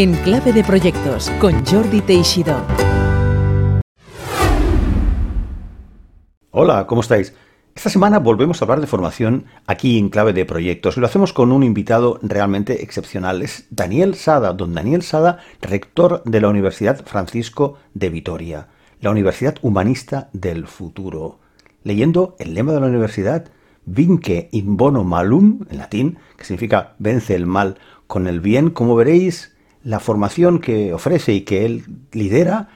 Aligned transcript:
En 0.00 0.14
Clave 0.14 0.54
de 0.54 0.64
Proyectos 0.64 1.28
con 1.38 1.62
Jordi 1.66 2.00
Teixidó. 2.00 2.56
Hola, 6.52 6.86
¿cómo 6.86 7.02
estáis? 7.02 7.34
Esta 7.74 7.90
semana 7.90 8.18
volvemos 8.18 8.62
a 8.62 8.64
hablar 8.64 8.80
de 8.80 8.86
formación 8.86 9.44
aquí 9.66 9.98
en 9.98 10.08
clave 10.08 10.32
de 10.32 10.46
proyectos 10.46 10.96
y 10.96 11.00
lo 11.00 11.06
hacemos 11.06 11.34
con 11.34 11.52
un 11.52 11.62
invitado 11.62 12.18
realmente 12.22 12.82
excepcional. 12.82 13.42
Es 13.42 13.66
Daniel 13.68 14.14
Sada, 14.14 14.54
don 14.54 14.72
Daniel 14.72 15.02
Sada, 15.02 15.40
rector 15.60 16.22
de 16.24 16.40
la 16.40 16.48
Universidad 16.48 17.04
Francisco 17.04 17.76
de 17.92 18.08
Vitoria, 18.08 18.68
la 19.02 19.10
Universidad 19.10 19.56
Humanista 19.60 20.30
del 20.32 20.66
Futuro. 20.66 21.40
Leyendo 21.84 22.36
el 22.38 22.54
lema 22.54 22.72
de 22.72 22.80
la 22.80 22.86
universidad, 22.86 23.50
Vinque 23.84 24.48
in 24.52 24.78
bono 24.78 25.04
malum, 25.04 25.66
en 25.68 25.76
latín, 25.76 26.18
que 26.38 26.46
significa 26.46 26.94
vence 26.98 27.34
el 27.34 27.44
mal 27.44 27.76
con 28.06 28.26
el 28.28 28.40
bien, 28.40 28.70
como 28.70 28.96
veréis, 28.96 29.59
la 29.82 30.00
formación 30.00 30.60
que 30.60 30.92
ofrece 30.92 31.32
y 31.32 31.42
que 31.42 31.64
él 31.64 31.84
lidera 32.12 32.68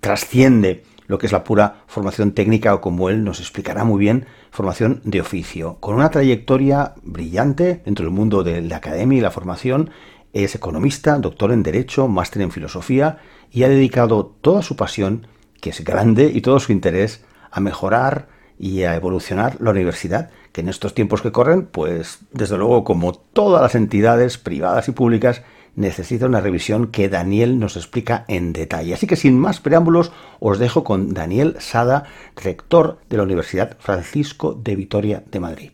trasciende 0.00 0.84
lo 1.06 1.18
que 1.18 1.26
es 1.26 1.32
la 1.32 1.42
pura 1.42 1.82
formación 1.86 2.32
técnica 2.32 2.74
o 2.74 2.80
como 2.80 3.08
él 3.08 3.24
nos 3.24 3.40
explicará 3.40 3.82
muy 3.84 3.98
bien, 3.98 4.26
formación 4.50 5.00
de 5.04 5.20
oficio. 5.20 5.78
Con 5.80 5.94
una 5.94 6.10
trayectoria 6.10 6.94
brillante 7.02 7.80
dentro 7.84 8.04
del 8.04 8.14
mundo 8.14 8.44
de 8.44 8.60
la 8.60 8.76
academia 8.76 9.18
y 9.18 9.22
la 9.22 9.30
formación, 9.30 9.90
es 10.32 10.54
economista, 10.54 11.18
doctor 11.18 11.52
en 11.52 11.62
Derecho, 11.62 12.06
máster 12.06 12.42
en 12.42 12.50
Filosofía 12.50 13.18
y 13.50 13.62
ha 13.62 13.68
dedicado 13.68 14.36
toda 14.40 14.62
su 14.62 14.76
pasión, 14.76 15.26
que 15.60 15.70
es 15.70 15.82
grande, 15.82 16.30
y 16.32 16.42
todo 16.42 16.60
su 16.60 16.72
interés 16.72 17.24
a 17.50 17.60
mejorar 17.60 18.28
y 18.58 18.82
a 18.82 18.94
evolucionar 18.94 19.56
la 19.60 19.70
universidad, 19.70 20.30
que 20.52 20.60
en 20.60 20.68
estos 20.68 20.92
tiempos 20.94 21.22
que 21.22 21.32
corren, 21.32 21.66
pues 21.66 22.18
desde 22.32 22.58
luego 22.58 22.84
como 22.84 23.12
todas 23.14 23.62
las 23.62 23.74
entidades 23.74 24.36
privadas 24.36 24.88
y 24.88 24.92
públicas, 24.92 25.42
necesita 25.78 26.26
una 26.26 26.40
revisión 26.40 26.88
que 26.88 27.08
Daniel 27.08 27.58
nos 27.58 27.76
explica 27.76 28.24
en 28.28 28.52
detalle. 28.52 28.94
Así 28.94 29.06
que 29.06 29.16
sin 29.16 29.38
más 29.38 29.60
preámbulos, 29.60 30.12
os 30.40 30.58
dejo 30.58 30.82
con 30.82 31.14
Daniel 31.14 31.56
Sada, 31.60 32.04
rector 32.36 32.98
de 33.08 33.16
la 33.16 33.22
Universidad 33.22 33.76
Francisco 33.78 34.54
de 34.54 34.74
Vitoria 34.74 35.22
de 35.30 35.40
Madrid. 35.40 35.70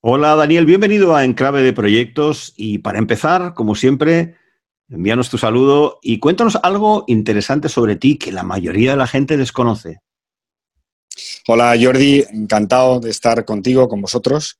Hola 0.00 0.36
Daniel, 0.36 0.66
bienvenido 0.66 1.16
a 1.16 1.24
Enclave 1.24 1.62
de 1.62 1.72
Proyectos 1.72 2.52
y 2.56 2.78
para 2.78 2.98
empezar, 2.98 3.54
como 3.54 3.74
siempre, 3.74 4.36
envíanos 4.88 5.30
tu 5.30 5.38
saludo 5.38 5.98
y 6.02 6.20
cuéntanos 6.20 6.58
algo 6.62 7.04
interesante 7.08 7.68
sobre 7.68 7.96
ti 7.96 8.18
que 8.18 8.30
la 8.30 8.42
mayoría 8.42 8.92
de 8.92 8.98
la 8.98 9.06
gente 9.06 9.36
desconoce. 9.36 10.00
Hola 11.48 11.74
Jordi, 11.80 12.24
encantado 12.30 13.00
de 13.00 13.10
estar 13.10 13.44
contigo, 13.44 13.88
con 13.88 14.00
vosotros 14.02 14.58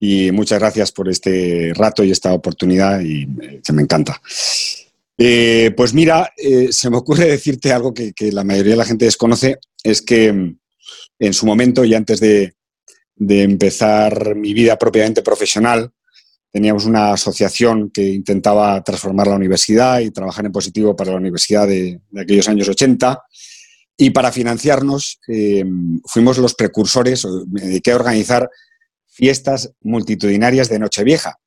y 0.00 0.30
muchas 0.30 0.60
gracias 0.60 0.92
por 0.92 1.08
este 1.08 1.72
rato 1.74 2.04
y 2.04 2.10
esta 2.10 2.32
oportunidad 2.32 3.00
y 3.00 3.22
eh, 3.42 3.60
se 3.62 3.72
me 3.72 3.82
encanta. 3.82 4.20
Eh, 5.16 5.72
pues 5.76 5.92
mira, 5.92 6.32
eh, 6.36 6.68
se 6.70 6.90
me 6.90 6.96
ocurre 6.96 7.26
decirte 7.26 7.72
algo 7.72 7.92
que, 7.92 8.12
la 8.32 8.44
mayoría 8.44 8.72
de 8.72 8.78
la 8.78 8.84
gente 8.84 9.06
desconoce, 9.06 9.58
es 9.82 10.00
que 10.02 10.32
mm, 10.32 10.58
en 11.18 11.32
su 11.32 11.46
momento 11.46 11.84
y 11.84 11.94
antes 11.94 12.20
de, 12.20 12.54
empezar 13.20 14.36
mi 14.36 14.54
vida 14.54 14.78
propiamente 14.78 15.22
profesional, 15.22 15.90
teníamos 16.52 16.84
una 16.84 17.14
asociación 17.14 17.90
que 17.90 18.06
intentaba 18.10 18.80
transformar 18.84 19.26
la 19.26 19.34
universidad 19.34 19.98
y 19.98 20.12
trabajar 20.12 20.46
en 20.46 20.52
positivo 20.52 20.94
para 20.94 21.10
la 21.10 21.16
universidad 21.16 21.66
de, 21.66 22.00
aquellos 22.16 22.48
años 22.48 22.68
80. 22.68 23.20
Y 23.96 24.10
para 24.10 24.30
financiarnos 24.30 25.18
fuimos 26.04 26.38
los 26.38 26.54
precursores, 26.54 27.26
me 27.50 27.62
dediqué 27.62 27.90
a 27.90 27.96
organizar 27.96 28.48
fiestas 29.18 29.72
multitudinarias 29.80 30.68
de 30.68 30.78
Nochevieja, 30.78 31.40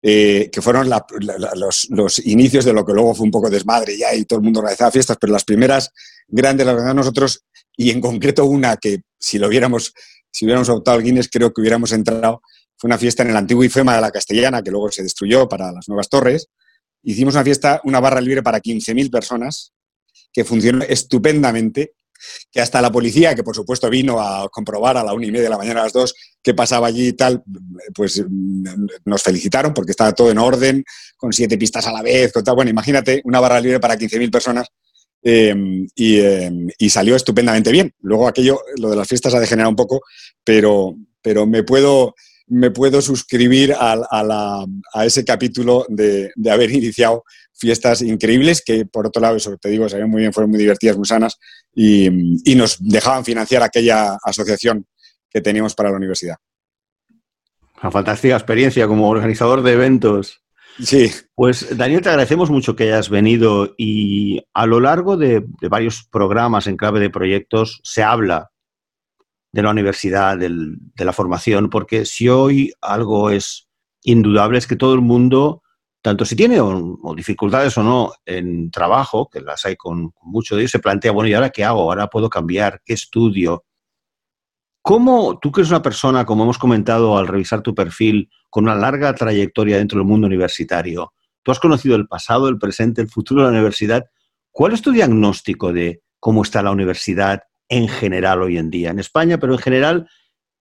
eh, 0.00 0.50
que 0.52 0.62
fueron 0.62 0.88
los, 0.88 2.18
inicios 2.24 2.64
de 2.64 2.72
lo 2.72 2.86
que 2.86 2.92
luego 2.92 3.12
fue 3.12 3.24
un 3.24 3.32
poco 3.32 3.50
desmadre 3.50 3.98
ya 3.98 4.14
y 4.14 4.24
todo 4.24 4.38
el 4.38 4.44
mundo 4.44 4.60
organizaba 4.60 4.92
fiestas, 4.92 5.16
pero 5.20 5.32
las 5.32 5.42
primeras 5.42 5.90
grandes 6.28 6.64
las 6.64 6.74
organizamos 6.74 7.06
nosotros 7.06 7.44
y 7.76 7.90
en 7.90 8.00
concreto 8.00 8.44
una 8.44 8.76
que 8.76 9.00
si 9.18 9.40
lo 9.40 9.48
hubiéramos, 9.48 9.92
si 10.30 10.44
hubiéramos 10.44 10.68
optado 10.68 10.96
al 10.96 11.02
Guinness 11.02 11.28
creo 11.28 11.52
que 11.52 11.60
hubiéramos 11.60 11.90
entrado, 11.90 12.40
fue 12.76 12.86
una 12.86 12.98
fiesta 12.98 13.24
en 13.24 13.30
el 13.30 13.36
antiguo 13.36 13.64
IFEMA 13.64 13.96
de 13.96 14.00
la 14.00 14.12
Castellana 14.12 14.62
que 14.62 14.70
luego 14.70 14.92
se 14.92 15.02
destruyó 15.02 15.48
para 15.48 15.72
las 15.72 15.88
nuevas 15.88 16.08
torres. 16.08 16.50
Hicimos 17.02 17.34
una 17.34 17.42
fiesta, 17.42 17.80
una 17.82 17.98
barra 17.98 18.20
libre 18.20 18.44
para 18.44 18.60
15.000 18.60 19.10
personas 19.10 19.72
que 20.32 20.44
funcionó 20.44 20.84
estupendamente 20.84 21.94
que 22.50 22.60
hasta 22.60 22.80
la 22.80 22.90
policía, 22.92 23.34
que 23.34 23.42
por 23.42 23.54
supuesto 23.54 23.88
vino 23.90 24.20
a 24.20 24.48
comprobar 24.48 24.96
a 24.96 25.04
la 25.04 25.14
una 25.14 25.26
y 25.26 25.30
media 25.30 25.44
de 25.44 25.50
la 25.50 25.58
mañana 25.58 25.80
a 25.80 25.84
las 25.84 25.92
dos 25.92 26.14
qué 26.42 26.54
pasaba 26.54 26.88
allí 26.88 27.08
y 27.08 27.12
tal, 27.12 27.42
pues 27.94 28.24
nos 29.04 29.22
felicitaron 29.22 29.72
porque 29.72 29.92
estaba 29.92 30.12
todo 30.12 30.30
en 30.30 30.38
orden, 30.38 30.84
con 31.16 31.32
siete 31.32 31.56
pistas 31.56 31.86
a 31.86 31.92
la 31.92 32.02
vez, 32.02 32.32
con 32.32 32.42
tal. 32.42 32.56
Bueno, 32.56 32.70
imagínate 32.70 33.22
una 33.24 33.40
barra 33.40 33.60
libre 33.60 33.78
para 33.78 33.96
15.000 33.96 34.30
personas 34.30 34.68
em, 35.22 35.86
em, 35.96 36.68
y, 36.76 36.90
salió 36.90 37.14
estupendamente 37.14 37.70
bien. 37.70 37.92
Luego 38.00 38.26
aquello, 38.26 38.60
lo 38.76 38.90
de 38.90 38.96
las 38.96 39.06
fiestas 39.06 39.34
ha 39.34 39.40
degenerado 39.40 39.70
un 39.70 39.76
poco, 39.76 40.00
pero, 40.44 40.96
pero 41.22 41.46
me 41.46 41.62
puedo 41.62 42.14
me 42.48 42.70
puedo 42.70 43.00
suscribir 43.00 43.74
a, 43.78 44.66
ese 45.04 45.24
capítulo 45.24 45.86
de, 45.88 46.30
haber 46.50 46.70
iniciado 46.70 47.24
fiestas 47.54 48.02
increíbles 48.02 48.62
que, 48.62 48.84
por 48.84 49.06
otro 49.06 49.22
lado, 49.22 49.36
eso 49.36 49.56
te 49.56 49.70
digo, 49.70 49.88
salieron 49.88 50.10
muy 50.10 50.20
bien, 50.20 50.34
fueron 50.34 50.50
muy 50.50 50.58
divertidas, 50.58 50.96
muy 50.96 51.06
sanas 51.06 51.38
y, 51.74 52.54
nos 52.54 52.76
dejaban 52.80 53.24
financiar 53.24 53.62
aquella 53.62 54.18
asociación 54.22 54.86
que 55.30 55.40
teníamos 55.40 55.74
para 55.74 55.90
la 55.90 55.96
universidad. 55.96 56.36
Una 57.82 57.90
fantástica 57.90 58.36
experiencia 58.36 58.86
como 58.86 59.08
organizador 59.08 59.62
de 59.62 59.72
eventos. 59.72 60.42
Sí. 60.82 61.10
Pues 61.34 61.76
Daniel, 61.76 62.02
te 62.02 62.10
agradecemos 62.10 62.50
mucho 62.50 62.76
que 62.76 62.84
hayas 62.84 63.10
venido 63.10 63.74
y 63.76 64.42
a 64.54 64.66
lo 64.66 64.80
largo 64.80 65.16
de 65.16 65.44
varios 65.68 66.04
programas 66.10 66.66
en 66.66 66.76
clave 66.76 67.00
de 67.00 67.10
proyectos 67.10 67.80
se 67.82 68.02
habla 68.02 68.52
de 69.52 69.62
la 69.62 69.70
universidad, 69.70 70.38
de 70.38 71.04
la 71.04 71.12
formación, 71.12 71.68
porque 71.68 72.06
si 72.06 72.28
hoy 72.28 72.72
algo 72.80 73.30
es 73.30 73.68
indudable 74.02 74.58
es 74.58 74.66
que 74.66 74.76
todo 74.76 74.94
el 74.94 75.02
mundo, 75.02 75.62
tanto 76.02 76.24
si 76.24 76.34
tiene 76.34 76.60
o, 76.60 77.14
dificultades 77.16 77.78
o 77.78 77.82
no 77.82 78.12
en 78.26 78.70
trabajo, 78.70 79.30
que 79.30 79.40
las 79.40 79.64
hay 79.64 79.76
con, 79.76 80.12
mucho 80.22 80.56
de 80.56 80.62
ellos, 80.62 80.72
se 80.72 80.80
plantea, 80.80 81.12
bueno, 81.12 81.28
¿y 81.28 81.34
ahora 81.34 81.50
qué 81.50 81.64
hago? 81.64 81.82
¿Ahora 81.82 82.08
puedo 82.08 82.28
cambiar? 82.28 82.82
¿Qué 82.84 82.92
estudio? 82.92 83.64
¿Cómo 84.82 85.38
tú 85.38 85.52
que 85.52 85.60
eres 85.60 85.70
una 85.70 85.80
persona, 85.80 86.26
como 86.26 86.42
hemos 86.42 86.58
comentado 86.58 87.16
al 87.16 87.28
revisar 87.28 87.62
tu 87.62 87.72
perfil, 87.72 88.28
con 88.50 88.64
una 88.64 88.74
larga 88.74 89.14
trayectoria 89.14 89.78
dentro 89.78 90.00
del 90.00 90.08
mundo 90.08 90.26
universitario, 90.26 91.14
tú 91.44 91.52
has 91.52 91.60
conocido 91.60 91.94
el 91.94 92.08
pasado, 92.08 92.48
el 92.48 92.58
presente, 92.58 93.00
el 93.00 93.08
futuro 93.08 93.42
de 93.42 93.46
la 93.46 93.52
universidad, 93.52 94.04
¿cuál 94.50 94.72
es 94.72 94.82
tu 94.82 94.90
diagnóstico 94.90 95.72
de 95.72 96.02
cómo 96.18 96.42
está 96.42 96.62
la 96.62 96.72
universidad 96.72 97.44
en 97.68 97.88
general 97.88 98.42
hoy 98.42 98.58
en 98.58 98.70
día 98.70 98.90
en 98.90 98.98
España, 98.98 99.38
pero 99.38 99.52
en 99.52 99.58
general, 99.60 100.08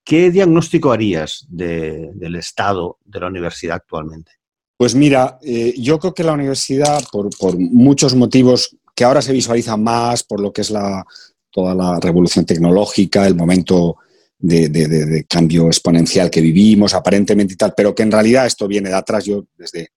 ¿qué 0.05 0.29
diagnóstico 0.29 0.91
harías 0.91 1.45
del 1.49 2.35
estado 2.35 2.99
de 3.03 3.19
la 3.19 3.27
universidad 3.27 3.77
actualmente? 3.77 4.40
Pues 4.81 4.95
mira, 4.95 5.37
eh, 5.43 5.75
yo 5.77 5.99
creo 5.99 6.11
que 6.11 6.23
la 6.23 6.33
universidad, 6.33 7.03
por, 7.11 7.59
muchos 7.59 8.15
motivos 8.15 8.75
que 8.95 9.03
ahora 9.03 9.21
se 9.21 9.31
visualizan 9.31 9.83
más, 9.83 10.23
por 10.23 10.39
lo 10.39 10.51
que 10.51 10.61
es 10.61 10.71
la, 10.71 11.05
toda 11.51 11.75
la 11.75 11.99
revolución 11.99 12.47
tecnológica, 12.47 13.27
el 13.27 13.35
momento 13.35 13.97
de, 14.39 15.23
cambio 15.29 15.67
exponencial 15.67 16.31
que 16.31 16.41
vivimos, 16.41 16.95
aparentemente 16.95 17.53
y 17.53 17.57
tal, 17.57 17.75
pero 17.77 17.93
que 17.93 18.01
en 18.01 18.11
realidad 18.11 18.47
esto 18.47 18.67
viene 18.67 18.89
de 18.89 18.95
atrás. 18.95 19.23
Yo, 19.23 19.45
desde, 19.55 19.89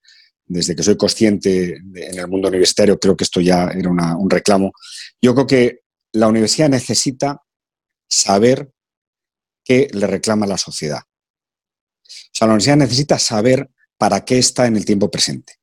desde 0.45 0.77
que 0.77 0.83
soy 0.83 0.99
consciente 0.99 1.77
en 1.77 2.19
el 2.19 2.29
mundo 2.29 2.49
universitario, 2.49 3.01
creo 3.01 3.17
que 3.17 3.25
esto 3.25 3.41
ya 3.41 3.69
era 3.69 3.89
un 3.89 4.29
reclamo. 4.29 4.71
Yo 5.19 5.35
creo 5.35 5.47
que 5.47 5.79
la 6.13 6.29
universidad 6.29 6.69
necesita 6.69 7.41
saber 8.07 8.71
qué 9.65 9.89
le 9.95 10.07
reclama 10.07 10.47
la 10.47 10.59
sociedad. 10.59 11.01
O 11.01 12.35
sea, 12.35 12.49
la 12.49 12.53
universidad 12.53 12.77
necesita 12.77 13.19
saber 13.19 13.71
para 13.99 14.25
qué 14.25 14.39
está 14.39 14.67
en 14.67 14.77
el 14.77 14.85
tiempo 14.85 15.11
presente. 15.11 15.55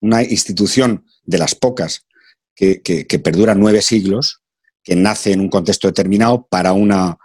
Una 0.00 0.22
institución 0.22 1.04
de 1.24 1.38
las 1.38 1.54
pocas 1.54 2.06
que, 2.54 3.20
perdura 3.22 3.54
nueve 3.54 3.82
siglos, 3.82 4.42
que 4.82 4.96
nace 4.96 5.32
en 5.32 5.40
un 5.40 5.48
contexto 5.48 5.88
determinado 5.88 6.46
para, 6.48 6.72
una, 6.72 7.18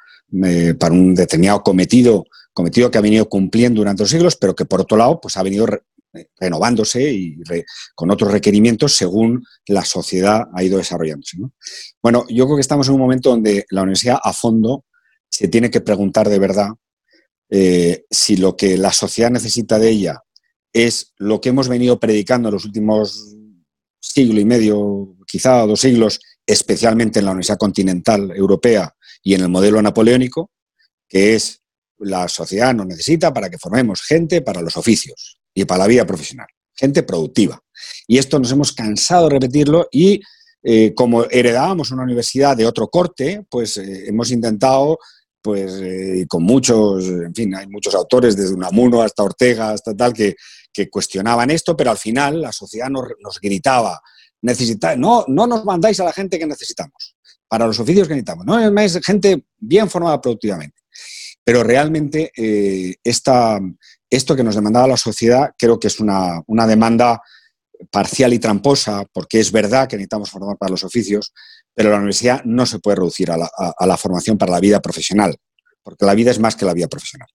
eh, 0.43 0.73
para 0.73 0.93
un 0.93 1.15
determinado 1.15 1.63
cometido, 1.63 2.25
cometido 2.53 2.91
que 2.91 2.97
ha 2.97 3.01
venido 3.01 3.29
cumpliendo 3.29 3.79
durante 3.79 4.03
los 4.03 4.09
siglos, 4.09 4.35
pero 4.35 4.55
que 4.55 4.65
por 4.65 4.81
otro 4.81 4.97
lado 4.97 5.19
pues, 5.21 5.37
ha 5.37 5.43
venido 5.43 5.67
renovándose 6.39 7.11
y 7.11 7.37
con 7.95 8.11
otros 8.11 8.31
requerimientos 8.31 8.93
según 8.93 9.45
la 9.67 9.85
sociedad 9.85 10.43
ha 10.53 10.63
ido 10.63 10.77
desarrollándose. 10.77 11.37
Bueno, 12.01 12.25
yo 12.29 12.45
creo 12.45 12.57
que 12.57 12.61
estamos 12.61 12.87
en 12.87 12.95
un 12.95 12.99
momento 12.99 13.29
donde 13.29 13.65
la 13.69 13.83
universidad 13.83 14.19
a 14.21 14.33
fondo 14.33 14.83
se 15.29 15.47
tiene 15.47 15.71
que 15.71 15.79
preguntar 15.79 16.27
de 16.27 16.39
verdad 16.39 16.69
eh, 17.49 18.05
si 18.09 18.37
lo 18.37 18.57
que 18.57 18.77
la 18.77 18.91
sociedad 18.91 19.31
necesita 19.31 19.79
de 19.79 19.89
ella 19.89 20.21
es 20.73 21.13
lo 21.17 21.41
que 21.41 21.49
hemos 21.49 21.67
venido 21.67 21.99
predicando 21.99 22.49
en 22.49 22.53
los 22.53 22.65
últimos 22.65 23.35
siglo 23.99 24.39
y 24.39 24.45
medio, 24.45 25.15
quizá 25.27 25.65
dos 25.65 25.81
siglos, 25.81 26.19
especialmente 26.45 27.19
en 27.19 27.25
la 27.25 27.31
Universidad 27.31 27.57
Continental 27.57 28.31
Europea 28.35 28.93
y 29.23 29.35
en 29.35 29.41
el 29.41 29.49
modelo 29.49 29.81
napoleónico, 29.81 30.51
que 31.07 31.35
es 31.35 31.61
la 31.99 32.27
sociedad 32.27 32.73
nos 32.73 32.87
necesita 32.87 33.33
para 33.33 33.49
que 33.49 33.59
formemos 33.59 34.01
gente 34.01 34.41
para 34.41 34.61
los 34.61 34.75
oficios 34.75 35.39
y 35.53 35.65
para 35.65 35.83
la 35.83 35.87
vida 35.87 36.05
profesional. 36.05 36.47
Gente 36.73 37.03
productiva. 37.03 37.61
Y 38.07 38.17
esto 38.17 38.39
nos 38.39 38.51
hemos 38.51 38.71
cansado 38.71 39.25
de 39.25 39.35
repetirlo 39.35 39.87
y 39.91 40.19
eh, 40.63 40.93
como 40.95 41.25
heredábamos 41.25 41.91
una 41.91 42.03
universidad 42.03 42.57
de 42.57 42.65
otro 42.65 42.87
corte, 42.87 43.45
pues 43.49 43.77
eh, 43.77 44.07
hemos 44.07 44.31
intentado, 44.31 44.97
pues 45.41 45.73
eh, 45.81 46.25
con 46.27 46.43
muchos, 46.43 47.05
en 47.05 47.33
fin, 47.33 47.55
hay 47.55 47.67
muchos 47.67 47.95
autores, 47.95 48.35
desde 48.35 48.53
Unamuno 48.53 49.01
hasta 49.01 49.23
Ortega, 49.23 49.71
hasta 49.71 49.95
tal, 49.95 50.13
que, 50.13 50.35
que 50.71 50.89
cuestionaban 50.89 51.49
esto, 51.49 51.75
pero 51.75 51.91
al 51.91 51.97
final 51.97 52.41
la 52.41 52.51
sociedad 52.51 52.89
nos, 52.89 53.39
gritaba, 53.41 53.99
necesita, 54.41 54.95
no, 54.95 55.25
no 55.27 55.47
nos 55.47 55.65
mandáis 55.65 55.99
a 55.99 56.05
la 56.05 56.13
gente 56.13 56.37
que 56.37 56.45
necesitamos, 56.45 57.15
para 57.47 57.67
los 57.67 57.79
oficios 57.79 58.07
que 58.07 58.13
necesitamos, 58.13 58.45
no 58.45 58.79
es 58.79 58.99
gente 59.03 59.45
bien 59.57 59.89
formada 59.89 60.21
productivamente. 60.21 60.81
Pero 61.43 61.63
realmente 61.63 62.31
esta, 63.03 63.59
esto 64.07 64.35
que 64.35 64.43
nos 64.43 64.53
demandaba 64.53 64.87
la 64.87 64.97
sociedad 64.97 65.51
creo 65.57 65.79
que 65.79 65.87
es 65.87 65.99
una, 65.99 66.39
una 66.45 66.67
demanda 66.67 67.19
parcial 67.89 68.33
y 68.33 68.39
tramposa, 68.39 69.05
porque 69.11 69.39
es 69.39 69.51
verdad 69.51 69.87
que 69.87 69.95
necesitamos 69.95 70.29
formar 70.29 70.57
para 70.57 70.71
los 70.71 70.83
oficios, 70.83 71.33
pero 71.73 71.89
la 71.89 71.97
universidad 71.97 72.43
no 72.43 72.65
se 72.65 72.79
puede 72.79 72.97
reducir 72.97 73.31
a 73.31 73.37
la, 73.37 73.97
formación 73.97 74.37
para 74.37 74.51
la 74.51 74.59
vida 74.59 74.81
profesional, 74.81 75.35
porque 75.83 76.05
la 76.05 76.15
vida 76.15 76.31
es 76.31 76.39
más 76.39 76.55
que 76.55 76.65
la 76.65 76.73
vida 76.73 76.87
profesional. 76.87 77.29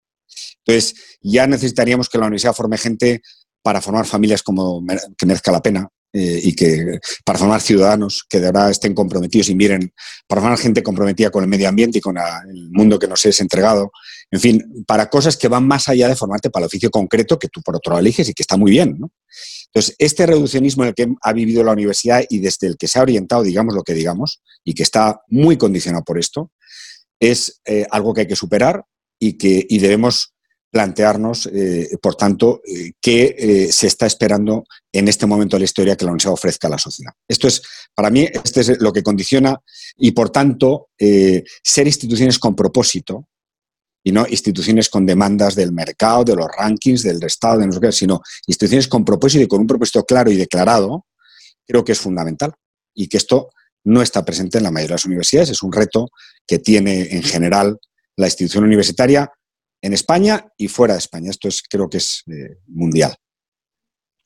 Entonces, 0.65 1.19
ya 1.21 1.47
necesitaríamos 1.47 2.09
que 2.09 2.19
la 2.19 2.27
universidad 2.27 2.55
forme 2.55 2.79
gente 2.79 3.23
para 3.62 3.81
formar 3.81 4.06
familias 4.06 4.43
como 4.43 4.85
que 5.17 5.27
merezca 5.27 5.50
la 5.50 5.62
pena, 5.62 5.88
eh, 6.12 6.41
y 6.43 6.55
que 6.55 6.99
para 7.25 7.38
formar 7.38 7.61
ciudadanos 7.61 8.25
que 8.27 8.41
de 8.41 8.47
verdad 8.47 8.71
estén 8.71 8.94
comprometidos 8.94 9.50
y 9.50 9.55
miren, 9.55 9.93
para 10.27 10.41
formar 10.41 10.59
gente 10.59 10.82
comprometida 10.82 11.31
con 11.31 11.44
el 11.44 11.50
medio 11.50 11.69
ambiente 11.69 11.99
y 11.99 12.00
con 12.00 12.17
el 12.17 12.71
mundo 12.71 12.99
que 12.99 13.06
nos 13.06 13.27
es 13.27 13.39
entregado, 13.41 13.91
en 14.31 14.40
fin, 14.40 14.84
para 14.87 15.08
cosas 15.08 15.37
que 15.37 15.49
van 15.49 15.67
más 15.67 15.88
allá 15.88 16.08
de 16.08 16.17
formarte 16.17 16.50
para 16.50 16.64
el 16.64 16.67
oficio 16.67 16.90
concreto 16.90 17.38
que 17.38 17.49
tú 17.49 17.62
por 17.62 17.76
otro 17.76 17.93
lado 17.93 18.00
eliges 18.00 18.28
y 18.28 18.34
que 18.34 18.43
está 18.43 18.56
muy 18.56 18.73
bien. 18.73 18.99
Entonces, 19.67 19.94
este 19.99 20.26
reduccionismo 20.26 20.82
en 20.82 20.88
el 20.88 20.94
que 20.94 21.06
ha 21.23 21.32
vivido 21.32 21.62
la 21.62 21.73
universidad 21.73 22.25
y 22.28 22.38
desde 22.38 22.67
el 22.67 22.76
que 22.76 22.88
se 22.88 22.99
ha 22.99 23.02
orientado, 23.02 23.43
digamos 23.43 23.75
lo 23.75 23.82
que 23.82 23.94
digamos, 23.94 24.43
y 24.64 24.75
que 24.75 24.82
está 24.82 25.20
muy 25.28 25.56
condicionado 25.56 26.05
por 26.05 26.19
esto, 26.19 26.50
es 27.20 27.61
eh, 27.64 27.87
algo 27.90 28.12
que 28.12 28.23
hay 28.23 28.26
que 28.26 28.37
superar 28.37 28.84
y 29.19 29.34
que 29.34 29.64
y 29.69 29.78
debemos 29.78 30.37
plantearnos, 30.76 31.49
eh, 31.55 31.88
por 32.02 32.17
tanto, 32.17 32.61
eh, 32.67 32.93
qué 33.00 33.34
eh, 33.38 33.72
se 33.72 33.87
está 33.87 34.05
esperando 34.05 34.64
en 34.93 35.08
este 35.08 35.25
momento 35.25 35.56
de 35.56 35.61
la 35.61 35.64
historia 35.64 35.96
que 35.96 36.05
la 36.05 36.11
universidad 36.11 36.34
ofrezca 36.34 36.69
a 36.69 36.72
la 36.72 36.79
sociedad. 36.79 37.12
Esto 37.26 37.49
es, 37.49 37.62
para 37.94 38.11
mí, 38.11 38.29
este 38.44 38.61
es 38.61 38.81
lo 38.81 38.93
que 38.93 39.02
condiciona 39.02 39.58
y, 39.96 40.11
por 40.11 40.29
tanto, 40.29 40.88
ser 40.99 41.87
instituciones 41.87 42.38
con 42.38 42.55
propósito 42.55 43.26
y 44.06 44.12
no 44.12 44.25
instituciones 44.29 44.88
con 44.88 45.05
demandas 45.05 45.56
del 45.56 45.73
mercado, 45.73 46.23
de 46.23 46.37
los 46.37 46.47
rankings, 46.56 47.03
del 47.03 47.20
Estado, 47.25 47.58
de 47.58 47.67
no 47.67 47.91
sino 47.91 48.23
instituciones 48.47 48.87
con 48.87 49.05
propósito 49.05 49.43
y 49.43 49.49
con 49.49 49.62
un 49.62 49.67
propósito 49.67 50.05
claro 50.05 50.31
y 50.31 50.37
declarado, 50.37 51.06
creo 51.67 51.85
que 51.85 51.91
es 51.91 51.99
fundamental 51.99 52.55
y 52.94 53.08
que 53.08 53.17
esto 53.17 53.50
no 53.82 54.03
está 54.03 54.25
presente 54.25 54.58
en 54.58 54.64
la 54.64 54.70
mayoría 54.70 54.91
de 54.91 54.94
las 54.94 55.06
universidades. 55.06 55.50
Es 55.50 55.61
un 55.61 55.73
reto 55.73 56.11
que 56.47 56.61
tiene 56.61 57.17
en 57.17 57.25
general 57.25 57.81
la 58.14 58.26
institución 58.26 58.62
universitaria 58.62 59.29
en 59.82 59.93
España 59.93 60.53
y 60.56 60.69
fuera 60.69 60.94
de 60.94 60.99
España. 60.99 61.31
Esto 61.31 61.49
es, 61.49 61.64
creo 61.69 61.91
que 61.91 61.97
es 61.97 62.23
eh, 62.29 62.58
mundial. 62.69 63.17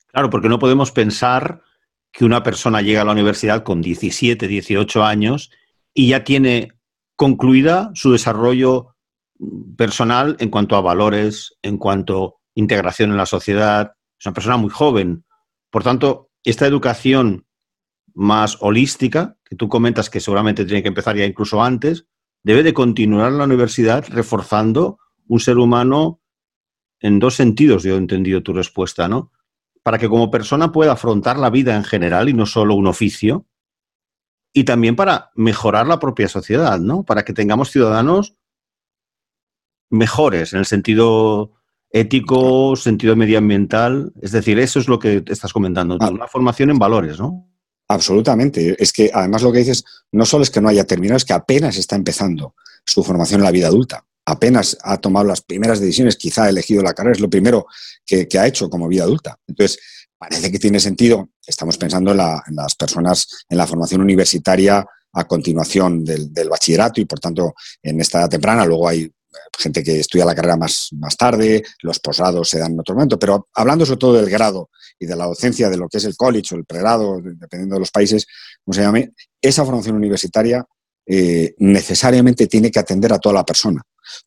Claro, 0.09 0.29
porque 0.29 0.49
no 0.49 0.59
podemos 0.59 0.91
pensar 0.91 1.63
que 2.11 2.23
una 2.23 2.43
persona 2.43 2.83
llega 2.83 3.01
a 3.01 3.05
la 3.05 3.13
universidad 3.13 3.63
con 3.63 3.81
17, 3.81 4.47
18 4.47 5.03
años 5.03 5.49
y 5.91 6.09
ya 6.09 6.23
tiene 6.23 6.71
concluida 7.15 7.89
su 7.95 8.11
desarrollo 8.11 8.91
personal 9.77 10.35
en 10.39 10.49
cuanto 10.49 10.75
a 10.75 10.81
valores, 10.81 11.57
en 11.61 11.77
cuanto 11.77 12.25
a 12.25 12.31
integración 12.55 13.11
en 13.11 13.17
la 13.17 13.25
sociedad. 13.25 13.93
Es 14.19 14.25
una 14.25 14.33
persona 14.33 14.57
muy 14.57 14.69
joven. 14.69 15.25
Por 15.69 15.83
tanto, 15.83 16.29
esta 16.43 16.67
educación 16.67 17.45
más 18.13 18.57
holística, 18.59 19.37
que 19.43 19.55
tú 19.55 19.69
comentas 19.69 20.09
que 20.09 20.19
seguramente 20.19 20.65
tiene 20.65 20.81
que 20.81 20.89
empezar 20.89 21.15
ya 21.15 21.25
incluso 21.25 21.63
antes, 21.63 22.05
debe 22.43 22.63
de 22.63 22.73
continuar 22.73 23.31
en 23.31 23.37
la 23.37 23.45
universidad 23.45 24.05
reforzando 24.09 24.99
un 25.27 25.39
ser 25.39 25.57
humano 25.57 26.21
en 26.99 27.19
dos 27.19 27.35
sentidos, 27.35 27.83
yo 27.83 27.95
he 27.95 27.97
entendido 27.97 28.43
tu 28.43 28.53
respuesta, 28.53 29.07
¿no? 29.07 29.31
Para 29.81 29.97
que 29.97 30.09
como 30.09 30.29
persona 30.29 30.71
pueda 30.71 30.91
afrontar 30.91 31.39
la 31.39 31.49
vida 31.49 31.75
en 31.75 31.83
general 31.83 32.29
y 32.29 32.33
no 32.33 32.45
solo 32.45 32.75
un 32.75 32.85
oficio, 32.85 33.47
y 34.53 34.65
también 34.65 34.95
para 34.95 35.31
mejorar 35.35 35.87
la 35.87 35.99
propia 35.99 36.27
sociedad, 36.27 36.79
¿no? 36.79 37.03
Para 37.03 37.23
que 37.23 37.33
tengamos 37.33 37.71
ciudadanos 37.71 38.35
mejores 39.91 40.53
en 40.53 40.59
el 40.59 40.65
sentido 40.65 41.51
ético, 41.91 42.75
sentido 42.75 43.15
medioambiental. 43.15 44.13
Es 44.21 44.31
decir, 44.31 44.59
eso 44.59 44.79
es 44.79 44.87
lo 44.87 44.99
que 44.99 45.23
estás 45.27 45.53
comentando, 45.53 45.97
ah. 45.99 46.09
una 46.09 46.27
formación 46.27 46.69
en 46.69 46.79
valores, 46.79 47.19
¿no? 47.19 47.47
Absolutamente. 47.87 48.75
Es 48.81 48.93
que 48.93 49.11
además 49.13 49.43
lo 49.43 49.51
que 49.51 49.59
dices 49.59 49.83
no 50.11 50.25
solo 50.25 50.43
es 50.43 50.49
que 50.49 50.61
no 50.61 50.69
haya 50.69 50.85
terminado, 50.85 51.17
es 51.17 51.25
que 51.25 51.33
apenas 51.33 51.77
está 51.77 51.95
empezando 51.95 52.55
su 52.85 53.03
formación 53.03 53.41
en 53.41 53.45
la 53.45 53.51
vida 53.51 53.67
adulta 53.67 54.05
apenas 54.25 54.77
ha 54.83 54.97
tomado 54.97 55.25
las 55.25 55.41
primeras 55.41 55.79
decisiones, 55.79 56.15
quizá 56.15 56.45
ha 56.45 56.49
elegido 56.49 56.81
la 56.83 56.93
carrera, 56.93 57.13
es 57.13 57.19
lo 57.19 57.29
primero 57.29 57.67
que, 58.05 58.27
ha 58.39 58.47
hecho 58.47 58.69
como 58.69 58.87
vida 58.87 59.03
adulta. 59.03 59.37
Entonces, 59.47 59.79
parece 60.17 60.51
que 60.51 60.59
tiene 60.59 60.79
sentido, 60.79 61.29
estamos 61.45 61.77
pensando 61.77 62.11
en, 62.11 62.17
las 62.17 62.75
personas 62.75 63.45
en 63.49 63.57
la 63.57 63.67
formación 63.67 64.01
universitaria 64.01 64.85
a 65.13 65.27
continuación 65.27 66.03
del, 66.03 66.49
bachillerato 66.49 67.01
y, 67.01 67.05
por 67.05 67.19
tanto, 67.19 67.53
en 67.81 67.99
esta 67.99 68.19
edad 68.19 68.29
temprana, 68.29 68.65
luego 68.65 68.87
hay 68.87 69.11
gente 69.57 69.83
que 69.83 69.99
estudia 69.99 70.25
la 70.25 70.35
carrera 70.35 70.57
más, 70.57 70.89
más 70.93 71.15
tarde, 71.15 71.63
los 71.81 71.99
posgrados 71.99 72.49
se 72.49 72.59
dan 72.59 72.73
en 72.73 72.79
otro 72.79 72.95
momento, 72.95 73.19
pero 73.19 73.47
hablando 73.53 73.85
sobre 73.85 73.99
todo 73.99 74.13
del 74.13 74.29
grado 74.29 74.69
y 74.99 75.05
de 75.05 75.15
la 75.15 75.25
docencia 75.25 75.69
de 75.69 75.77
lo 75.77 75.87
que 75.87 75.97
es 75.97 76.05
el 76.05 76.15
college 76.15 76.55
o 76.55 76.57
el 76.57 76.65
pregrado, 76.65 77.21
dependiendo 77.21 77.75
de 77.75 77.79
los 77.79 77.91
países, 77.91 78.25
como 78.63 78.73
se 78.73 78.81
llame, 78.81 79.13
esa 79.41 79.65
formación 79.65 79.95
universitaria 79.95 80.65
eh, 81.05 81.55
necesariamente 81.57 82.47
tiene 82.47 82.69
que 82.69 82.79
atender 82.79 83.11
a 83.11 83.19
toda 83.19 83.33
la 83.35 83.45
persona. 83.45 83.81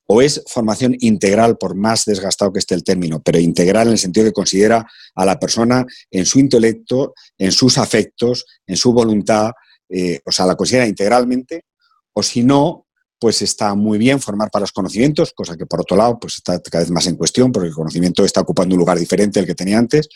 O 0.06 0.23
es 0.23 0.43
formación 0.47 0.97
integral, 1.01 1.56
por 1.56 1.75
más 1.75 2.05
desgastado 2.05 2.53
que 2.53 2.59
esté 2.59 2.75
el 2.75 2.85
término, 2.85 3.23
pero 3.23 3.39
integral 3.39 3.89
en 3.89 3.93
el 3.93 3.99
sentido 3.99 4.27
que 4.27 4.33
considera 4.33 4.87
a 5.15 5.25
la 5.25 5.39
persona 5.39 5.87
en 6.11 6.27
su 6.27 6.39
intelecto, 6.39 7.15
en 7.39 7.53
sus 7.53 7.79
afectos, 7.79 8.45
en 8.67 8.77
su 8.77 8.93
voluntad, 8.93 9.53
eh, 9.89 10.21
o 10.25 10.33
sea, 10.33 10.47
la 10.47 10.56
considera 10.56 10.87
integralmente, 10.87 11.65
o 12.12 12.23
si 12.23 12.43
no, 12.43 12.84
pues 13.19 13.43
está 13.43 13.75
muy 13.75 13.99
bien 13.99 14.21
formar 14.21 14.51
para 14.51 14.65
los 14.65 14.73
conocimientos, 14.73 15.33
cosa 15.35 15.57
que 15.57 15.67
por 15.67 15.81
otro 15.81 15.97
lado 15.97 16.19
pues 16.19 16.37
está 16.37 16.61
cada 16.61 16.85
vez 16.85 16.91
más 16.91 17.07
en 17.07 17.17
cuestión, 17.17 17.53
porque 17.53 17.69
el 17.69 17.75
conocimiento 17.75 18.25
está 18.25 18.41
ocupando 18.41 18.75
un 18.75 18.81
lugar 18.81 18.99
diferente 18.99 19.41
del 19.41 19.47
que 19.47 19.55
tenía 19.55 19.79
antes, 19.79 20.09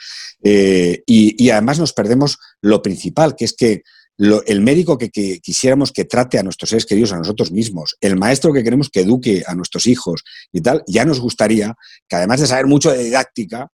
eh, 0.43 1.03
y 1.07 1.51
además 1.51 1.79
nos 1.79 1.93
perdemos 1.93 2.39
lo 2.61 2.83
principal, 2.83 3.35
que 3.35 3.45
es 3.45 3.55
que 3.55 3.83
el 4.19 4.61
médico 4.61 4.99
que, 4.99 5.11
quisiéramos 5.11 5.93
que 5.93 6.05
trate 6.05 6.39
a 6.39 6.43
nuestros 6.43 6.71
seres 6.71 6.87
queridos, 6.87 7.13
a 7.13 7.19
nosotros 7.19 7.53
mismos, 7.53 7.97
el 8.01 8.17
maestro 8.17 8.53
que 8.53 8.65
queremos 8.65 8.91
que 8.91 9.01
eduque 9.01 9.45
a 9.47 9.55
nuestros 9.55 9.87
hijos 9.87 10.25
y 10.53 10.61
tal, 10.61 10.83
ya 10.89 11.05
nos 11.05 11.21
gustaría 11.21 11.77
que 12.09 12.17
además 12.17 12.41
de 12.41 12.49
saber 12.49 12.67
mucho 12.67 12.91
de 12.91 13.05
didáctica, 13.05 13.69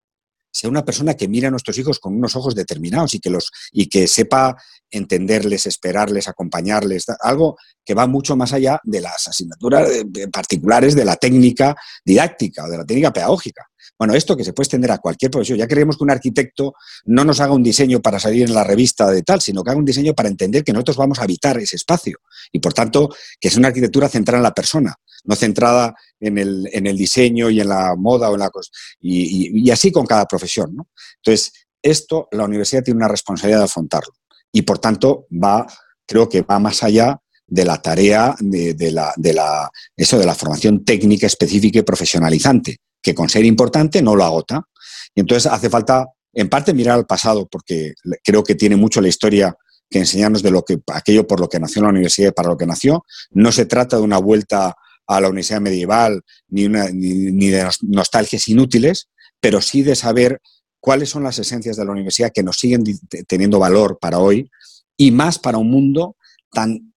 sea 0.54 0.70
una 0.70 0.84
persona 0.84 1.14
que 1.14 1.26
mire 1.26 1.48
a 1.48 1.50
nuestros 1.50 1.76
hijos 1.78 1.98
con 1.98 2.14
unos 2.14 2.36
ojos 2.36 2.54
determinados 2.54 3.12
y 3.14 3.18
que, 3.18 3.28
los, 3.28 3.50
y 3.72 3.88
que 3.88 4.06
sepa 4.06 4.56
entenderles, 4.88 5.66
esperarles, 5.66 6.28
acompañarles, 6.28 7.06
algo 7.20 7.58
que 7.84 7.94
va 7.94 8.06
mucho 8.06 8.36
más 8.36 8.52
allá 8.52 8.80
de 8.84 9.00
las 9.00 9.26
asignaturas 9.26 9.90
particulares 10.32 10.94
de 10.94 11.04
la 11.04 11.16
técnica 11.16 11.74
didáctica 12.04 12.64
o 12.64 12.68
de 12.68 12.78
la 12.78 12.84
técnica 12.84 13.12
pedagógica. 13.12 13.68
Bueno, 13.98 14.14
esto 14.14 14.36
que 14.36 14.44
se 14.44 14.52
puede 14.52 14.64
extender 14.64 14.90
a 14.90 14.98
cualquier 14.98 15.30
profesión. 15.30 15.58
Ya 15.58 15.66
queremos 15.66 15.96
que 15.96 16.04
un 16.04 16.10
arquitecto 16.10 16.74
no 17.06 17.24
nos 17.24 17.40
haga 17.40 17.52
un 17.52 17.62
diseño 17.62 18.00
para 18.00 18.18
salir 18.18 18.44
en 18.44 18.54
la 18.54 18.64
revista 18.64 19.10
de 19.10 19.22
tal, 19.22 19.40
sino 19.40 19.62
que 19.62 19.70
haga 19.70 19.78
un 19.78 19.84
diseño 19.84 20.14
para 20.14 20.28
entender 20.28 20.64
que 20.64 20.72
nosotros 20.72 20.96
vamos 20.96 21.18
a 21.18 21.22
habitar 21.22 21.58
ese 21.58 21.76
espacio. 21.76 22.18
Y 22.52 22.58
por 22.58 22.72
tanto, 22.72 23.14
que 23.40 23.48
es 23.48 23.56
una 23.56 23.68
arquitectura 23.68 24.08
centrada 24.08 24.38
en 24.38 24.44
la 24.44 24.54
persona, 24.54 24.94
no 25.24 25.36
centrada 25.36 25.94
en 26.20 26.38
el, 26.38 26.68
en 26.72 26.86
el 26.86 26.96
diseño 26.96 27.50
y 27.50 27.60
en 27.60 27.68
la 27.68 27.94
moda 27.96 28.30
o 28.30 28.34
en 28.34 28.40
la 28.40 28.50
cosa. 28.50 28.70
Y, 29.00 29.70
así 29.70 29.90
con 29.92 30.06
cada 30.06 30.26
profesión. 30.26 30.76
Entonces, 31.16 31.52
esto 31.82 32.28
la 32.32 32.44
universidad 32.44 32.82
tiene 32.82 32.98
una 32.98 33.08
responsabilidad 33.08 33.60
de 33.60 33.64
afrontarlo. 33.64 34.14
Y 34.52 34.62
por 34.62 34.78
tanto, 34.78 35.26
va, 35.30 35.66
creo 36.06 36.28
que 36.28 36.42
va 36.42 36.58
más 36.58 36.82
allá 36.82 37.20
de 37.46 37.64
la 37.64 37.80
tarea 37.80 38.34
de, 38.38 38.90
la, 38.90 39.12
de, 39.16 39.34
la, 39.34 39.70
eso, 39.96 40.18
de 40.18 40.26
la 40.26 40.34
formación 40.34 40.84
técnica 40.84 41.26
específica 41.26 41.78
y 41.78 41.82
profesionalizante, 41.82 42.78
que 43.04 43.14
con 43.14 43.28
ser 43.28 43.44
importante 43.44 44.02
no 44.02 44.16
lo 44.16 44.24
agota. 44.24 44.66
Y 45.14 45.20
entonces 45.20 45.52
hace 45.52 45.68
falta, 45.68 46.06
en 46.32 46.48
parte, 46.48 46.72
mirar 46.72 46.98
al 46.98 47.06
pasado, 47.06 47.46
porque 47.46 47.92
creo 48.24 48.42
que 48.42 48.54
tiene 48.54 48.76
mucho 48.76 49.00
la 49.00 49.08
historia 49.08 49.54
que 49.90 49.98
enseñarnos 49.98 50.42
de 50.42 50.50
lo 50.50 50.64
que, 50.64 50.80
aquello 50.92 51.26
por 51.26 51.38
lo 51.38 51.48
que 51.48 51.60
nació 51.60 51.82
la 51.82 51.90
universidad 51.90 52.30
y 52.30 52.32
para 52.32 52.48
lo 52.48 52.56
que 52.56 52.66
nació. 52.66 53.04
No 53.30 53.52
se 53.52 53.66
trata 53.66 53.98
de 53.98 54.02
una 54.02 54.18
vuelta 54.18 54.74
a 55.06 55.20
la 55.20 55.28
universidad 55.28 55.60
medieval 55.60 56.22
ni, 56.48 56.66
ni, 56.66 57.48
de 57.48 57.68
nostalgias 57.82 58.48
inútiles, 58.48 59.08
pero 59.38 59.60
sí 59.60 59.82
de 59.82 59.94
saber 59.94 60.40
cuáles 60.80 61.10
son 61.10 61.22
las 61.22 61.38
esencias 61.38 61.76
de 61.76 61.84
la 61.84 61.92
universidad 61.92 62.32
que 62.34 62.42
nos 62.42 62.56
siguen 62.56 62.82
teniendo 63.28 63.58
valor 63.58 63.98
para 64.00 64.18
hoy 64.18 64.50
y 64.96 65.10
más 65.10 65.38
para 65.38 65.58
un 65.58 65.70
mundo 65.70 66.16
tan, 66.50 66.94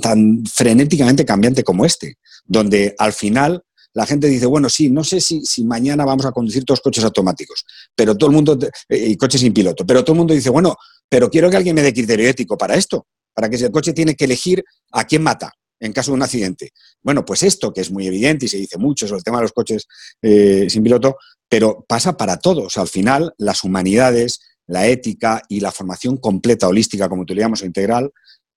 tan 0.00 0.44
frenéticamente 0.46 1.26
cambiante 1.26 1.62
como 1.62 1.84
este, 1.84 2.16
donde 2.46 2.94
al 2.98 3.12
final 3.12 3.62
la 3.94 4.06
gente 4.06 4.26
dice, 4.28 4.46
bueno, 4.46 4.68
sí, 4.68 4.90
no 4.90 5.02
sé 5.02 5.20
si, 5.20 5.44
si 5.44 5.64
mañana 5.64 6.04
vamos 6.04 6.26
a 6.26 6.32
conducir 6.32 6.64
todos 6.64 6.80
coches 6.80 7.04
automáticos, 7.04 7.64
pero 7.94 8.16
todo 8.16 8.30
el 8.30 8.36
mundo, 8.36 8.58
eh, 8.88 9.08
y 9.08 9.16
coches 9.16 9.40
sin 9.40 9.52
piloto, 9.52 9.86
pero 9.86 10.04
todo 10.04 10.14
el 10.14 10.18
mundo 10.18 10.34
dice, 10.34 10.50
bueno, 10.50 10.76
pero 11.08 11.30
quiero 11.30 11.50
que 11.50 11.56
alguien 11.56 11.74
me 11.74 11.82
dé 11.82 11.92
criterio 11.92 12.28
ético 12.28 12.56
para 12.56 12.74
esto, 12.74 13.06
para 13.34 13.48
que 13.48 13.58
si 13.58 13.64
el 13.64 13.70
coche 13.70 13.92
tiene 13.92 14.14
que 14.14 14.24
elegir 14.24 14.64
a 14.92 15.04
quién 15.04 15.22
mata 15.22 15.52
en 15.80 15.92
caso 15.92 16.10
de 16.10 16.16
un 16.16 16.22
accidente. 16.22 16.72
Bueno, 17.02 17.24
pues 17.24 17.42
esto, 17.42 17.72
que 17.72 17.80
es 17.80 17.90
muy 17.90 18.06
evidente 18.06 18.46
y 18.46 18.48
se 18.48 18.56
dice 18.56 18.78
mucho 18.78 19.06
sobre 19.06 19.18
el 19.18 19.24
tema 19.24 19.38
de 19.38 19.42
los 19.42 19.52
coches 19.52 19.86
eh, 20.22 20.66
sin 20.68 20.82
piloto, 20.82 21.16
pero 21.48 21.84
pasa 21.88 22.16
para 22.16 22.38
todos. 22.38 22.76
al 22.78 22.88
final, 22.88 23.32
las 23.38 23.64
humanidades, 23.64 24.40
la 24.66 24.86
ética 24.86 25.42
y 25.48 25.60
la 25.60 25.72
formación 25.72 26.16
completa, 26.16 26.68
holística, 26.68 27.08
como 27.08 27.24
llamas, 27.24 27.62
o 27.62 27.66
integral, 27.66 28.10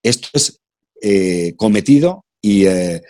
esto 0.03 0.29
es 0.33 0.59
eh, 1.01 1.53
cometido 1.57 2.25
y, 2.41 2.65
eh, 2.65 3.01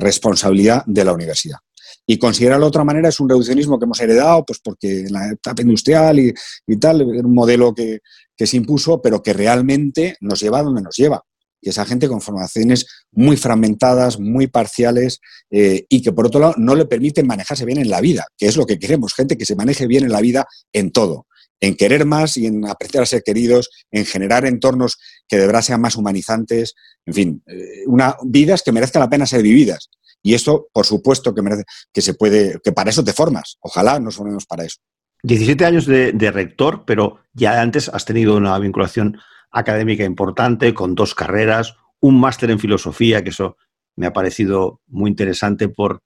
responsabilidad 0.00 0.82
de 0.86 1.04
la 1.04 1.12
universidad. 1.12 1.58
Y 2.06 2.18
considerarlo 2.18 2.66
de 2.66 2.68
otra 2.68 2.84
manera 2.84 3.08
es 3.08 3.20
un 3.20 3.28
reduccionismo 3.28 3.78
que 3.78 3.84
hemos 3.84 4.00
heredado, 4.00 4.44
pues 4.44 4.60
porque 4.62 5.00
en 5.00 5.12
la 5.12 5.30
etapa 5.30 5.62
industrial 5.62 6.18
y, 6.18 6.32
y 6.66 6.76
tal, 6.76 7.02
era 7.02 7.26
un 7.26 7.34
modelo 7.34 7.74
que, 7.74 8.00
que 8.36 8.46
se 8.46 8.56
impuso, 8.56 9.02
pero 9.02 9.22
que 9.22 9.32
realmente 9.32 10.16
nos 10.20 10.40
lleva 10.40 10.60
a 10.60 10.62
donde 10.62 10.82
nos 10.82 10.96
lleva 10.96 11.22
y 11.60 11.70
esa 11.70 11.84
gente 11.84 12.08
con 12.08 12.20
formaciones 12.20 12.86
muy 13.12 13.36
fragmentadas, 13.36 14.18
muy 14.18 14.46
parciales 14.46 15.20
eh, 15.50 15.86
y 15.88 16.02
que 16.02 16.12
por 16.12 16.26
otro 16.26 16.40
lado 16.40 16.54
no 16.56 16.74
le 16.74 16.86
permiten 16.86 17.26
manejarse 17.26 17.64
bien 17.64 17.78
en 17.78 17.90
la 17.90 18.00
vida, 18.00 18.26
que 18.36 18.46
es 18.46 18.56
lo 18.56 18.66
que 18.66 18.78
queremos, 18.78 19.14
gente 19.14 19.36
que 19.36 19.46
se 19.46 19.56
maneje 19.56 19.86
bien 19.86 20.04
en 20.04 20.12
la 20.12 20.20
vida 20.20 20.46
en 20.72 20.90
todo, 20.90 21.26
en 21.60 21.76
querer 21.76 22.04
más 22.04 22.36
y 22.36 22.46
en 22.46 22.66
apreciar 22.66 23.02
a 23.02 23.06
ser 23.06 23.22
queridos, 23.22 23.70
en 23.90 24.04
generar 24.04 24.46
entornos 24.46 24.98
que 25.26 25.36
de 25.36 25.46
verdad 25.46 25.62
sean 25.62 25.80
más 25.80 25.96
humanizantes, 25.96 26.74
en 27.04 27.14
fin, 27.14 27.42
eh, 27.46 27.84
una, 27.86 28.16
vidas 28.24 28.62
que 28.62 28.72
merezcan 28.72 29.00
la 29.00 29.10
pena 29.10 29.26
ser 29.26 29.42
vividas. 29.42 29.90
Y 30.22 30.34
esto, 30.34 30.68
por 30.72 30.86
supuesto, 30.86 31.34
que 31.34 31.42
merece, 31.42 31.64
que 31.92 32.02
se 32.02 32.14
puede, 32.14 32.58
que 32.62 32.72
para 32.72 32.90
eso 32.90 33.04
te 33.04 33.12
formas. 33.12 33.56
Ojalá 33.60 34.00
nos 34.00 34.16
formemos 34.16 34.46
para 34.46 34.64
eso. 34.64 34.78
17 35.22 35.64
años 35.64 35.86
de, 35.86 36.12
de 36.12 36.30
rector, 36.30 36.84
pero 36.86 37.20
ya 37.32 37.60
antes 37.60 37.88
has 37.88 38.04
tenido 38.04 38.36
una 38.36 38.58
vinculación 38.58 39.18
académica 39.50 40.04
importante, 40.04 40.74
con 40.74 40.94
dos 40.94 41.14
carreras, 41.14 41.74
un 42.00 42.20
máster 42.20 42.50
en 42.50 42.58
filosofía, 42.58 43.22
que 43.22 43.30
eso 43.30 43.56
me 43.96 44.06
ha 44.06 44.12
parecido 44.12 44.80
muy 44.86 45.10
interesante 45.10 45.68
por 45.68 46.02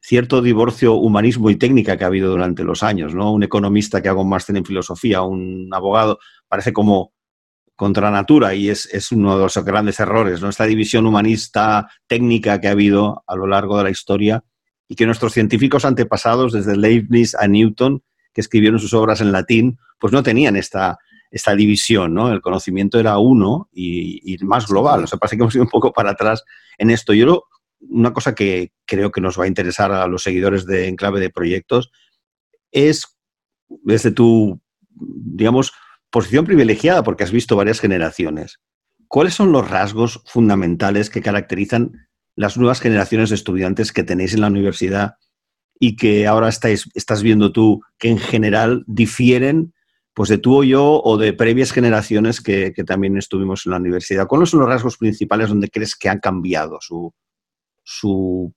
cierto 0.00 0.40
divorcio 0.42 0.94
humanismo 0.94 1.50
y 1.50 1.56
técnica 1.56 1.96
que 1.96 2.04
ha 2.04 2.08
habido 2.08 2.30
durante 2.30 2.64
los 2.64 2.82
años, 2.82 3.14
¿no? 3.14 3.32
Un 3.32 3.42
economista 3.42 4.02
que 4.02 4.08
haga 4.08 4.20
un 4.20 4.28
máster 4.28 4.56
en 4.56 4.64
filosofía, 4.64 5.22
un 5.22 5.68
abogado, 5.72 6.18
parece 6.48 6.72
como 6.72 7.12
contra 7.76 8.10
natura 8.10 8.54
y 8.54 8.68
es, 8.68 8.86
es, 8.92 9.10
uno 9.12 9.36
de 9.36 9.42
los 9.42 9.56
grandes 9.64 10.00
errores, 10.00 10.40
¿no? 10.40 10.48
Esta 10.48 10.64
división 10.66 11.06
humanista 11.06 11.88
técnica 12.06 12.60
que 12.60 12.68
ha 12.68 12.72
habido 12.72 13.24
a 13.26 13.36
lo 13.36 13.46
largo 13.46 13.78
de 13.78 13.84
la 13.84 13.90
historia 13.90 14.44
y 14.88 14.96
que 14.96 15.06
nuestros 15.06 15.32
científicos 15.32 15.84
antepasados, 15.84 16.52
desde 16.52 16.76
Leibniz 16.76 17.34
a 17.36 17.46
Newton, 17.46 18.02
que 18.34 18.40
escribieron 18.40 18.80
sus 18.80 18.92
obras 18.92 19.20
en 19.20 19.32
latín, 19.32 19.78
pues 19.98 20.12
no 20.12 20.22
tenían 20.22 20.56
esta, 20.56 20.98
esta 21.30 21.54
división, 21.54 22.12
¿no? 22.12 22.32
El 22.32 22.40
conocimiento 22.40 22.98
era 22.98 23.18
uno 23.18 23.68
y, 23.72 24.36
más 24.42 24.66
global. 24.66 25.04
O 25.04 25.06
sea, 25.06 25.18
parece 25.18 25.36
que 25.36 25.42
hemos 25.42 25.54
ido 25.54 25.64
un 25.64 25.70
poco 25.70 25.92
para 25.92 26.10
atrás 26.10 26.44
en 26.76 26.90
esto. 26.90 27.14
Yo 27.14 27.44
una 27.80 28.12
cosa 28.12 28.34
que 28.34 28.72
creo 28.86 29.10
que 29.10 29.20
nos 29.20 29.38
va 29.38 29.44
a 29.44 29.48
interesar 29.48 29.92
a 29.92 30.06
los 30.06 30.22
seguidores 30.22 30.66
de 30.66 30.88
Enclave 30.88 31.20
de 31.20 31.30
Proyectos 31.30 31.90
es, 32.70 33.18
desde 33.68 34.10
tu, 34.10 34.60
digamos, 34.90 35.72
posición 36.10 36.44
privilegiada, 36.44 37.02
porque 37.02 37.24
has 37.24 37.32
visto 37.32 37.56
varias 37.56 37.80
generaciones, 37.80 38.60
¿cuáles 39.08 39.34
son 39.34 39.52
los 39.52 39.68
rasgos 39.68 40.22
fundamentales 40.26 41.10
que 41.10 41.22
caracterizan 41.22 42.08
las 42.36 42.56
nuevas 42.56 42.80
generaciones 42.80 43.30
de 43.30 43.36
estudiantes 43.36 43.92
que 43.92 44.02
tenéis 44.02 44.34
en 44.34 44.40
la 44.40 44.48
universidad 44.48 45.14
y 45.78 45.96
que 45.96 46.26
ahora 46.26 46.48
estás 46.48 47.22
viendo 47.22 47.52
tú 47.52 47.80
que 47.98 48.08
en 48.08 48.18
general 48.18 48.84
difieren 48.86 49.72
pues 50.14 50.28
de 50.28 50.38
tú 50.38 50.58
o 50.58 50.64
yo 50.64 51.00
o 51.02 51.16
de 51.16 51.32
previas 51.32 51.72
generaciones 51.72 52.40
que, 52.40 52.72
también 52.86 53.16
estuvimos 53.16 53.64
en 53.64 53.72
la 53.72 53.78
universidad. 53.78 54.26
¿Cuáles 54.26 54.50
son 54.50 54.60
los 54.60 54.68
rasgos 54.68 54.96
principales 54.96 55.48
donde 55.48 55.68
crees 55.68 55.96
que 55.96 56.08
han 56.08 56.18
cambiado 56.18 56.78
su, 56.80 57.14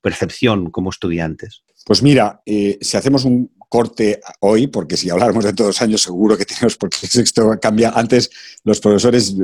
percepción 0.01 0.69
como 0.69 0.89
estudiantes? 0.89 1.63
Pues 1.85 2.01
mira, 2.01 2.41
eh, 2.45 2.77
si 2.81 2.97
hacemos 2.97 3.25
un 3.25 3.51
corte 3.67 4.21
hoy, 4.41 4.67
porque 4.67 4.95
si 4.95 5.09
habláramos 5.09 5.43
de 5.43 5.53
todos 5.53 5.69
los 5.69 5.81
años 5.81 6.01
seguro 6.01 6.37
que 6.37 6.45
tenemos, 6.45 6.77
porque 6.77 6.97
esto 7.13 7.57
cambia. 7.61 7.91
Antes 7.95 8.29
los 8.63 8.79
profesores 8.79 9.35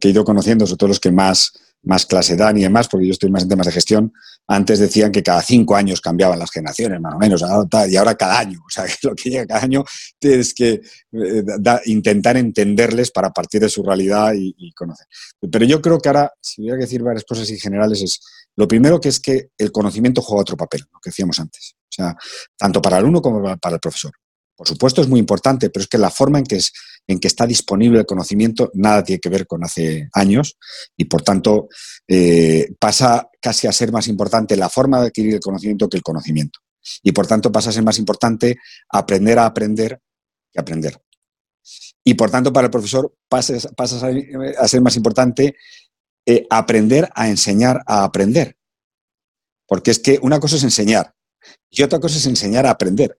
que 0.00 0.08
he 0.08 0.10
ido 0.10 0.24
conociendo, 0.24 0.66
sobre 0.66 0.78
todo 0.78 0.88
los 0.88 1.00
que 1.00 1.12
más 1.12 1.52
más 1.84 2.06
clase 2.06 2.36
dan 2.36 2.56
y 2.56 2.62
demás, 2.62 2.88
porque 2.88 3.06
yo 3.06 3.12
estoy 3.12 3.30
más 3.30 3.42
en 3.42 3.48
temas 3.48 3.66
de 3.66 3.72
gestión, 3.72 4.12
antes 4.46 4.78
decían 4.78 5.10
que 5.10 5.22
cada 5.22 5.42
cinco 5.42 5.74
años 5.76 6.00
cambiaban 6.00 6.38
las 6.38 6.50
generaciones, 6.50 7.00
más 7.00 7.14
o 7.14 7.18
menos, 7.18 7.42
y 7.88 7.96
ahora 7.96 8.14
cada 8.14 8.38
año. 8.38 8.60
O 8.66 8.70
sea, 8.70 8.84
que 8.84 8.94
lo 9.02 9.14
que 9.14 9.30
llega 9.30 9.46
cada 9.46 9.62
año 9.62 9.84
tienes 10.18 10.52
que 10.52 10.80
eh, 11.12 11.44
intentar 11.86 12.36
entenderles 12.36 13.10
para 13.10 13.30
partir 13.30 13.60
de 13.60 13.68
su 13.68 13.82
realidad 13.82 14.32
y, 14.36 14.72
conocer. 14.72 15.06
Pero 15.50 15.64
yo 15.64 15.80
creo 15.80 15.98
que 15.98 16.08
ahora, 16.08 16.32
si 16.40 16.62
hubiera 16.62 16.76
que 16.78 16.84
decir 16.84 17.02
varias 17.02 17.24
cosas 17.24 17.48
en 17.50 17.58
generales, 17.58 18.02
es 18.02 18.20
lo 18.56 18.68
primero 18.68 19.00
que 19.00 19.08
es 19.08 19.20
que 19.20 19.48
el 19.56 19.72
conocimiento 19.72 20.20
juega 20.20 20.42
otro 20.42 20.56
papel, 20.56 20.82
lo 20.92 21.00
que 21.00 21.10
decíamos 21.10 21.38
antes. 21.38 21.74
O 21.76 21.92
sea, 21.94 22.16
tanto 22.56 22.82
para 22.82 22.96
el 22.96 23.04
alumno 23.04 23.22
como 23.22 23.42
para 23.58 23.76
el 23.76 23.80
profesor. 23.80 24.12
Por 24.56 24.68
supuesto 24.68 25.02
es 25.02 25.08
muy 25.08 25.18
importante, 25.18 25.70
pero 25.70 25.82
es 25.82 25.88
que 25.88 25.98
la 25.98 26.10
forma 26.10 26.38
en 26.38 26.44
que, 26.44 26.56
es, 26.56 26.72
en 27.06 27.18
que 27.18 27.28
está 27.28 27.46
disponible 27.46 28.00
el 28.00 28.06
conocimiento 28.06 28.70
nada 28.74 29.04
tiene 29.04 29.20
que 29.20 29.28
ver 29.28 29.46
con 29.46 29.62
hace 29.64 30.08
años 30.12 30.56
y 30.96 31.04
por 31.04 31.22
tanto 31.22 31.68
eh, 32.08 32.68
pasa 32.78 33.28
casi 33.40 33.66
a 33.66 33.72
ser 33.72 33.92
más 33.92 34.08
importante 34.08 34.56
la 34.56 34.68
forma 34.68 35.00
de 35.00 35.08
adquirir 35.08 35.34
el 35.34 35.40
conocimiento 35.40 35.88
que 35.88 35.98
el 35.98 36.02
conocimiento. 36.02 36.60
Y 37.02 37.12
por 37.12 37.26
tanto 37.26 37.50
pasa 37.50 37.70
a 37.70 37.72
ser 37.72 37.82
más 37.82 37.98
importante 37.98 38.56
aprender 38.90 39.38
a 39.38 39.46
aprender 39.46 40.00
que 40.52 40.60
aprender. 40.60 40.98
Y 42.04 42.14
por 42.14 42.30
tanto 42.30 42.52
para 42.52 42.66
el 42.66 42.70
profesor 42.70 43.14
pasa, 43.28 43.54
a 43.54 44.68
ser 44.68 44.80
más 44.82 44.96
importante 44.96 45.56
eh, 46.26 46.46
aprender 46.48 47.10
a 47.14 47.28
enseñar 47.28 47.82
a 47.86 48.04
aprender. 48.04 48.56
Porque 49.66 49.90
es 49.90 49.98
que 49.98 50.18
una 50.22 50.38
cosa 50.38 50.56
es 50.56 50.64
enseñar 50.64 51.14
y 51.70 51.82
otra 51.82 51.98
cosa 51.98 52.16
es 52.16 52.26
enseñar 52.26 52.66
a 52.66 52.70
aprender. 52.70 53.18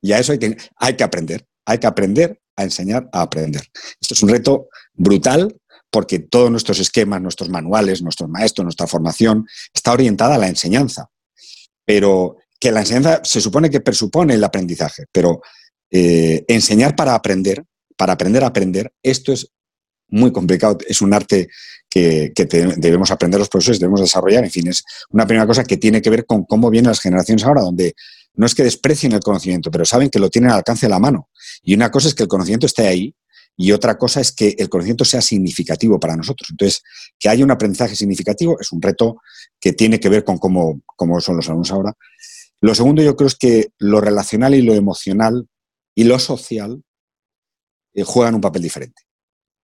Y 0.00 0.12
a 0.12 0.18
eso 0.18 0.32
hay 0.32 0.38
que, 0.38 0.56
hay 0.76 0.96
que 0.96 1.04
aprender. 1.04 1.46
Hay 1.64 1.78
que 1.78 1.86
aprender 1.86 2.41
a 2.56 2.64
enseñar 2.64 3.08
a 3.12 3.22
aprender. 3.22 3.62
Esto 4.00 4.14
es 4.14 4.22
un 4.22 4.28
reto 4.28 4.68
brutal 4.94 5.56
porque 5.90 6.20
todos 6.20 6.50
nuestros 6.50 6.78
esquemas, 6.78 7.20
nuestros 7.20 7.50
manuales, 7.50 8.02
nuestros 8.02 8.28
maestros, 8.28 8.64
nuestra 8.64 8.86
formación 8.86 9.46
está 9.74 9.92
orientada 9.92 10.36
a 10.36 10.38
la 10.38 10.48
enseñanza. 10.48 11.10
Pero 11.84 12.36
que 12.58 12.72
la 12.72 12.80
enseñanza 12.80 13.20
se 13.24 13.40
supone 13.40 13.68
que 13.68 13.80
presupone 13.80 14.34
el 14.34 14.44
aprendizaje, 14.44 15.04
pero 15.10 15.42
eh, 15.90 16.44
enseñar 16.48 16.96
para 16.96 17.14
aprender, 17.14 17.64
para 17.96 18.14
aprender 18.14 18.44
a 18.44 18.46
aprender, 18.46 18.92
esto 19.02 19.32
es 19.32 19.48
muy 20.08 20.30
complicado, 20.30 20.78
es 20.86 21.02
un 21.02 21.12
arte 21.12 21.48
que, 21.90 22.32
debemos 22.76 23.10
aprender 23.10 23.38
los 23.38 23.48
profesores, 23.48 23.80
debemos 23.80 24.00
desarrollar, 24.00 24.44
en 24.44 24.50
fin, 24.50 24.68
es 24.68 24.84
una 25.10 25.26
primera 25.26 25.46
cosa 25.46 25.64
que 25.64 25.76
tiene 25.76 26.00
que 26.00 26.10
ver 26.10 26.24
con 26.24 26.44
cómo 26.44 26.70
vienen 26.70 26.90
las 26.90 27.00
generaciones 27.00 27.44
ahora, 27.44 27.62
donde 27.62 27.94
no 28.34 28.46
es 28.46 28.54
que 28.54 28.64
desprecien 28.64 29.12
el 29.12 29.20
conocimiento, 29.20 29.70
pero 29.70 29.84
saben 29.84 30.10
que 30.10 30.18
lo 30.18 30.30
tienen 30.30 30.50
al 30.50 30.58
alcance 30.58 30.86
de 30.86 30.90
la 30.90 30.98
mano. 30.98 31.28
Y 31.62 31.74
una 31.74 31.90
cosa 31.90 32.08
es 32.08 32.14
que 32.14 32.22
el 32.22 32.28
conocimiento 32.28 32.66
esté 32.66 32.86
ahí 32.86 33.14
y 33.56 33.72
otra 33.72 33.98
cosa 33.98 34.20
es 34.20 34.32
que 34.32 34.54
el 34.58 34.68
conocimiento 34.68 35.04
sea 35.04 35.20
significativo 35.20 36.00
para 36.00 36.16
nosotros. 36.16 36.48
Entonces, 36.50 36.82
que 37.18 37.28
haya 37.28 37.44
un 37.44 37.50
aprendizaje 37.50 37.94
significativo 37.94 38.58
es 38.60 38.72
un 38.72 38.80
reto 38.80 39.20
que 39.60 39.72
tiene 39.72 40.00
que 40.00 40.08
ver 40.08 40.24
con 40.24 40.38
cómo, 40.38 40.80
son 41.20 41.36
los 41.36 41.48
alumnos 41.48 41.70
ahora. 41.70 41.92
Lo 42.60 42.74
segundo 42.74 43.02
yo 43.02 43.16
creo 43.16 43.28
es 43.28 43.36
que 43.36 43.68
lo 43.78 44.00
relacional 44.00 44.54
y 44.54 44.62
lo 44.62 44.74
emocional 44.74 45.48
y 45.94 46.04
lo 46.04 46.18
social 46.18 46.82
eh, 47.94 48.04
juegan 48.04 48.34
un 48.34 48.40
papel 48.40 48.62
diferente. 48.62 49.02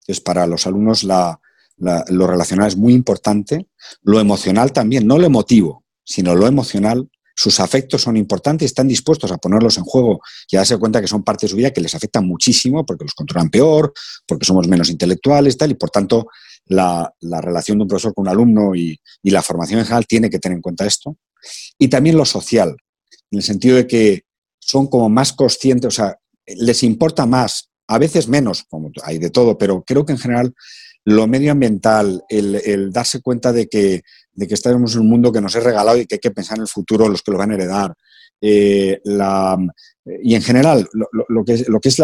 Entonces, 0.01 0.23
para 0.23 0.47
los 0.47 0.67
alumnos 0.67 1.05
lo 1.05 2.27
relacional 2.27 2.69
es 2.69 2.77
muy 2.77 2.95
importante, 2.95 3.67
lo 4.03 4.19
emocional 4.19 4.73
también, 4.73 5.07
no 5.07 5.19
lo 5.19 5.27
emotivo, 5.27 5.85
sino 6.05 6.35
lo 6.35 6.47
emocional 6.47 7.09
sus 7.37 7.61
afectos 7.61 8.01
son 8.01 8.17
importantes 8.17 8.65
y 8.65 8.67
están 8.67 8.89
dispuestos 8.89 9.31
a 9.31 9.37
ponerlos 9.37 9.77
en 9.77 9.85
juego 9.85 10.23
y 10.51 10.57
a 10.57 10.61
darse 10.61 10.79
cuenta 10.79 11.03
que 11.03 11.07
son 11.07 11.23
parte 11.23 11.45
de 11.45 11.51
su 11.51 11.57
vida 11.57 11.71
que 11.71 11.83
les 11.83 11.95
afectan 11.95 12.27
muchísimo 12.27 12.87
porque 12.87 13.05
los 13.05 13.13
controlan 13.13 13.51
peor, 13.51 13.93
porque 14.27 14.47
somos 14.47 14.67
menos 14.67 14.89
intelectuales 14.89 15.59
tal, 15.59 15.71
y 15.71 15.75
por 15.75 15.91
tanto 15.91 16.29
la, 16.65 17.13
relación 17.21 17.77
de 17.77 17.83
un 17.83 17.89
profesor 17.89 18.15
con 18.15 18.23
un 18.23 18.29
alumno 18.29 18.75
y, 18.75 18.99
la 19.23 19.43
formación 19.43 19.81
en 19.81 19.85
general 19.85 20.07
tiene 20.07 20.31
que 20.31 20.39
tener 20.39 20.57
en 20.57 20.63
cuenta 20.63 20.87
esto. 20.87 21.19
Y 21.79 21.89
también 21.89 22.17
lo 22.17 22.25
social, 22.25 22.75
en 23.31 23.39
el 23.39 23.43
sentido 23.43 23.77
de 23.77 23.87
que 23.87 24.23
son 24.59 24.87
como 24.87 25.11
más 25.11 25.35
conscientes, 25.35 25.89
o 25.89 25.91
sea, 25.91 26.19
les 26.47 26.83
importa 26.85 27.27
más, 27.27 27.69
a 27.87 27.99
veces 27.99 28.29
menos, 28.29 28.65
como 28.71 28.91
hay 29.05 29.19
de 29.19 29.29
todo, 29.29 29.59
pero 29.59 29.85
creo 29.87 30.07
que 30.07 30.13
en 30.13 30.19
general 30.19 30.55
lo 31.05 31.27
medioambiental, 31.27 32.25
el 32.31 32.93
darse 32.93 33.21
cuenta 33.21 33.53
de 33.53 33.69
que 33.69 34.03
de 34.37 34.47
que 34.47 34.55
estamos 34.55 34.95
en 34.95 35.01
un 35.01 35.09
mundo 35.09 35.33
que 35.33 35.41
nos 35.41 35.55
es 35.55 35.65
regalado 35.65 35.99
y 35.99 36.07
que 36.07 36.17
hay 36.17 36.21
que 36.21 36.31
pensar 36.31 36.59
en 36.59 36.63
el 36.63 36.69
futuro, 36.69 37.09
los 37.09 37.23
que 37.23 37.33
lo 37.33 37.39
van 37.39 37.51
a 37.51 37.55
heredar. 37.55 37.95
Eh, 38.41 39.01
y 40.23 40.35
en 40.35 40.43
general, 40.43 40.89
lo, 40.93 41.45
que 41.45 41.55
es, 41.55 41.69
lo, 41.69 41.81
que 41.81 41.89
es 41.89 41.97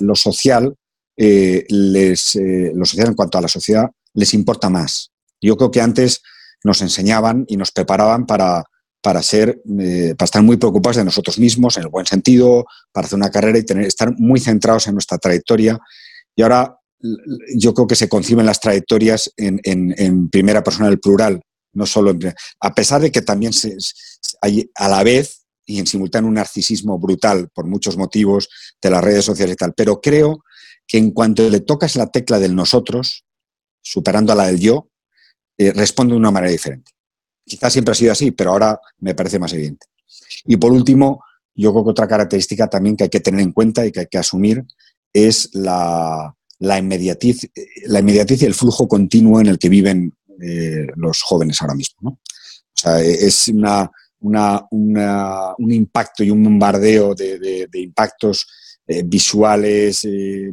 lo 0.00 0.14
social, 0.14 0.74
eh, 1.16 1.64
les, 1.68 2.36
eh, 2.36 2.72
lo 2.74 2.84
social 2.84 3.08
en 3.08 3.14
cuanto 3.14 3.38
a 3.38 3.40
la 3.40 3.48
sociedad, 3.48 3.90
les 4.14 4.34
importa 4.34 4.68
más. 4.68 5.10
Yo 5.40 5.56
creo 5.56 5.70
que 5.70 5.80
antes 5.80 6.22
nos 6.62 6.82
enseñaban 6.82 7.44
y 7.48 7.56
nos 7.56 7.72
preparaban 7.72 8.26
para, 8.26 8.64
para, 9.00 9.22
ser, 9.22 9.62
para 10.16 10.24
estar 10.24 10.42
muy 10.42 10.58
preocupados 10.58 10.96
de 10.96 11.04
nosotros 11.04 11.38
mismos, 11.38 11.76
en 11.78 11.84
el 11.84 11.88
buen 11.88 12.06
sentido, 12.06 12.66
para 12.92 13.06
hacer 13.06 13.16
una 13.16 13.30
carrera 13.30 13.58
y 13.58 13.64
tener, 13.64 13.86
estar 13.86 14.14
muy 14.18 14.38
centrados 14.38 14.86
en 14.86 14.94
nuestra 14.94 15.18
trayectoria. 15.18 15.78
Y 16.36 16.42
ahora 16.42 16.76
yo 17.54 17.74
creo 17.74 17.86
que 17.86 17.96
se 17.96 18.08
conciben 18.08 18.46
las 18.46 18.60
trayectorias 18.60 19.32
en, 19.36 20.28
primera 20.30 20.62
persona 20.62 20.88
del 20.88 21.00
plural, 21.00 21.40
no 21.72 21.86
solo 21.86 22.10
en 22.10 22.34
A 22.60 22.74
pesar 22.74 23.00
de 23.00 23.10
que 23.10 23.22
también 23.22 23.52
se, 23.52 23.76
hay 24.40 24.70
a 24.74 24.88
la 24.88 25.02
vez 25.02 25.42
y 25.64 25.78
en 25.78 25.86
simultáneo 25.86 26.28
un 26.28 26.34
narcisismo 26.34 26.98
brutal 26.98 27.48
por 27.54 27.66
muchos 27.66 27.96
motivos 27.96 28.48
de 28.80 28.90
las 28.90 29.02
redes 29.02 29.24
sociales 29.24 29.54
y 29.54 29.56
tal. 29.56 29.74
Pero 29.74 30.00
creo 30.00 30.44
que 30.86 30.98
en 30.98 31.12
cuanto 31.12 31.48
le 31.48 31.60
tocas 31.60 31.96
la 31.96 32.10
tecla 32.10 32.38
del 32.38 32.54
nosotros, 32.54 33.24
superando 33.80 34.32
a 34.32 34.36
la 34.36 34.46
del 34.46 34.60
yo, 34.60 34.90
eh, 35.56 35.72
responde 35.72 36.12
de 36.12 36.18
una 36.18 36.30
manera 36.30 36.52
diferente. 36.52 36.92
Quizás 37.44 37.72
siempre 37.72 37.92
ha 37.92 37.96
sido 37.96 38.12
así, 38.12 38.30
pero 38.30 38.50
ahora 38.50 38.80
me 38.98 39.14
parece 39.14 39.38
más 39.38 39.52
evidente. 39.52 39.86
Y 40.44 40.56
por 40.56 40.72
último, 40.72 41.24
yo 41.54 41.72
creo 41.72 41.84
que 41.84 41.90
otra 41.90 42.08
característica 42.08 42.68
también 42.68 42.96
que 42.96 43.04
hay 43.04 43.10
que 43.10 43.20
tener 43.20 43.40
en 43.40 43.52
cuenta 43.52 43.86
y 43.86 43.92
que 43.92 44.00
hay 44.00 44.06
que 44.06 44.18
asumir 44.18 44.64
es 45.12 45.50
la, 45.52 46.34
la 46.58 46.78
inmediatez, 46.78 47.50
la 47.86 48.00
inmediatez 48.00 48.42
y 48.42 48.46
el 48.46 48.54
flujo 48.54 48.88
continuo 48.88 49.40
en 49.40 49.48
el 49.48 49.58
que 49.58 49.68
viven 49.68 50.14
eh, 50.40 50.86
los 50.96 51.22
jóvenes 51.22 51.60
ahora 51.60 51.74
mismo. 51.74 52.10
O 52.10 52.74
sea, 52.74 53.00
es 53.00 53.48
una, 53.48 53.90
un 54.20 55.72
impacto 55.72 56.24
y 56.24 56.30
un 56.30 56.42
bombardeo 56.42 57.14
de, 57.14 57.68
impactos 57.74 58.46
eh, 58.86 59.02
visuales, 59.04 60.04
eh, 60.04 60.50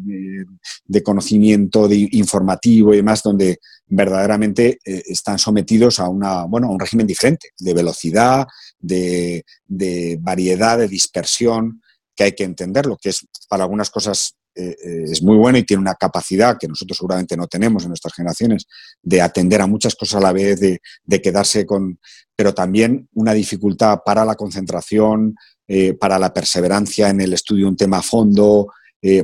de 0.86 1.04
conocimiento, 1.04 1.88
de 1.88 2.08
informativo 2.12 2.94
y 2.94 2.98
demás, 2.98 3.24
donde 3.24 3.60
verdaderamente 3.88 4.78
están 4.84 5.40
sometidos 5.40 6.00
a, 6.00 6.08
una, 6.10 6.44
bueno, 6.44 6.68
a 6.68 6.72
un 6.72 6.80
régimen 6.80 7.08
diferente, 7.08 7.50
de 7.58 7.74
velocidad, 7.74 8.46
de, 8.78 9.44
de 9.66 10.18
variedad, 10.22 10.78
de 10.78 10.88
dispersión, 10.88 11.82
que 12.16 12.26
hay 12.26 12.32
que 12.34 12.44
entender, 12.44 12.86
lo 12.86 12.98
que 12.98 13.10
es 13.10 13.26
para 13.48 13.64
algunas 13.64 13.90
cosas 13.90 14.36
eh, 14.56 14.76
eh, 14.84 15.04
es 15.06 15.22
muy 15.22 15.38
bueno 15.38 15.58
y 15.58 15.64
tiene 15.64 15.82
una 15.82 15.96
capacidad 15.96 16.58
que 16.60 16.68
nosotros 16.68 16.98
seguramente 16.98 17.38
no 17.38 17.48
tenemos 17.48 17.84
en 17.84 17.90
nuestras 17.90 18.14
generaciones 18.14 18.66
de 19.02 19.22
atender 19.22 19.62
a 19.62 19.68
muchas 19.68 19.96
cosas 19.96 20.16
a 20.16 20.24
la 20.24 20.34
vez, 20.34 20.60
de, 20.60 21.22
quedarse 21.22 21.66
con, 21.66 22.00
pero 22.36 22.54
también 22.54 23.08
una 23.14 23.34
dificultad 23.34 24.00
para 24.04 24.26
la 24.26 24.36
concentración, 24.36 25.36
eh, 25.68 25.94
para 25.94 26.18
la 26.18 26.34
perseverancia 26.34 27.10
en 27.10 27.22
el 27.22 27.34
estudio 27.34 27.66
de 27.66 27.70
un 27.70 27.78
tema 27.78 28.00
a 28.00 28.04
fondo, 28.04 28.68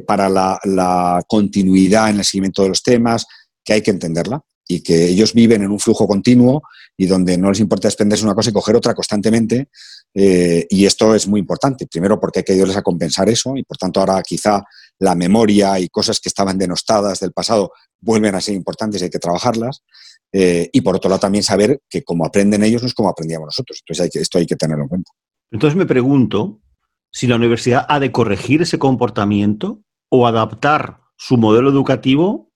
para 0.08 0.30
la, 0.30 0.58
la, 0.64 1.22
continuidad 1.28 2.10
en 2.10 2.20
el 2.20 2.24
seguimiento 2.24 2.64
de 2.64 2.70
los 2.70 2.82
temas, 2.82 3.26
que 3.62 3.74
hay 3.74 3.82
que 3.82 3.92
entenderla 3.92 4.42
y 4.66 4.80
que 4.80 5.10
ellos 5.10 5.34
viven 5.34 5.64
en 5.64 5.72
un 5.72 5.82
flujo 5.82 6.08
continuo 6.08 6.62
y 6.96 7.08
donde 7.08 7.38
no 7.38 7.50
les 7.50 7.60
importa 7.60 7.90
desprenderse 7.90 8.24
una 8.24 8.34
cosa 8.34 8.52
y 8.52 8.54
coger 8.54 8.78
otra 8.78 8.94
constantemente. 8.94 9.68
y 10.14 10.86
esto 10.86 11.14
es 11.14 11.28
muy 11.28 11.42
importante. 11.42 11.88
Primero 11.88 12.18
porque 12.18 12.40
hay 12.40 12.46
que 12.46 12.54
ayudarles 12.54 12.78
a 12.78 12.84
compensar 12.84 13.28
eso 13.28 13.58
y 13.58 13.64
por 13.64 13.76
tanto 13.76 14.00
ahora 14.00 14.24
quizá 14.24 14.64
la 15.00 15.16
memoria 15.16 15.80
y 15.80 15.90
cosas 15.90 16.20
que 16.20 16.30
estaban 16.30 16.58
denostadas 16.58 17.20
del 17.20 17.32
pasado 17.32 17.72
vuelven 18.00 18.36
a 18.36 18.42
ser 18.42 18.56
importantes 18.56 19.02
y 19.02 19.06
hay 19.06 19.10
que 19.10 19.20
trabajarlas. 19.20 19.84
Eh, 20.32 20.70
y 20.74 20.82
por 20.82 20.96
otro 20.96 21.10
lado 21.10 21.20
también 21.20 21.44
saber 21.44 21.82
que 21.90 22.04
como 22.04 22.26
aprenden 22.26 22.64
ellos 22.64 22.82
no 22.82 22.88
es 22.88 22.94
como 22.94 23.10
aprendíamos 23.10 23.48
nosotros. 23.48 23.82
Entonces 23.82 24.12
hay 24.14 24.22
esto 24.22 24.38
hay 24.38 24.46
que 24.46 24.56
tenerlo 24.56 24.84
en 24.84 24.90
cuenta. 24.90 25.12
Entonces 25.52 25.78
me 25.78 25.86
pregunto 25.86 26.62
si 27.12 27.28
la 27.28 27.36
universidad 27.36 27.86
ha 27.88 28.00
de 28.00 28.12
corregir 28.12 28.62
ese 28.62 28.78
comportamiento 28.78 29.82
o 30.10 30.28
adaptar 30.28 31.02
su 31.18 31.38
modelo 31.38 31.70
educativo 31.70 32.52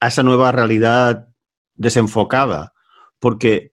a 0.00 0.08
esa 0.08 0.22
nueva 0.22 0.50
realidad 0.52 1.28
desenfocada. 1.74 2.72
Porque 3.20 3.72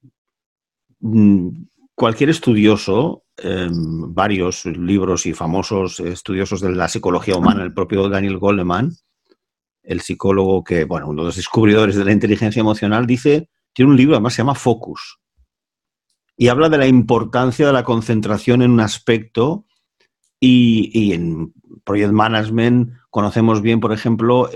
mm, 1.00 1.66
cualquier 1.96 2.30
estudioso 2.30 3.25
Em, 3.38 4.14
varios 4.14 4.66
libros 4.66 5.26
y 5.26 5.34
famosos 5.34 6.00
estudiosos 6.00 6.62
de 6.62 6.72
la 6.72 6.88
psicología 6.88 7.36
humana, 7.36 7.64
el 7.64 7.74
propio 7.74 8.08
Daniel 8.08 8.38
Goleman, 8.38 8.94
el 9.84 10.00
psicólogo 10.00 10.64
que, 10.64 10.86
bueno, 10.86 11.10
uno 11.10 11.24
de 11.24 11.28
los 11.28 11.36
descubridores 11.36 11.96
de 11.98 12.06
la 12.06 12.14
inteligencia 12.14 12.62
emocional, 12.62 13.06
dice, 13.06 13.50
tiene 13.74 13.92
un 13.92 13.98
libro, 13.98 14.16
además 14.16 14.36
se 14.36 14.38
llama 14.38 14.56
Focus, 14.56 15.20
y 16.38 16.48
habla 16.48 16.70
de 16.70 16.78
la 16.78 16.88
importancia 16.88 17.68
de 17.68 17.74
la 17.74 17.84
concentración 17.84 18.62
en 18.62 18.72
un 18.72 18.80
aspecto 18.80 19.66
y, 20.40 21.12
en 21.12 21.54
Project 21.84 22.14
Management 22.14 22.94
conocemos 23.10 23.62
bien, 23.62 23.82
por 23.82 23.92
ejemplo, 23.92 24.50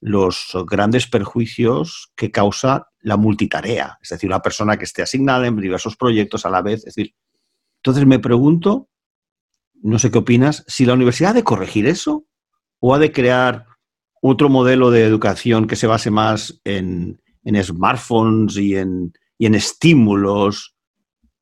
los 0.00 0.56
grandes 0.66 1.06
perjuicios 1.06 2.12
que 2.16 2.32
causa 2.32 2.88
la 3.00 3.16
multitarea, 3.16 3.98
es 4.02 4.08
decir, 4.08 4.28
una 4.28 4.42
persona 4.42 4.76
que 4.76 4.84
esté 4.84 5.02
asignada 5.02 5.46
en 5.46 5.56
diversos 5.56 5.96
proyectos 5.96 6.44
a 6.46 6.50
la 6.50 6.62
vez, 6.62 6.80
es 6.80 6.94
decir, 6.96 7.14
entonces 7.82 8.06
me 8.06 8.18
pregunto, 8.18 8.88
no 9.82 9.98
sé 9.98 10.10
qué 10.10 10.18
opinas, 10.18 10.64
si 10.66 10.84
la 10.84 10.94
universidad 10.94 11.30
ha 11.30 11.34
de 11.34 11.44
corregir 11.44 11.86
eso 11.86 12.26
o 12.78 12.94
ha 12.94 12.98
de 12.98 13.12
crear 13.12 13.66
otro 14.20 14.50
modelo 14.50 14.90
de 14.90 15.04
educación 15.04 15.66
que 15.66 15.76
se 15.76 15.86
base 15.86 16.10
más 16.10 16.60
en, 16.64 17.20
smartphones 17.62 18.58
y 18.58 18.76
en, 18.76 19.14
en 19.38 19.54
estímulos 19.54 20.76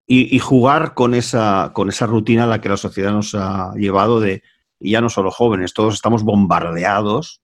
y, 0.06 0.38
jugar 0.38 0.94
con 0.94 1.12
esa, 1.12 1.72
con 1.74 1.90
esa 1.90 2.06
rutina 2.06 2.44
a 2.44 2.46
la 2.46 2.60
que 2.60 2.70
la 2.70 2.78
sociedad 2.78 3.12
nos 3.12 3.34
ha 3.34 3.74
llevado 3.74 4.20
de, 4.20 4.42
y 4.80 4.92
ya 4.92 5.00
no 5.02 5.10
solo 5.10 5.30
jóvenes, 5.30 5.74
todos 5.74 5.94
estamos 5.94 6.22
bombardeados 6.22 7.42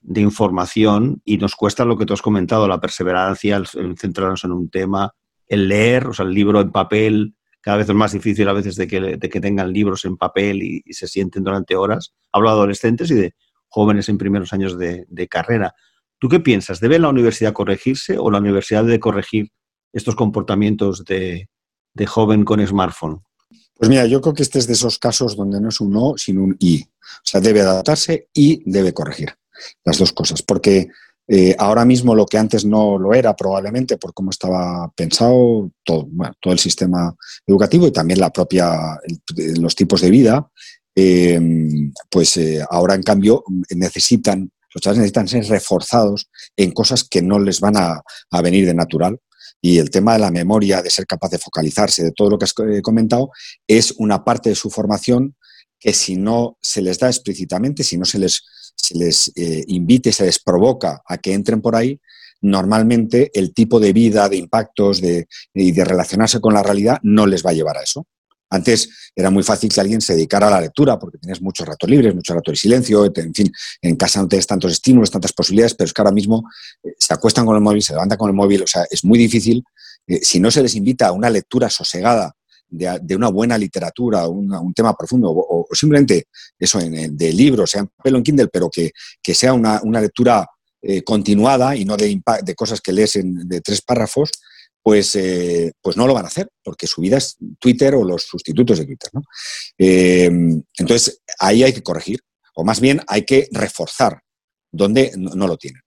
de 0.00 0.20
información 0.20 1.22
y 1.24 1.36
nos 1.36 1.54
cuesta 1.54 1.84
lo 1.84 1.96
que 1.96 2.06
tú 2.06 2.14
has 2.14 2.22
comentado, 2.22 2.66
la 2.66 2.80
perseverancia, 2.80 3.56
el 3.56 3.98
centrarnos 3.98 4.42
en 4.42 4.50
un 4.50 4.68
tema, 4.68 5.14
el 5.46 5.68
leer, 5.68 6.08
o 6.08 6.12
sea, 6.12 6.24
el 6.24 6.34
libro 6.34 6.60
en 6.60 6.72
papel, 6.72 7.36
cada 7.62 7.78
vez 7.78 7.88
es 7.88 7.94
más 7.94 8.12
difícil 8.12 8.48
a 8.48 8.52
veces 8.52 8.76
de 8.76 8.88
que, 8.88 9.40
tengan 9.40 9.72
libros 9.72 10.04
en 10.04 10.16
papel 10.16 10.62
y, 10.62 10.82
se 10.92 11.06
sienten 11.06 11.44
durante 11.44 11.76
horas. 11.76 12.12
Hablo 12.32 12.50
de 12.50 12.54
adolescentes 12.54 13.10
y 13.12 13.14
de 13.14 13.34
jóvenes 13.68 14.08
en 14.08 14.18
primeros 14.18 14.52
años 14.52 14.76
de, 14.76 15.28
carrera. 15.30 15.74
¿Tú 16.18 16.28
qué 16.28 16.40
piensas? 16.40 16.80
¿Debe 16.80 16.98
la 16.98 17.08
universidad 17.08 17.52
corregirse 17.52 18.18
o 18.18 18.30
la 18.30 18.38
universidad 18.38 18.84
debe 18.84 19.00
corregir 19.00 19.50
estos 19.92 20.16
comportamientos 20.16 21.04
de, 21.04 21.48
joven 22.06 22.44
con 22.44 22.66
smartphone? 22.66 23.22
Pues 23.74 23.88
mira, 23.88 24.06
yo 24.06 24.20
creo 24.20 24.34
que 24.34 24.42
este 24.42 24.58
es 24.58 24.66
de 24.66 24.74
esos 24.74 24.98
casos 24.98 25.36
donde 25.36 25.60
no 25.60 25.68
es 25.68 25.80
un 25.80 25.92
no, 25.92 26.14
sino 26.16 26.42
un 26.42 26.56
y. 26.58 26.82
O 26.82 27.24
sea, 27.24 27.40
debe 27.40 27.60
adaptarse 27.60 28.28
y 28.34 28.62
debe 28.70 28.92
corregir 28.92 29.34
las 29.84 29.98
dos 29.98 30.12
cosas. 30.12 30.42
Porque 30.42 30.88
eh, 31.28 31.54
ahora 31.58 31.84
mismo 31.84 32.14
lo 32.14 32.26
que 32.26 32.38
antes 32.38 32.64
no 32.64 32.98
lo 32.98 33.14
era 33.14 33.34
probablemente 33.36 33.96
por 33.96 34.12
cómo 34.12 34.30
estaba 34.30 34.90
pensado 34.94 35.70
todo, 35.84 36.08
el 36.42 36.58
sistema 36.58 37.14
educativo 37.46 37.86
y 37.86 37.92
también 37.92 38.20
la 38.20 38.30
propia, 38.30 38.98
los 39.58 39.76
tipos 39.76 40.00
de 40.00 40.10
vida, 40.10 40.50
em, 40.94 41.92
pues 42.10 42.36
eh, 42.36 42.64
ahora 42.68 42.94
en 42.94 43.02
cambio 43.02 43.44
necesitan, 43.70 44.50
los 44.74 44.82
chavales 44.82 44.98
necesitan 45.00 45.28
ser 45.28 45.44
reforzados 45.46 46.28
en 46.56 46.72
cosas 46.72 47.04
que 47.04 47.22
no 47.22 47.38
les 47.38 47.60
van 47.60 47.76
a, 47.76 48.02
a 48.30 48.42
venir 48.42 48.66
de 48.66 48.74
natural. 48.74 49.18
Y 49.64 49.78
el 49.78 49.90
tema 49.90 50.14
de 50.14 50.18
la 50.18 50.32
memoria, 50.32 50.82
de 50.82 50.90
ser 50.90 51.06
capaz 51.06 51.30
de 51.30 51.38
focalizarse, 51.38 52.02
de 52.02 52.10
todo 52.10 52.30
lo 52.30 52.38
que 52.38 52.46
has 52.46 52.54
eh, 52.68 52.82
comentado, 52.82 53.30
es 53.68 53.92
una 53.92 54.24
parte 54.24 54.48
de 54.48 54.56
su 54.56 54.70
formación 54.70 55.36
que 55.78 55.92
si 55.92 56.16
no 56.16 56.58
se 56.60 56.82
les 56.82 56.98
da 56.98 57.06
explícitamente, 57.06 57.84
si 57.84 57.96
no 57.96 58.04
se 58.04 58.18
les 58.18 58.42
se 58.74 58.96
les 58.96 59.32
eh, 59.36 59.64
invite, 59.68 60.12
se 60.12 60.24
les 60.24 60.38
provoca 60.38 61.02
a 61.06 61.18
que 61.18 61.32
entren 61.32 61.60
por 61.60 61.76
ahí, 61.76 62.00
normalmente 62.40 63.30
el 63.34 63.54
tipo 63.54 63.78
de 63.80 63.92
vida, 63.92 64.28
de 64.28 64.36
impactos 64.36 65.00
de, 65.00 65.28
y 65.54 65.72
de 65.72 65.84
relacionarse 65.84 66.40
con 66.40 66.54
la 66.54 66.62
realidad 66.62 66.98
no 67.02 67.26
les 67.26 67.44
va 67.44 67.50
a 67.50 67.54
llevar 67.54 67.78
a 67.78 67.82
eso. 67.82 68.06
Antes 68.50 69.12
era 69.16 69.30
muy 69.30 69.42
fácil 69.42 69.72
que 69.72 69.80
alguien 69.80 70.02
se 70.02 70.14
dedicara 70.14 70.48
a 70.48 70.50
la 70.50 70.60
lectura 70.60 70.98
porque 70.98 71.16
tenías 71.16 71.40
muchos 71.40 71.66
ratos 71.66 71.88
libres, 71.88 72.14
mucho 72.14 72.34
rato 72.34 72.50
de 72.50 72.56
silencio, 72.56 73.06
en 73.06 73.32
fin, 73.32 73.50
en 73.80 73.96
casa 73.96 74.20
no 74.20 74.28
tienes 74.28 74.46
tantos 74.46 74.72
estímulos, 74.72 75.10
tantas 75.10 75.32
posibilidades, 75.32 75.74
pero 75.74 75.86
es 75.86 75.94
que 75.94 76.02
ahora 76.02 76.12
mismo 76.12 76.44
eh, 76.82 76.90
se 76.98 77.14
acuestan 77.14 77.46
con 77.46 77.56
el 77.56 77.62
móvil, 77.62 77.82
se 77.82 77.94
levantan 77.94 78.18
con 78.18 78.28
el 78.28 78.36
móvil, 78.36 78.62
o 78.62 78.66
sea, 78.66 78.84
es 78.90 79.04
muy 79.04 79.18
difícil. 79.18 79.64
Eh, 80.06 80.20
si 80.22 80.38
no 80.38 80.50
se 80.50 80.62
les 80.62 80.74
invita 80.74 81.06
a 81.06 81.12
una 81.12 81.30
lectura 81.30 81.70
sosegada, 81.70 82.34
de, 82.72 83.16
una 83.16 83.28
buena 83.28 83.58
literatura, 83.58 84.26
un 84.26 84.72
tema 84.74 84.96
profundo, 84.96 85.30
o, 85.30 85.66
simplemente 85.72 86.26
eso 86.58 86.78
de 86.78 87.32
libros, 87.32 87.70
sea 87.70 87.82
en 87.82 87.88
papel 87.88 88.16
en 88.16 88.22
Kindle, 88.22 88.48
pero 88.48 88.70
que, 88.70 88.92
sea 89.34 89.52
una, 89.52 90.00
lectura 90.00 90.46
eh, 90.80 91.02
continuada 91.02 91.76
y 91.76 91.84
no 91.84 91.96
de, 91.96 92.20
de 92.42 92.54
cosas 92.54 92.80
que 92.80 92.92
lees 92.92 93.16
en, 93.16 93.48
de 93.48 93.60
tres 93.60 93.82
párrafos, 93.82 94.30
pues, 94.82 95.14
eh, 95.14 95.72
pues 95.80 95.96
no 95.96 96.06
lo 96.06 96.14
van 96.14 96.24
a 96.24 96.28
hacer, 96.28 96.48
porque 96.64 96.86
su 96.86 97.00
vida 97.00 97.18
es 97.18 97.36
Twitter 97.58 97.94
o 97.94 98.04
los 98.04 98.24
sustitutos 98.24 98.78
de 98.78 98.86
Twitter. 98.86 99.10
Em, 99.78 100.62
entonces, 100.76 101.20
ahí 101.38 101.62
hay 101.62 101.72
que 101.72 101.82
corregir, 101.82 102.20
o 102.54 102.64
más 102.64 102.80
bien 102.80 103.00
hay 103.06 103.24
que 103.24 103.48
reforzar 103.52 104.20
donde 104.72 105.12
no, 105.16 105.46
lo 105.46 105.56
tienen. 105.56 105.82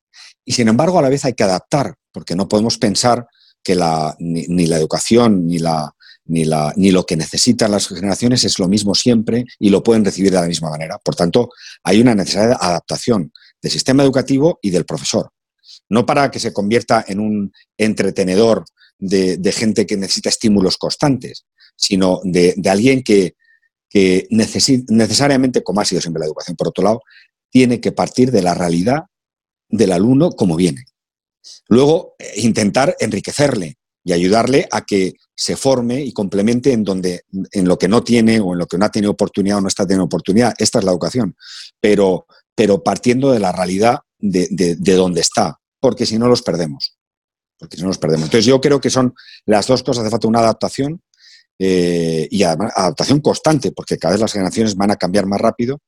Y 0.45 0.53
sin 0.53 0.67
embargo, 0.67 0.99
a 0.99 1.01
la 1.01 1.09
vez 1.09 1.25
hay 1.25 1.33
que 1.33 1.43
adaptar, 1.43 1.95
porque 2.13 2.35
no 2.35 2.47
podemos 2.47 2.77
pensar 2.77 3.27
que 3.63 3.75
la, 3.75 4.15
ni 4.19 4.67
la 4.67 4.77
educación 4.77 5.47
ni 5.47 5.57
la, 5.57 5.95
ni, 6.25 6.45
la, 6.45 6.73
ni 6.75 6.91
lo 6.91 7.05
que 7.05 7.15
necesitan 7.15 7.71
las 7.71 7.87
generaciones 7.87 8.43
es 8.43 8.59
lo 8.59 8.67
mismo 8.67 8.95
siempre 8.95 9.45
y 9.59 9.69
lo 9.69 9.83
pueden 9.83 10.03
recibir 10.03 10.31
de 10.31 10.41
la 10.41 10.47
misma 10.47 10.69
manera. 10.69 10.97
Por 11.03 11.15
tanto, 11.15 11.49
hay 11.83 12.01
una 12.01 12.15
necesidad 12.15 12.49
de 12.49 12.57
adaptación 12.59 13.31
del 13.61 13.71
sistema 13.71 14.03
educativo 14.03 14.59
y 14.61 14.71
del 14.71 14.85
profesor. 14.85 15.29
No 15.89 16.05
para 16.05 16.31
que 16.31 16.39
se 16.39 16.53
convierta 16.53 17.03
en 17.07 17.19
un 17.19 17.51
entretenedor 17.77 18.65
de, 18.97 19.51
gente 19.51 19.85
que 19.85 19.97
necesita 19.97 20.29
estímulos 20.29 20.77
constantes, 20.77 21.45
sino 21.75 22.21
de, 22.23 22.55
alguien 22.69 23.03
que, 23.03 23.35
necesariamente, 24.29 25.63
como 25.63 25.81
ha 25.81 25.85
sido 25.85 26.01
siempre 26.01 26.21
la 26.21 26.25
educación, 26.25 26.55
por 26.55 26.69
otro 26.69 26.83
lado, 26.83 27.01
tiene 27.49 27.79
que 27.79 27.91
partir 27.91 28.31
de 28.31 28.41
la 28.41 28.53
realidad 28.53 29.03
del 29.69 29.91
alumno 29.91 30.31
como 30.31 30.55
viene. 30.55 30.85
Luego, 31.67 32.15
eh, 32.19 32.33
intentar 32.37 32.95
enriquecerle 32.99 33.77
y 34.05 34.13
ayudarle 34.13 34.67
a 34.71 34.81
que 34.81 35.15
se 35.35 35.57
forme 35.57 36.01
y 36.01 36.13
complemente 36.13 36.71
en, 36.71 36.83
donde, 36.83 37.23
en 37.51 37.67
lo 37.67 37.77
que 37.77 37.87
no 37.87 38.03
tiene 38.03 38.39
o 38.39 38.53
en 38.53 38.59
lo 38.59 38.67
que 38.67 38.77
no 38.77 38.85
ha 38.85 38.91
tenido 38.91 39.11
oportunidad 39.11 39.57
o 39.57 39.61
no 39.61 39.67
está 39.67 39.83
teniendo 39.83 40.05
oportunidad. 40.05 40.53
Esta 40.59 40.77
es 40.77 40.85
la 40.85 40.91
educación. 40.91 41.35
Pero, 41.81 42.27
pero 42.53 42.83
partiendo 42.83 43.31
de 43.31 43.39
la 43.39 43.51
realidad 43.51 43.99
de, 44.19 44.47
de, 44.51 44.93
donde 44.93 45.21
está, 45.21 45.59
porque 45.79 46.05
si 46.05 46.19
no 46.19 46.27
los 46.27 46.43
perdemos. 46.43 46.97
Porque 47.57 47.77
si 47.77 47.81
no 47.81 47.87
los 47.87 47.97
perdemos. 47.97 48.25
Entonces 48.25 48.45
yo 48.45 48.61
creo 48.61 48.79
que 48.79 48.91
son 48.91 49.15
las 49.45 49.65
dos 49.65 49.81
cosas. 49.81 50.03
Hace 50.03 50.11
falta 50.11 50.27
una 50.27 50.39
adaptación 50.39 51.01
eh, 51.57 52.27
y 52.29 52.43
además 52.43 52.73
adaptación 52.75 53.21
constante, 53.21 53.71
porque 53.71 53.97
cada 53.97 54.13
vez 54.13 54.21
las 54.21 54.33
generaciones 54.33 54.75
van 54.75 54.91
a 54.91 54.97
cambiar 54.97 55.25
más 55.25 55.41
rápido 55.41 55.79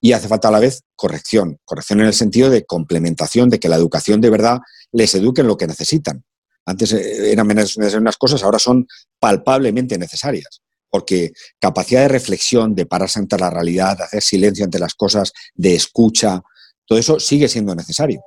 y 0.00 0.12
hace 0.12 0.28
falta 0.28 0.48
a 0.48 0.52
la 0.52 0.60
vez 0.60 0.82
corrección. 0.94 1.58
Corrección 1.66 2.00
en 2.00 2.06
el 2.06 2.14
sentido 2.14 2.48
de 2.48 2.64
complementación, 2.64 3.50
de 3.50 3.60
que 3.60 3.68
la 3.68 3.76
educación 3.76 4.22
de 4.22 4.30
verdad 4.30 4.60
les 4.92 5.14
eduque 5.14 5.42
en 5.42 5.48
lo 5.48 5.58
que 5.58 5.66
necesitan. 5.66 6.24
Antes 6.66 6.92
eh, 6.92 7.32
eran 7.32 7.46
necesarias 7.46 7.94
unas 7.94 8.16
cosas, 8.16 8.42
ahora 8.42 8.58
son 8.58 8.86
palpablemente 9.18 9.96
necesarias. 9.96 10.60
Porque 10.90 11.32
capacidad 11.58 12.02
de 12.02 12.08
reflexión, 12.08 12.74
de 12.74 12.86
pararse 12.86 13.18
ante 13.18 13.38
la 13.38 13.50
realidad, 13.50 13.96
de 13.96 14.04
hacer 14.04 14.22
silencio 14.22 14.64
ante 14.64 14.78
las 14.78 14.94
cosas, 14.94 15.32
de 15.54 15.74
escucha, 15.74 16.42
todo 16.86 16.98
eso 16.98 17.18
sigue 17.18 17.48
siendo 17.48 17.74
necesario. 17.74 18.20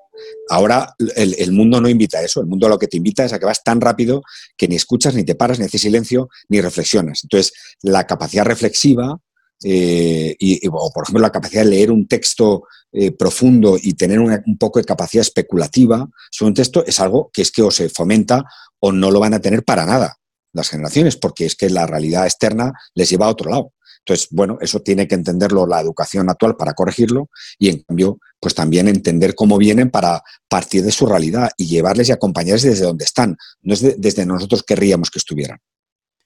Ahora 0.49 0.93
el, 1.15 1.51
mundo 1.53 1.79
no 1.79 1.87
invita 1.87 2.17
a 2.19 2.23
eso, 2.23 2.41
el 2.41 2.47
mundo 2.47 2.67
lo 2.67 2.77
que 2.77 2.87
te 2.87 2.97
invita 2.97 3.23
es 3.23 3.31
a 3.31 3.39
que 3.39 3.45
vas 3.45 3.63
tan 3.63 3.79
rápido 3.79 4.21
que 4.57 4.67
ni 4.67 4.75
escuchas, 4.75 5.15
ni 5.15 5.23
te 5.23 5.35
paras, 5.35 5.59
ni 5.59 5.65
haces 5.65 5.81
silencio, 5.81 6.29
ni 6.49 6.59
reflexionas. 6.59 7.21
Entonces, 7.23 7.53
la 7.81 8.05
capacidad 8.05 8.43
reflexiva, 8.43 9.17
eh, 9.63 10.35
y, 10.39 10.67
o 10.67 10.91
por 10.93 11.03
ejemplo 11.03 11.21
la 11.21 11.31
capacidad 11.31 11.63
de 11.63 11.69
leer 11.69 11.91
un 11.91 12.07
texto 12.07 12.63
eh, 12.91 13.11
profundo 13.11 13.77
y 13.81 13.93
tener 13.93 14.19
un 14.19 14.57
poco 14.57 14.79
de 14.79 14.85
capacidad 14.85 15.21
especulativa 15.21 16.07
sobre 16.31 16.49
un 16.49 16.55
texto 16.55 16.85
es 16.85 16.99
algo 16.99 17.29
que 17.33 17.41
es 17.41 17.51
que 17.51 17.61
o 17.61 17.71
se 17.71 17.89
fomenta 17.89 18.45
o 18.79 18.91
no 18.91 19.11
lo 19.11 19.19
van 19.19 19.33
a 19.33 19.39
tener 19.39 19.63
para 19.63 19.85
nada 19.85 20.19
las 20.53 20.69
generaciones, 20.69 21.15
porque 21.15 21.45
es 21.45 21.55
que 21.55 21.69
la 21.69 21.85
realidad 21.85 22.25
externa 22.25 22.73
les 22.95 23.09
lleva 23.09 23.27
a 23.27 23.29
otro 23.29 23.51
lado. 23.51 23.73
Entonces, 23.99 24.27
bueno, 24.31 24.57
eso 24.61 24.79
tiene 24.79 25.07
que 25.07 25.15
entenderlo 25.15 25.67
la 25.67 25.81
educación 25.81 26.29
actual 26.29 26.55
para 26.55 26.73
corregirlo 26.73 27.29
y 27.59 27.69
en 27.69 27.83
cambio, 27.83 28.17
pues 28.39 28.55
también 28.55 28.87
entender 28.87 29.35
cómo 29.35 29.57
vienen 29.57 29.91
para 29.91 30.23
partir 30.47 30.83
de 30.83 30.91
su 30.91 31.05
realidad 31.05 31.51
y 31.57 31.67
llevarles 31.67 32.09
y 32.09 32.13
acompañarles 32.13 32.63
desde 32.63 32.85
donde 32.85 33.05
están, 33.05 33.37
no 33.61 33.73
es 33.73 34.01
desde 34.01 34.25
nosotros 34.25 34.63
querríamos 34.63 35.11
que 35.11 35.19
estuvieran. 35.19 35.59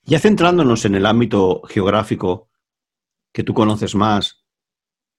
Ya 0.06 0.20
centrándonos 0.20 0.86
en 0.86 0.96
el 0.96 1.06
ámbito 1.06 1.62
geográfico 1.68 2.50
que 3.34 3.44
tú 3.44 3.54
conoces 3.54 3.96
más 3.96 4.46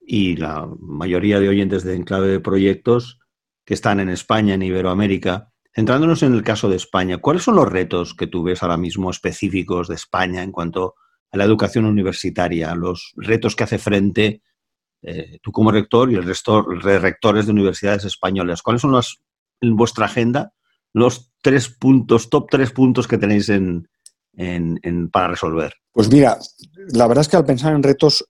y 0.01 0.37
la 0.37 0.69
mayoría 0.79 1.41
de 1.41 1.49
oyentes 1.49 1.83
de 1.83 1.97
Enclave 1.97 2.29
de 2.29 2.41
Proyectos 2.41 3.19
que 3.65 3.75
están 3.75 4.01
en 4.01 4.09
España, 4.09 4.55
en 4.55 4.63
Iberoamérica, 4.63 5.53
centrándonos 5.75 6.23
en 6.23 6.35
el 6.35 6.43
caso 6.43 6.69
de 6.69 6.77
España, 6.77 7.19
¿cuáles 7.19 7.43
son 7.43 7.57
los 7.57 7.69
retos 7.69 8.15
que 8.15 8.27
tú 8.27 8.45
ves 8.45 8.63
ahora 8.63 8.77
mismo 8.77 9.11
específicos 9.11 9.89
de 9.89 9.97
España 9.97 10.43
en 10.43 10.53
cuanto 10.53 10.95
a 11.33 11.37
la 11.37 11.45
educación 11.45 11.85
universitaria, 11.87 12.75
los 12.75 13.13
retos 13.17 13.57
que 13.57 13.65
hace 13.65 13.79
frente 13.79 14.43
eh, 15.03 15.39
tú 15.43 15.53
como 15.53 15.71
rector 15.71 16.11
y 16.11 16.15
el 16.15 16.25
resto 16.25 16.65
de 16.83 16.99
rectores 16.99 17.47
de 17.47 17.53
universidades 17.53 18.05
españolas. 18.05 18.63
¿Cuáles 18.63 18.83
son 18.83 18.93
los, 18.93 19.23
en 19.61 19.77
vuestra 19.77 20.07
agenda 20.07 20.55
los 20.93 21.33
tres 21.43 21.69
puntos, 21.69 22.31
top 22.31 22.49
tres 22.49 22.71
puntos 22.71 23.09
que 23.09 23.19
tenéis 23.19 23.49
en, 23.49 23.89
para 25.11 25.29
resolver? 25.29 25.73
Pues 25.93 26.11
mira, 26.11 26.39
la 26.93 27.07
verdad 27.07 27.23
es 27.23 27.29
que 27.29 27.37
al 27.37 27.45
pensar 27.45 27.75
en 27.75 27.83
retos, 27.83 28.25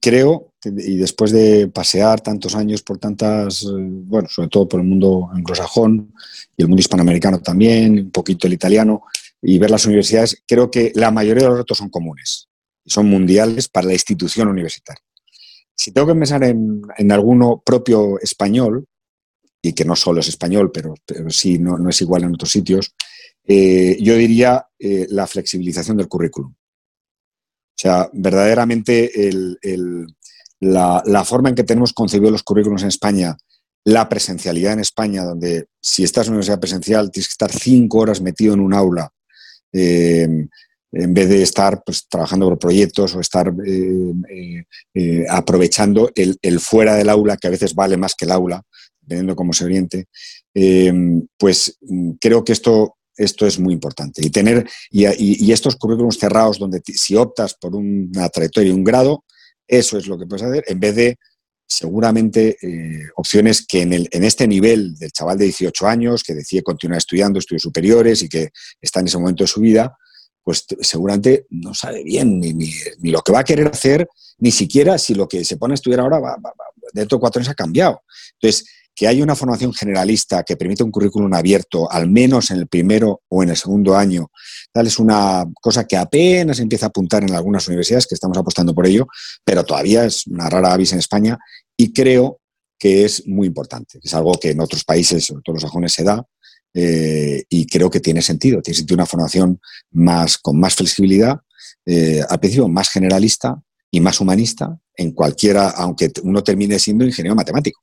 creo, 0.00 0.52
y 0.64 0.96
después 0.96 1.30
de 1.32 1.68
pasear 1.68 2.20
tantos 2.20 2.54
años 2.54 2.82
por 2.82 2.98
tantas, 2.98 3.62
eh, 3.62 3.68
bueno, 3.70 4.28
sobre 4.28 4.48
todo 4.48 4.68
por 4.68 4.80
el 4.80 4.86
mundo 4.86 5.28
anglosajón 5.32 6.12
y 6.56 6.62
el 6.62 6.68
mundo 6.68 6.80
hispanoamericano 6.80 7.40
también, 7.40 7.98
un 7.98 8.10
poquito 8.10 8.46
el 8.46 8.52
italiano, 8.52 9.02
y 9.42 9.58
ver 9.58 9.70
las 9.70 9.86
universidades, 9.86 10.42
creo 10.46 10.70
que 10.70 10.92
la 10.94 11.10
mayoría 11.10 11.44
de 11.44 11.48
los 11.50 11.58
retos 11.58 11.78
son 11.78 11.90
comunes, 11.90 12.48
son 12.84 13.08
mundiales 13.08 13.68
para 13.68 13.86
la 13.86 13.92
institución 13.92 14.48
universitaria. 14.48 15.02
Si 15.74 15.92
tengo 15.92 16.06
que 16.08 16.14
pensar 16.14 16.42
en, 16.42 16.82
alguno 17.10 17.62
propio 17.64 18.18
español, 18.20 18.86
y 19.62 19.72
que 19.72 19.84
no 19.84 19.96
solo 19.96 20.20
es 20.20 20.28
español, 20.28 20.70
pero, 20.72 20.94
sí 21.28 21.58
no, 21.58 21.88
es 21.88 22.00
igual 22.00 22.24
en 22.24 22.34
otros 22.34 22.50
sitios, 22.50 22.94
eh, 23.48 23.96
yo 24.00 24.16
diría 24.16 24.66
eh, 24.78 25.06
la 25.10 25.26
flexibilización 25.26 25.96
del 25.96 26.08
currículum. 26.08 26.52
O 26.52 27.78
sea, 27.78 28.08
verdaderamente 28.12 29.10
la, 30.60 31.24
forma 31.24 31.50
en 31.50 31.54
que 31.54 31.62
tenemos 31.62 31.92
concebido 31.92 32.30
los 32.30 32.42
currículos 32.42 32.82
en 32.82 32.88
España, 32.88 33.36
la 33.84 34.08
presencialidad 34.08 34.72
en 34.72 34.80
España, 34.80 35.22
donde 35.22 35.66
si 35.80 36.02
estás 36.02 36.26
en 36.26 36.32
una 36.32 36.36
universidad 36.38 36.58
presencial 36.58 37.10
tienes 37.10 37.28
que 37.28 37.32
estar 37.32 37.52
cinco 37.52 37.98
horas 37.98 38.20
metido 38.20 38.54
en 38.54 38.60
un 38.60 38.74
aula 38.74 39.12
eh, 39.72 40.46
en 40.92 41.14
vez 41.14 41.28
de 41.28 41.42
estar 41.42 41.82
pues, 41.84 42.08
trabajando 42.08 42.48
por 42.48 42.58
proyectos 42.58 43.14
o 43.14 43.20
estar 43.20 43.52
aprovechando 45.28 46.10
el, 46.14 46.60
fuera 46.60 46.94
del 46.94 47.10
aula, 47.10 47.36
que 47.36 47.48
a 47.48 47.50
veces 47.50 47.74
vale 47.74 47.98
más 47.98 48.14
que 48.14 48.24
el 48.24 48.32
aula, 48.32 48.62
dependiendo 49.02 49.36
cómo 49.36 49.52
se 49.52 49.66
oriente, 49.66 50.06
pues 51.36 51.78
creo 52.18 52.42
que 52.42 52.52
esto, 52.52 52.95
esto 53.16 53.46
es 53.46 53.58
muy 53.58 53.74
importante. 53.74 54.24
Y, 54.24 54.30
tener, 54.30 54.68
y, 54.90 55.52
estos 55.52 55.76
currículums 55.76 56.18
cerrados, 56.18 56.58
donde 56.58 56.82
si 56.84 57.16
optas 57.16 57.54
por 57.54 57.74
una 57.74 58.28
trayectoria 58.28 58.70
y 58.70 58.74
un 58.74 58.84
grado, 58.84 59.24
eso 59.66 59.98
es 59.98 60.06
lo 60.06 60.18
que 60.18 60.26
puedes 60.26 60.44
hacer, 60.44 60.64
en 60.66 60.80
vez 60.80 60.94
de 60.94 61.16
seguramente 61.66 62.56
opciones 63.16 63.66
que 63.66 63.82
en, 63.82 63.92
el, 63.92 64.08
en, 64.12 64.22
este 64.22 64.46
nivel 64.46 64.96
del 64.96 65.10
chaval 65.10 65.36
de 65.38 65.46
18 65.46 65.86
años 65.86 66.22
que 66.22 66.34
decide 66.34 66.62
continuar 66.62 66.98
estudiando 66.98 67.38
estudios 67.38 67.62
superiores 67.62 68.22
y 68.22 68.28
que 68.28 68.50
está 68.80 69.00
en 69.00 69.06
ese 69.06 69.18
momento 69.18 69.42
de 69.42 69.48
su 69.48 69.60
vida, 69.60 69.96
pues 70.46 70.64
seguramente 70.80 71.46
no 71.50 71.74
sabe 71.74 72.04
bien 72.04 72.38
ni, 72.38 72.52
ni, 72.52 72.70
lo 73.10 73.20
que 73.20 73.32
va 73.32 73.40
a 73.40 73.44
querer 73.44 73.66
hacer, 73.66 74.08
ni 74.38 74.52
siquiera 74.52 74.96
si 74.96 75.12
lo 75.12 75.26
que 75.26 75.44
se 75.44 75.56
pone 75.56 75.72
a 75.72 75.74
estudiar 75.74 75.98
ahora 75.98 76.20
va, 76.20 76.36
dentro 76.92 77.18
de 77.18 77.20
cuatro 77.20 77.40
años 77.40 77.50
ha 77.50 77.54
cambiado. 77.54 78.02
Entonces, 78.34 78.68
que 78.96 79.06
haya 79.06 79.22
una 79.22 79.36
formación 79.36 79.74
generalista 79.74 80.42
que 80.42 80.56
permite 80.56 80.82
un 80.82 80.90
currículum 80.90 81.32
abierto, 81.34 81.92
al 81.92 82.08
menos 82.08 82.50
en 82.50 82.56
el 82.56 82.66
primero 82.66 83.20
o 83.28 83.42
en 83.42 83.50
el 83.50 83.56
segundo 83.56 83.94
año, 83.94 84.30
tal 84.72 84.86
es 84.86 84.98
una 84.98 85.44
cosa 85.60 85.84
que 85.84 85.98
apenas 85.98 86.58
empieza 86.60 86.86
a 86.86 86.88
apuntar 86.88 87.22
en 87.22 87.34
algunas 87.34 87.68
universidades, 87.68 88.06
que 88.06 88.14
estamos 88.14 88.38
apostando 88.38 88.74
por 88.74 88.86
ello, 88.86 89.06
pero 89.44 89.64
todavía 89.64 90.06
es 90.06 90.26
una 90.26 90.48
rara 90.48 90.72
avis 90.72 90.94
en 90.94 90.98
España 90.98 91.38
y 91.76 91.92
creo 91.92 92.40
que 92.78 93.04
es 93.04 93.26
muy 93.28 93.46
importante. 93.46 94.00
Es 94.02 94.14
algo 94.14 94.32
que 94.32 94.50
en 94.50 94.60
otros 94.60 94.82
países, 94.82 95.26
sobre 95.26 95.42
todo 95.44 95.54
los 95.54 95.62
sajones, 95.62 95.92
se 95.92 96.02
da 96.02 96.24
eh, 96.72 97.44
y 97.50 97.66
creo 97.66 97.90
que 97.90 98.00
tiene 98.00 98.22
sentido. 98.22 98.62
Tiene 98.62 98.78
sentido 98.78 98.96
una 98.96 99.06
formación 99.06 99.60
más, 99.90 100.38
con 100.38 100.58
más 100.58 100.74
flexibilidad, 100.74 101.38
eh, 101.84 102.22
al 102.26 102.40
principio 102.40 102.68
más 102.68 102.90
generalista 102.90 103.62
y 103.90 104.00
más 104.00 104.20
humanista 104.20 104.78
en 104.96 105.12
cualquiera, 105.12 105.70
aunque 105.70 106.10
uno 106.22 106.42
termine 106.42 106.78
siendo 106.78 107.04
ingeniero 107.04 107.34
matemático. 107.34 107.80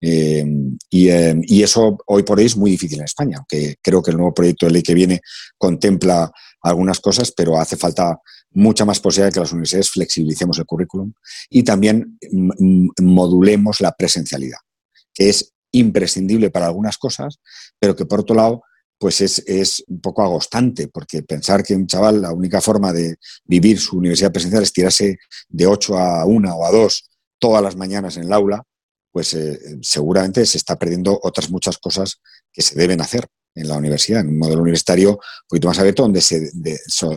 Eh, 0.00 0.44
y, 0.90 1.62
eso 1.62 1.98
hoy 2.06 2.22
por 2.22 2.38
hoy 2.38 2.46
es 2.46 2.56
muy 2.56 2.70
difícil 2.70 2.98
en 2.98 3.04
España, 3.04 3.38
aunque 3.38 3.76
creo 3.82 4.02
que 4.02 4.10
el 4.10 4.16
nuevo 4.16 4.34
proyecto 4.34 4.66
de 4.66 4.72
ley 4.72 4.82
que 4.82 4.94
viene 4.94 5.20
contempla 5.58 6.30
algunas 6.62 7.00
cosas, 7.00 7.32
pero 7.32 7.58
hace 7.58 7.76
falta 7.76 8.18
mucha 8.50 8.84
más 8.84 9.00
posibilidad 9.00 9.28
de 9.28 9.34
que 9.34 9.40
las 9.40 9.52
universidades 9.52 9.90
flexibilicemos 9.90 10.58
el 10.58 10.66
currículum 10.66 11.12
y 11.50 11.62
también 11.62 12.18
modulemos 13.00 13.80
la 13.80 13.92
presencialidad, 13.92 14.58
que 15.14 15.28
es 15.28 15.52
imprescindible 15.72 16.50
para 16.50 16.66
algunas 16.66 16.98
cosas, 16.98 17.38
pero 17.78 17.96
que 17.96 18.06
por 18.06 18.20
otro 18.20 18.36
lado 18.36 18.62
pues 18.98 19.20
es, 19.20 19.84
un 19.88 20.00
poco 20.00 20.22
agostante, 20.22 20.88
porque 20.88 21.22
pensar 21.22 21.62
que 21.62 21.74
un 21.74 21.86
chaval, 21.86 22.22
la 22.22 22.32
única 22.32 22.60
forma 22.60 22.92
de 22.92 23.16
vivir 23.44 23.78
su 23.78 23.98
universidad 23.98 24.32
presencial 24.32 24.62
es 24.62 24.72
tirarse 24.72 25.18
de 25.48 25.66
8 25.66 25.98
a 25.98 26.24
1 26.24 26.54
o 26.54 26.66
a 26.66 26.70
2 26.70 27.10
todas 27.38 27.62
las 27.62 27.76
mañanas 27.76 28.16
en 28.16 28.24
el 28.24 28.32
aula, 28.32 28.62
pues 29.12 29.34
eh, 29.34 29.58
seguramente 29.82 30.44
se 30.46 30.58
está 30.58 30.76
perdiendo 30.78 31.18
otras 31.22 31.50
muchas 31.50 31.78
cosas 31.78 32.20
que 32.52 32.62
se 32.62 32.74
deben 32.74 33.00
hacer 33.00 33.26
en 33.54 33.68
la 33.68 33.76
universidad, 33.76 34.20
en 34.20 34.28
un 34.28 34.38
modelo 34.38 34.62
universitario 34.62 35.12
un 35.12 35.48
poquito 35.48 35.68
más 35.68 35.78
abierto, 35.78 36.02
donde 36.02 36.20
se, 36.20 36.50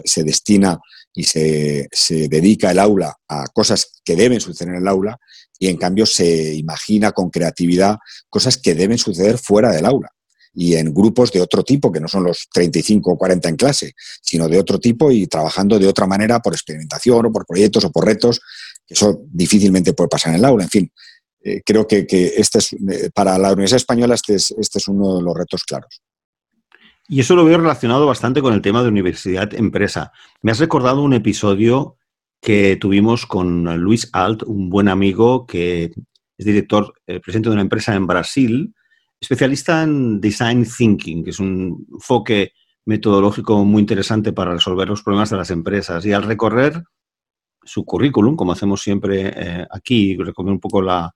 se 0.04 0.24
destina 0.24 0.80
y 1.14 1.24
se, 1.24 1.88
se, 1.92 2.28
dedica 2.28 2.72
el 2.72 2.80
aula 2.80 3.16
a 3.28 3.46
cosas 3.48 4.02
que 4.04 4.16
deben 4.16 4.40
suceder 4.40 4.76
en 4.76 4.82
el 4.82 4.88
aula 4.88 5.18
y 5.58 5.68
en 5.68 5.78
cambio 5.78 6.06
se 6.06 6.54
imagina 6.54 7.12
con 7.12 7.30
creatividad 7.30 7.98
cosas 8.30 8.58
que 8.58 8.76
deben 8.76 8.98
suceder 8.98 9.38
fuera 9.38 9.72
del 9.72 9.86
aula 9.86 10.10
y 10.54 10.76
en 10.76 10.94
grupos 10.94 11.32
de 11.32 11.42
otro 11.42 11.64
tipo, 11.64 11.92
que 11.92 12.00
no 12.00 12.08
son 12.08 12.24
los 12.24 12.48
35 12.52 13.12
o 13.12 13.18
40 13.18 13.50
en 13.50 13.56
clase, 13.56 13.94
sino 14.22 14.48
de 14.48 14.60
otro 14.60 14.80
tipo 14.80 15.12
y 15.12 15.28
trabajando 15.28 15.80
de 15.80 15.88
otra 15.88 16.08
manera 16.08 16.40
por 16.40 16.54
experimentación 16.54 17.26
o 17.26 17.32
por 17.32 17.46
proyectos 17.46 17.86
o 17.86 17.92
por 17.92 18.06
retos, 18.06 18.42
que 18.86 18.94
eso 18.94 19.22
difícilmente 19.32 19.94
puede 19.94 20.10
pasar 20.10 20.34
en 20.34 20.40
el 20.40 20.46
aula. 20.46 20.64
En 20.64 20.70
fin, 20.70 20.92
eh, 21.42 21.62
creo 21.66 21.88
que, 21.88 22.06
este 22.38 22.60
es, 22.60 22.74
eh, 22.74 23.10
para 23.14 23.38
la 23.38 23.54
Universidad 23.54 23.78
Española 23.78 24.16
este 24.16 24.36
es, 24.36 24.52
este 24.52 24.80
es 24.80 24.88
uno 24.88 25.18
de 25.18 25.24
los 25.24 25.36
retos 25.36 25.64
claros. 25.64 26.02
Y 27.08 27.22
eso 27.22 27.36
lo 27.36 27.44
veo 27.44 27.58
relacionado 27.58 28.06
bastante 28.06 28.42
con 28.42 28.54
el 28.54 28.62
tema 28.62 28.84
de 28.84 28.90
universidad-empresa. 28.90 30.12
Me 30.44 30.52
has 30.52 30.60
recordado 30.60 31.02
un 31.02 31.14
episodio 31.14 31.98
que 32.42 32.76
tuvimos 32.76 33.26
con 33.26 33.64
Luis 33.82 34.10
Alt, 34.14 34.44
un 34.44 34.70
buen 34.70 34.88
amigo 34.88 35.46
que 35.46 35.92
es 36.38 36.46
director, 36.46 36.94
eh, 37.08 37.20
presidente 37.20 37.50
de 37.50 37.54
una 37.54 37.64
empresa 37.64 37.96
en 37.96 38.06
Brasil, 38.06 38.76
especialista 39.20 39.84
en 39.84 40.22
design 40.22 40.66
thinking, 40.66 41.24
que 41.24 41.32
es 41.32 41.40
un 41.40 41.88
enfoque 41.92 42.54
metodológico 42.86 43.64
muy 43.66 43.82
interesante 43.82 44.34
para 44.34 44.54
resolver 44.54 44.88
los 44.88 45.04
problemas 45.04 45.30
de 45.30 45.38
las 45.38 45.52
empresas. 45.52 46.06
Y 46.06 46.14
al 46.14 46.24
recorrer 46.24 46.84
su 47.64 47.86
currículum, 47.86 48.36
como 48.36 48.54
hacemos 48.54 48.82
siempre 48.82 49.34
eh, 49.36 49.68
aquí, 49.70 50.18
recorrer 50.18 50.52
un 50.52 50.60
poco 50.60 50.82
la, 50.82 51.14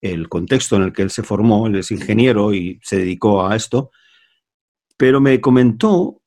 el 0.00 0.28
contexto 0.28 0.76
en 0.76 0.82
el 0.82 0.92
que 0.92 1.02
él 1.02 1.10
se 1.10 1.22
formó, 1.22 1.66
él 1.66 1.76
es 1.76 1.90
ingeniero 1.90 2.54
y 2.54 2.80
se 2.82 2.98
dedicó 2.98 3.46
a 3.46 3.54
esto, 3.54 3.90
pero 4.96 5.20
me 5.20 5.40
comentó 5.40 6.22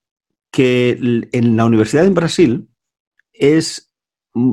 que 0.51 0.97
en 1.31 1.57
la 1.57 1.65
universidad 1.65 2.05
en 2.05 2.13
Brasil 2.13 2.69
es 3.33 3.91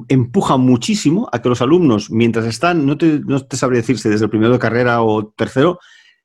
empuja 0.09 0.57
muchísimo 0.57 1.29
a 1.33 1.40
que 1.40 1.48
los 1.48 1.62
alumnos, 1.62 2.11
mientras 2.11 2.44
están, 2.46 2.85
no 2.85 2.98
te, 2.98 3.20
no 3.20 3.40
te 3.40 3.57
sabría 3.57 3.81
decirse 3.81 4.11
desde 4.11 4.24
el 4.24 4.31
primero 4.31 4.53
de 4.53 4.59
carrera 4.59 5.03
o 5.03 5.29
tercero, 5.29 5.79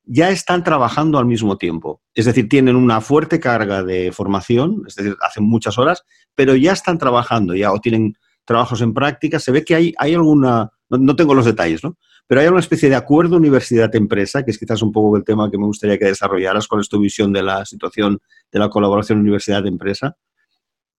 ya 0.06 0.30
están 0.30 0.62
trabajando 0.62 1.18
al 1.18 1.26
mismo 1.26 1.58
tiempo. 1.58 2.00
Es 2.14 2.24
decir, 2.24 2.48
tienen 2.48 2.76
una 2.76 3.00
fuerte 3.00 3.40
carga 3.40 3.82
de 3.82 4.12
formación, 4.12 4.84
es 4.86 4.94
decir, 4.94 5.16
hacen 5.20 5.44
muchas 5.44 5.76
horas, 5.78 6.04
pero 6.34 6.54
ya 6.54 6.72
están 6.72 6.96
trabajando, 6.96 7.54
ya 7.54 7.72
o 7.72 7.80
tienen 7.80 8.16
trabajos 8.44 8.80
en 8.80 8.94
práctica. 8.94 9.40
Se 9.40 9.50
ve 9.50 9.64
que 9.64 9.74
hay, 9.74 9.92
hay 9.98 10.14
alguna, 10.14 10.70
no, 10.88 11.16
tengo 11.16 11.34
los 11.34 11.44
detalles, 11.44 11.82
¿no? 11.82 11.98
Pero 12.28 12.40
hay 12.40 12.46
una 12.46 12.60
especie 12.60 12.88
de 12.88 12.96
acuerdo 12.96 13.36
universidad-empresa, 13.36 14.44
que 14.44 14.52
es 14.52 14.58
quizás 14.58 14.80
un 14.82 14.92
poco 14.92 15.16
el 15.16 15.24
tema 15.24 15.50
que 15.50 15.58
me 15.58 15.66
gustaría 15.66 15.98
que 15.98 16.06
desarrollaras 16.06 16.66
con 16.66 16.82
tu 16.82 16.98
visión 16.98 17.32
de 17.32 17.42
la 17.42 17.64
situación 17.64 18.20
de 18.50 18.58
la 18.58 18.68
colaboración 18.68 19.20
universidad-empresa, 19.20 20.16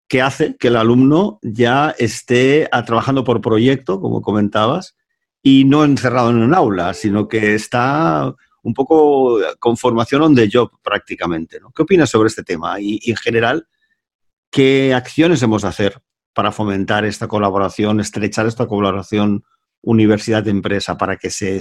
que 0.08 0.22
hace 0.22 0.56
que 0.56 0.68
el 0.68 0.76
alumno 0.76 1.40
ya 1.42 1.94
esté 1.98 2.68
trabajando 2.86 3.24
por 3.24 3.40
proyecto, 3.40 4.00
como 4.00 4.22
comentabas, 4.22 4.96
y 5.42 5.64
no 5.64 5.84
encerrado 5.84 6.30
en 6.30 6.38
un 6.38 6.54
aula, 6.54 6.94
sino 6.94 7.28
que 7.28 7.54
está 7.54 8.34
un 8.66 8.74
poco 8.74 9.38
con 9.60 9.76
formación 9.76 10.22
on 10.22 10.34
the 10.34 10.48
job 10.52 10.72
prácticamente. 10.82 11.60
¿no? 11.60 11.70
¿Qué 11.70 11.82
opinas 11.82 12.10
sobre 12.10 12.26
este 12.26 12.42
tema? 12.42 12.80
Y, 12.80 12.98
en 13.08 13.16
general, 13.16 13.68
¿qué 14.50 14.92
acciones 14.92 15.40
hemos 15.44 15.62
de 15.62 15.68
hacer 15.68 16.02
para 16.34 16.50
fomentar 16.50 17.04
esta 17.04 17.28
colaboración, 17.28 18.00
estrechar 18.00 18.44
esta 18.46 18.66
colaboración 18.66 19.44
universidad-empresa 19.82 20.98
para 20.98 21.16
que 21.16 21.30
se 21.30 21.60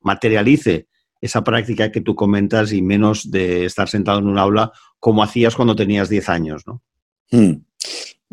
materialice 0.00 0.88
esa 1.20 1.44
práctica 1.44 1.92
que 1.92 2.00
tú 2.00 2.14
comentas 2.14 2.72
y 2.72 2.80
menos 2.80 3.30
de 3.30 3.66
estar 3.66 3.90
sentado 3.90 4.20
en 4.20 4.26
un 4.26 4.38
aula 4.38 4.72
como 4.98 5.22
hacías 5.22 5.54
cuando 5.54 5.76
tenías 5.76 6.08
10 6.08 6.28
años, 6.30 6.62
¿no? 6.66 6.82
Hmm. 7.30 7.66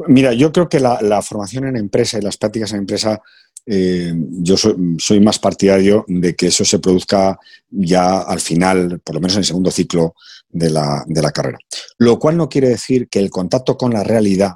Mira, 0.08 0.32
yo 0.34 0.54
creo 0.54 0.70
que 0.70 0.80
la, 0.80 1.22
formación 1.22 1.66
en 1.68 1.76
empresa 1.76 2.18
y 2.18 2.22
las 2.22 2.38
prácticas 2.38 2.72
en 2.72 2.80
empresa 2.80 3.22
eh, 3.66 4.14
yo 4.16 4.58
soy, 4.58 5.20
más 5.22 5.40
partidario 5.40 6.04
de 6.08 6.36
que 6.36 6.48
eso 6.48 6.66
se 6.66 6.80
produzca 6.80 7.40
ya 7.70 8.20
al 8.20 8.42
final, 8.42 9.00
por 9.00 9.16
lo 9.16 9.22
menos 9.22 9.36
en 9.36 9.40
el 9.40 9.46
segundo 9.46 9.72
ciclo 9.72 10.16
de 10.50 10.70
la, 10.70 11.32
carrera. 11.34 11.58
Lo 11.98 12.20
cual 12.20 12.38
no 12.38 12.50
quiere 12.50 12.70
decir 12.70 13.08
que 13.10 13.20
el 13.20 13.30
contacto 13.30 13.78
con 13.78 13.94
la 13.94 14.04
realidad 14.04 14.54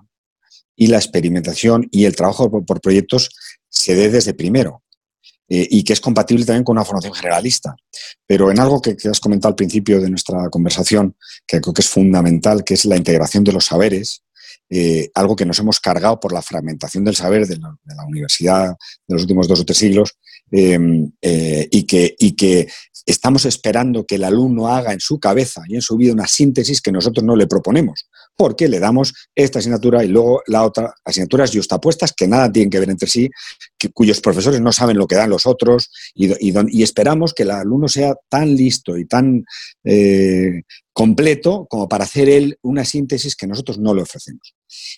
y 0.75 0.87
la 0.87 0.97
experimentación 0.97 1.87
y 1.91 2.05
el 2.05 2.15
trabajo 2.15 2.51
por, 2.63 2.81
proyectos 2.81 3.29
se 3.69 3.95
dé 3.95 4.09
desde 4.09 4.33
primero. 4.33 4.83
Eh, 5.49 5.65
y 5.71 5.83
que 5.85 5.93
es 5.93 6.01
compatible 6.01 6.43
también 6.43 6.65
con 6.65 6.75
una 6.75 6.83
formación 6.83 7.13
generalista. 7.13 7.73
Pero 8.25 8.51
en 8.51 8.59
algo 8.59 8.81
que, 8.81 8.97
has 9.09 9.21
comentado 9.21 9.51
al 9.51 9.55
principio 9.55 10.01
de 10.01 10.09
nuestra 10.09 10.49
conversación, 10.49 11.15
que 11.47 11.61
creo 11.61 11.73
que 11.73 11.81
es 11.81 11.87
fundamental, 11.87 12.65
que 12.65 12.73
es 12.73 12.83
la 12.83 12.97
integración 12.97 13.45
de 13.45 13.53
los 13.53 13.65
saberes, 13.65 14.23
eh, 14.69 15.09
algo 15.13 15.35
que 15.35 15.45
nos 15.45 15.59
hemos 15.59 15.79
cargado 15.79 16.19
por 16.19 16.33
la 16.33 16.41
fragmentación 16.41 17.03
del 17.03 17.15
saber 17.15 17.47
de 17.47 17.57
la, 17.57 18.05
universidad 18.05 18.75
de 19.07 19.13
los 19.13 19.21
últimos 19.21 19.47
dos 19.47 19.61
o 19.61 19.65
tres 19.65 19.77
siglos 19.77 20.13
em, 20.51 21.11
eh, 21.21 21.67
y, 21.71 21.83
que, 21.83 22.15
y 22.19 22.33
que 22.35 22.67
estamos 23.05 23.45
esperando 23.45 24.05
que 24.05 24.15
el 24.15 24.25
alumno 24.25 24.67
haga 24.67 24.91
en 24.91 24.99
su 24.99 25.19
cabeza 25.19 25.63
y 25.67 25.75
en 25.75 25.81
su 25.81 25.95
vida 25.95 26.13
una 26.13 26.27
síntesis 26.27 26.81
que 26.81 26.91
nosotros 26.91 27.23
no 27.23 27.35
le 27.35 27.47
proponemos, 27.47 28.09
porque 28.37 28.67
le 28.67 28.79
damos 28.79 29.13
esta 29.35 29.59
asignatura 29.59 30.05
y 30.05 30.07
luego 30.07 30.43
la 30.45 30.63
otra, 30.63 30.93
asignaturas 31.03 31.51
justapuestas 31.53 32.13
que 32.13 32.27
nada 32.27 32.51
tienen 32.51 32.69
que 32.69 32.79
ver 32.79 32.89
entre 32.89 33.09
sí, 33.09 33.29
cuyos 33.93 34.21
profesores 34.21 34.61
no 34.61 34.71
saben 34.71 34.97
lo 34.97 35.07
que 35.07 35.15
dan 35.15 35.31
los 35.31 35.45
otros 35.45 35.89
y, 36.13 36.83
esperamos 36.83 37.33
que 37.33 37.43
el 37.43 37.51
alumno 37.51 37.87
sea 37.87 38.15
tan 38.29 38.55
listo 38.55 38.97
y 38.97 39.05
tan 39.05 39.43
eh, 39.83 40.61
completo 40.93 41.65
como 41.69 41.89
para 41.89 42.03
hacer 42.03 42.29
él 42.29 42.57
una 42.61 42.85
síntesis 42.85 43.35
que 43.35 43.47
nosotros 43.47 43.79
no 43.79 43.93
le 43.93 44.03
ofrecemos. 44.03 44.55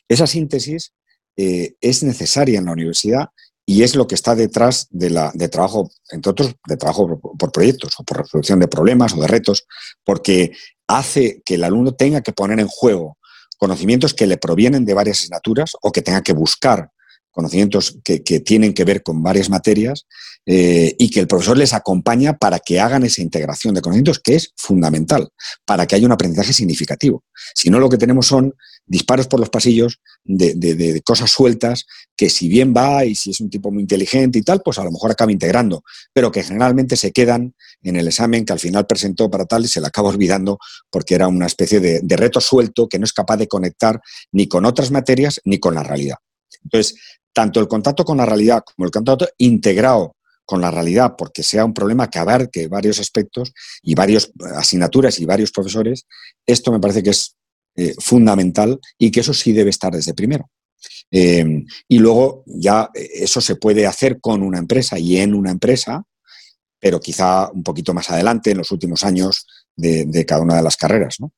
Esa 0.07 0.27
síntesis 0.27 0.91
eh, 1.37 1.75
es 1.79 2.03
necesaria 2.03 2.59
en 2.59 2.65
la 2.65 2.73
universidad 2.73 3.29
y 3.65 3.83
es 3.83 3.95
lo 3.95 4.07
que 4.07 4.15
está 4.15 4.33
detrás 4.33 4.87
de 4.89 5.47
trabajo, 5.47 5.91
entre 6.09 6.31
otros, 6.31 6.55
de 6.67 6.75
trabajo 6.75 7.19
por, 7.19 7.51
proyectos 7.51 7.93
o 7.99 8.03
por 8.03 8.17
resolución 8.17 8.59
de 8.59 8.67
problemas 8.67 9.13
o 9.13 9.21
de 9.21 9.27
retos, 9.27 9.67
porque 10.03 10.53
hace 10.87 11.43
que 11.45 11.53
el 11.53 11.63
alumno 11.63 11.93
tenga 11.93 12.21
que 12.21 12.33
poner 12.33 12.59
en 12.59 12.67
juego 12.67 13.18
conocimientos 13.59 14.15
que 14.15 14.25
le 14.25 14.37
provienen 14.37 14.85
de 14.85 14.95
varias 14.95 15.19
asignaturas 15.19 15.73
o 15.81 15.91
que 15.91 16.01
tenga 16.01 16.23
que 16.23 16.33
buscar 16.33 16.89
conocimientos 17.29 17.99
que, 18.03 18.19
tienen 18.39 18.73
que 18.73 18.83
ver 18.83 19.03
con 19.03 19.21
varias 19.21 19.49
materias 19.49 20.07
eh, 20.45 20.95
y 20.97 21.09
que 21.09 21.19
el 21.19 21.27
profesor 21.27 21.57
les 21.57 21.73
acompaña 21.73 22.37
para 22.37 22.59
que 22.59 22.79
hagan 22.79 23.03
esa 23.03 23.21
integración 23.21 23.75
de 23.75 23.81
conocimientos 23.81 24.19
que 24.19 24.35
es 24.35 24.53
fundamental, 24.57 25.29
para 25.63 25.85
que 25.85 25.95
haya 25.95 26.07
un 26.07 26.11
aprendizaje 26.11 26.53
significativo. 26.53 27.23
Si 27.53 27.69
no, 27.69 27.79
lo 27.79 27.89
que 27.89 27.97
tenemos 27.97 28.27
son 28.27 28.55
disparos 28.89 29.27
por 29.27 29.39
los 29.39 29.49
pasillos 29.49 30.01
de, 30.23 31.01
cosas 31.05 31.31
sueltas 31.31 31.85
que 32.17 32.29
si 32.29 32.49
bien 32.49 32.73
va 32.75 33.05
y 33.05 33.15
si 33.15 33.29
es 33.29 33.39
un 33.39 33.49
tipo 33.49 33.71
muy 33.71 33.83
inteligente 33.83 34.39
y 34.39 34.41
tal, 34.41 34.61
pues 34.61 34.79
a 34.79 34.83
lo 34.83 34.91
mejor 34.91 35.11
acaba 35.11 35.31
integrando, 35.31 35.83
pero 36.11 36.31
que 36.31 36.43
generalmente 36.43 36.97
se 36.97 37.11
quedan 37.11 37.53
en 37.83 37.95
el 37.95 38.07
examen 38.07 38.43
que 38.43 38.51
al 38.51 38.59
final 38.59 38.87
presentó 38.87 39.29
para 39.29 39.45
tal 39.45 39.63
y 39.63 39.67
se 39.67 39.79
le 39.79 39.87
acaba 39.87 40.09
olvidando 40.09 40.57
porque 40.89 41.15
era 41.15 41.27
una 41.27 41.45
especie 41.45 41.79
de, 41.79 42.01
de 42.03 42.17
reto 42.17 42.41
suelto 42.41 42.89
que 42.89 42.99
no 42.99 43.05
es 43.05 43.13
capaz 43.13 43.37
de 43.37 43.47
conectar 43.47 44.01
ni 44.31 44.47
con 44.47 44.65
otras 44.65 44.91
materias 44.91 45.39
ni 45.45 45.59
con 45.59 45.75
la 45.75 45.83
realidad. 45.83 46.17
Entonces, 46.63 46.99
tanto 47.31 47.59
el 47.59 47.67
contacto 47.67 48.03
con 48.03 48.17
la 48.17 48.25
realidad 48.25 48.63
como 48.65 48.85
el 48.85 48.91
contacto 48.91 49.29
integrado 49.37 50.15
con 50.45 50.61
la 50.61 50.71
realidad, 50.71 51.13
porque 51.15 51.43
sea 51.43 51.63
un 51.63 51.75
problema 51.75 52.09
que 52.09 52.17
abarque 52.17 52.67
varios 52.67 52.99
aspectos 52.99 53.53
y 53.83 53.93
varias 53.93 54.31
asignaturas 54.55 55.19
y 55.19 55.25
varios 55.25 55.51
profesores, 55.51 56.07
esto 56.43 56.71
me 56.71 56.79
parece 56.79 57.03
que 57.03 57.11
es 57.11 57.35
eh, 57.81 57.95
fundamental 57.97 58.77
y 58.97 59.09
que 59.09 59.21
eso 59.21 59.33
sí 59.33 59.53
debe 59.53 59.69
estar 59.69 59.93
desde 59.93 60.13
primero. 60.13 60.49
Eh, 61.09 61.63
y 61.87 61.97
luego 61.97 62.43
ya 62.45 62.89
eh, 62.93 63.09
eso 63.21 63.39
se 63.39 63.55
puede 63.55 63.87
hacer 63.87 64.19
con 64.19 64.43
una 64.43 64.57
empresa 64.57 64.99
y 64.99 65.15
en 65.15 65.33
una 65.33 65.49
empresa, 65.49 66.03
pero 66.77 66.99
quizá 66.99 67.49
un 67.53 67.63
poquito 67.63 67.93
más 67.93 68.09
adelante, 68.09 68.51
en 68.51 68.57
los 68.57 68.71
últimos 68.73 69.05
años 69.05 69.47
de, 69.77 70.25
cada 70.27 70.41
una 70.41 70.57
de 70.57 70.63
las 70.63 70.75
carreras. 70.75 71.21
¿no? 71.21 71.31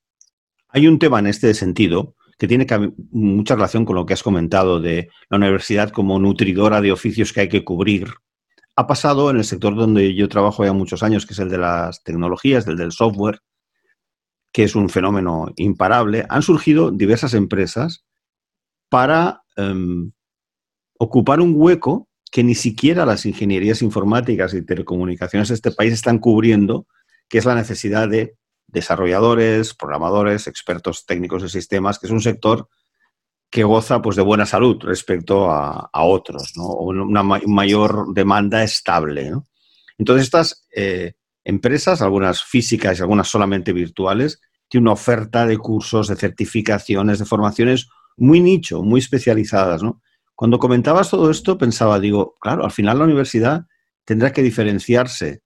Hay 0.70 0.88
un 0.88 0.98
tema 0.98 1.20
en 1.20 1.28
este 1.28 1.54
sentido 1.54 2.16
que 2.36 2.48
tiene 2.48 2.66
mucha 3.12 3.54
relación 3.54 3.84
con 3.84 3.94
lo 3.94 4.04
que 4.04 4.14
has 4.14 4.24
comentado 4.24 4.80
de 4.80 5.10
la 5.30 5.36
universidad 5.36 5.90
como 5.90 6.18
nutridora 6.18 6.80
de 6.80 6.90
oficios 6.90 7.32
que 7.32 7.42
hay 7.42 7.48
que 7.48 7.62
cubrir. 7.62 8.08
Ha 8.74 8.88
pasado 8.88 9.30
en 9.30 9.36
el 9.36 9.44
sector 9.44 9.76
donde 9.76 10.12
yo 10.16 10.28
trabajo 10.28 10.64
ya 10.64 10.72
muchos 10.72 11.04
años, 11.04 11.24
que 11.24 11.34
es 11.34 11.38
el 11.38 11.50
de 11.50 11.58
las 11.58 12.02
tecnologías, 12.02 12.66
el 12.66 12.76
del 12.76 12.90
software, 12.90 13.38
que 14.52 14.64
es 14.64 14.74
un 14.74 14.88
fenómeno 14.88 15.52
imparable. 15.56 16.26
Han 16.28 16.42
surgido 16.42 16.90
diversas 16.90 17.34
empresas 17.34 18.04
para 18.88 19.42
em, 19.56 20.12
ocupar 20.98 21.40
un 21.40 21.54
hueco 21.56 22.08
que 22.30 22.44
ni 22.44 22.54
siquiera 22.54 23.06
las 23.06 23.26
ingenierías 23.26 23.82
informáticas 23.82 24.54
y 24.54 24.64
telecomunicaciones 24.64 25.48
de 25.48 25.54
este 25.54 25.72
país 25.72 25.92
están 25.92 26.18
cubriendo, 26.18 26.86
que 27.28 27.38
es 27.38 27.44
la 27.44 27.54
necesidad 27.54 28.08
de 28.08 28.36
desarrolladores, 28.66 29.74
programadores, 29.74 30.46
expertos 30.46 31.04
técnicos 31.04 31.42
de 31.42 31.48
sistemas, 31.48 31.98
que 31.98 32.06
es 32.06 32.12
un 32.12 32.22
sector 32.22 32.68
que 33.50 33.64
goza 33.64 34.00
pues, 34.00 34.16
de 34.16 34.22
buena 34.22 34.46
salud 34.46 34.78
respecto 34.80 35.50
a, 35.50 35.90
otros, 35.92 36.54
¿no? 36.56 36.68
una 36.68 37.22
mayor 37.22 38.14
demanda 38.14 38.62
estable. 38.62 39.32
Entonces, 39.98 40.24
estas 40.24 40.66
eh, 40.74 41.14
empresas, 41.44 42.02
algunas 42.02 42.42
físicas 42.42 42.98
y 42.98 43.02
algunas 43.02 43.28
solamente 43.28 43.72
virtuales, 43.72 44.40
tienen 44.68 44.88
una 44.88 44.92
oferta 44.92 45.46
de 45.46 45.58
cursos, 45.58 46.08
de 46.08 46.16
certificaciones, 46.16 47.18
de 47.18 47.24
formaciones 47.24 47.88
muy 48.16 48.40
nicho, 48.40 48.82
muy 48.82 49.00
especializadas. 49.00 49.82
Cuando 50.34 50.58
comentabas 50.58 51.10
todo 51.10 51.30
esto, 51.30 51.58
pensaba, 51.58 52.00
digo, 52.00 52.36
claro, 52.40 52.64
al 52.64 52.70
final 52.70 52.98
la 52.98 53.04
universidad 53.04 53.66
tendrá 54.04 54.32
que 54.32 54.42
diferenciarse 54.42 55.42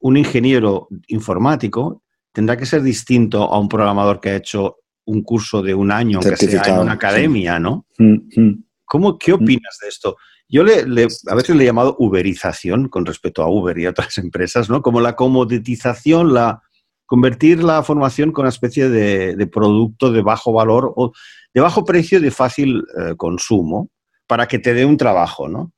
un 0.00 0.16
ingeniero 0.16 0.88
informático 1.08 2.02
tendrá 2.32 2.56
que 2.56 2.66
ser 2.66 2.82
distinto 2.82 3.42
a 3.42 3.58
un 3.58 3.68
programador 3.68 4.20
que 4.20 4.30
ha 4.30 4.36
hecho 4.36 4.76
un 5.06 5.22
curso 5.22 5.62
de 5.62 5.74
un 5.74 5.90
año, 5.90 6.20
que 6.20 6.36
sea 6.36 6.62
en 6.66 6.78
una 6.78 6.92
academia, 6.92 7.58
¿no? 7.58 7.86
Mm, 7.98 8.40
mm. 8.40 8.64
¿Cómo, 8.84 9.18
¿Qué 9.18 9.32
mm. 9.32 9.34
opinas 9.34 9.76
de 9.82 9.88
esto? 9.88 10.16
Yo 10.48 10.62
le, 10.62 11.06
a 11.26 11.34
veces 11.34 11.56
le 11.56 11.62
he 11.62 11.66
llamado 11.66 11.96
uberización 11.98 12.88
con 12.88 13.04
respecto 13.04 13.42
a 13.42 13.50
Uber 13.50 13.78
y 13.78 13.86
otras 13.86 14.16
empresas, 14.18 14.70
¿no? 14.70 14.82
Como 14.82 15.00
la 15.00 15.14
comoditización, 15.14 16.32
la, 16.32 16.62
convertir 17.08 17.62
la 17.62 17.82
formación 17.82 18.32
con 18.32 18.42
una 18.42 18.50
especie 18.50 18.88
de, 18.88 19.46
producto 19.46 20.12
de 20.12 20.22
bajo 20.22 20.52
valor 20.52 20.92
o 20.96 21.12
de 21.54 21.60
bajo 21.60 21.84
precio 21.84 22.20
de 22.20 22.30
fácil 22.30 22.84
eh, 22.98 23.14
consumo 23.16 23.90
para 24.26 24.46
que 24.46 24.58
te 24.58 24.74
dé 24.74 24.84
un 24.84 24.96
trabajo, 24.96 25.48
¿no? 25.48 25.72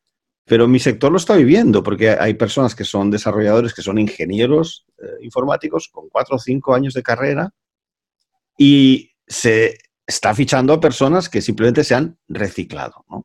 Pero 0.45 0.67
mi 0.67 0.81
sector 0.81 1.13
lo 1.13 1.19
está 1.19 1.37
viviendo 1.37 1.85
porque 1.85 2.11
hay 2.11 2.35
personas 2.35 2.75
que 2.75 2.85
son 2.85 3.13
desarrolladores, 3.13 3.73
que 3.73 3.83
son 3.83 3.99
ingenieros 3.99 4.85
eh, 4.99 5.07
informáticos 5.23 5.89
con 5.93 6.09
cuatro 6.09 6.35
o 6.37 6.41
cinco 6.41 6.75
años 6.75 6.95
de 6.95 7.05
carrera 7.05 7.51
y 8.59 9.13
se 9.29 9.79
está 10.05 10.35
fichando 10.35 10.73
a 10.73 10.81
personas 10.81 11.29
que 11.29 11.41
simplemente 11.41 11.85
se 11.85 11.95
han 11.95 12.19
reciclado, 12.29 13.05
¿no? 13.09 13.25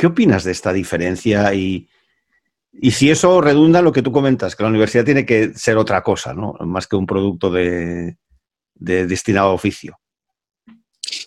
¿Qué 0.00 0.06
opinas 0.06 0.44
de 0.44 0.52
esta 0.52 0.72
diferencia 0.72 1.52
y, 1.52 1.86
y 2.72 2.92
si 2.92 3.10
eso 3.10 3.38
redunda 3.42 3.82
lo 3.82 3.92
que 3.92 4.00
tú 4.00 4.10
comentas, 4.10 4.56
que 4.56 4.62
la 4.62 4.70
universidad 4.70 5.04
tiene 5.04 5.26
que 5.26 5.52
ser 5.52 5.76
otra 5.76 6.02
cosa, 6.02 6.32
¿no? 6.32 6.54
Más 6.60 6.86
que 6.86 6.96
un 6.96 7.04
producto 7.04 7.50
de, 7.50 8.16
destinado 8.74 9.50
a 9.50 9.52
oficio. 9.52 10.00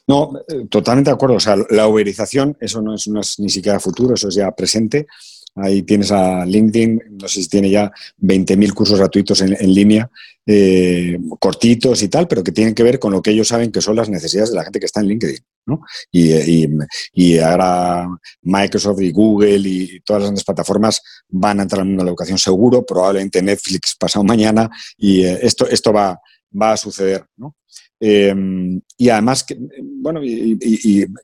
No, 0.07 0.31
eh, 0.47 0.65
totalmente 0.71 1.11
de 1.11 1.13
acuerdo. 1.13 1.35
O 1.35 1.39
sea, 1.39 1.55
la 1.69 1.87
uberización, 1.87 2.57
eso 2.59 2.81
no 2.81 2.95
es, 2.95 3.07
no 3.07 3.21
es, 3.21 3.37
ni 3.37 3.49
siquiera 3.49 3.79
futuro, 3.79 4.15
eso 4.15 4.29
es 4.29 4.33
ya 4.33 4.49
presente. 4.49 5.05
Ahí 5.55 5.83
tienes 5.83 6.11
a 6.11 6.45
LinkedIn, 6.45 7.01
no 7.11 7.27
sé 7.27 7.43
si 7.43 7.49
tiene 7.49 7.69
ya 7.69 7.91
20.000 8.21 8.73
cursos 8.73 8.97
gratuitos 8.97 9.41
en, 9.41 9.73
línea, 9.73 10.09
eh, 10.47 11.19
cortitos 11.39 12.01
y 12.01 12.07
tal, 12.07 12.27
pero 12.27 12.43
que 12.43 12.51
tienen 12.51 12.73
que 12.73 12.81
ver 12.81 12.97
con 12.97 13.11
lo 13.11 13.21
que 13.21 13.31
ellos 13.31 13.47
saben 13.47 13.71
que 13.71 13.81
son 13.81 13.95
las 13.95 14.09
necesidades 14.09 14.49
de 14.49 14.55
la 14.55 14.63
gente 14.63 14.79
que 14.79 14.87
está 14.87 15.01
en 15.01 15.07
LinkedIn. 15.07 15.39
¿no? 15.65 15.81
Y, 16.11 17.37
ahora 17.37 18.07
Microsoft 18.41 19.01
y 19.01 19.11
Google 19.11 19.61
y 19.69 19.99
todas 20.01 20.21
las 20.21 20.27
grandes 20.29 20.43
plataformas 20.43 21.01
van 21.29 21.59
a 21.59 21.63
entrar 21.63 21.81
al 21.81 21.87
mundo 21.87 22.03
la 22.03 22.09
educación 22.09 22.37
seguro, 22.39 22.85
probablemente 22.85 23.41
Netflix 23.41 23.95
pasado 23.95 24.25
mañana, 24.25 24.69
y 24.97 25.23
eh, 25.23 25.39
esto, 25.43 25.67
esto 25.67 25.93
va, 25.93 26.19
va 26.59 26.73
a 26.73 26.77
suceder. 26.77 27.25
¿no? 27.37 27.55
Em, 27.99 28.81
y 28.97 29.09
además, 29.09 29.45
bueno, 29.81 30.19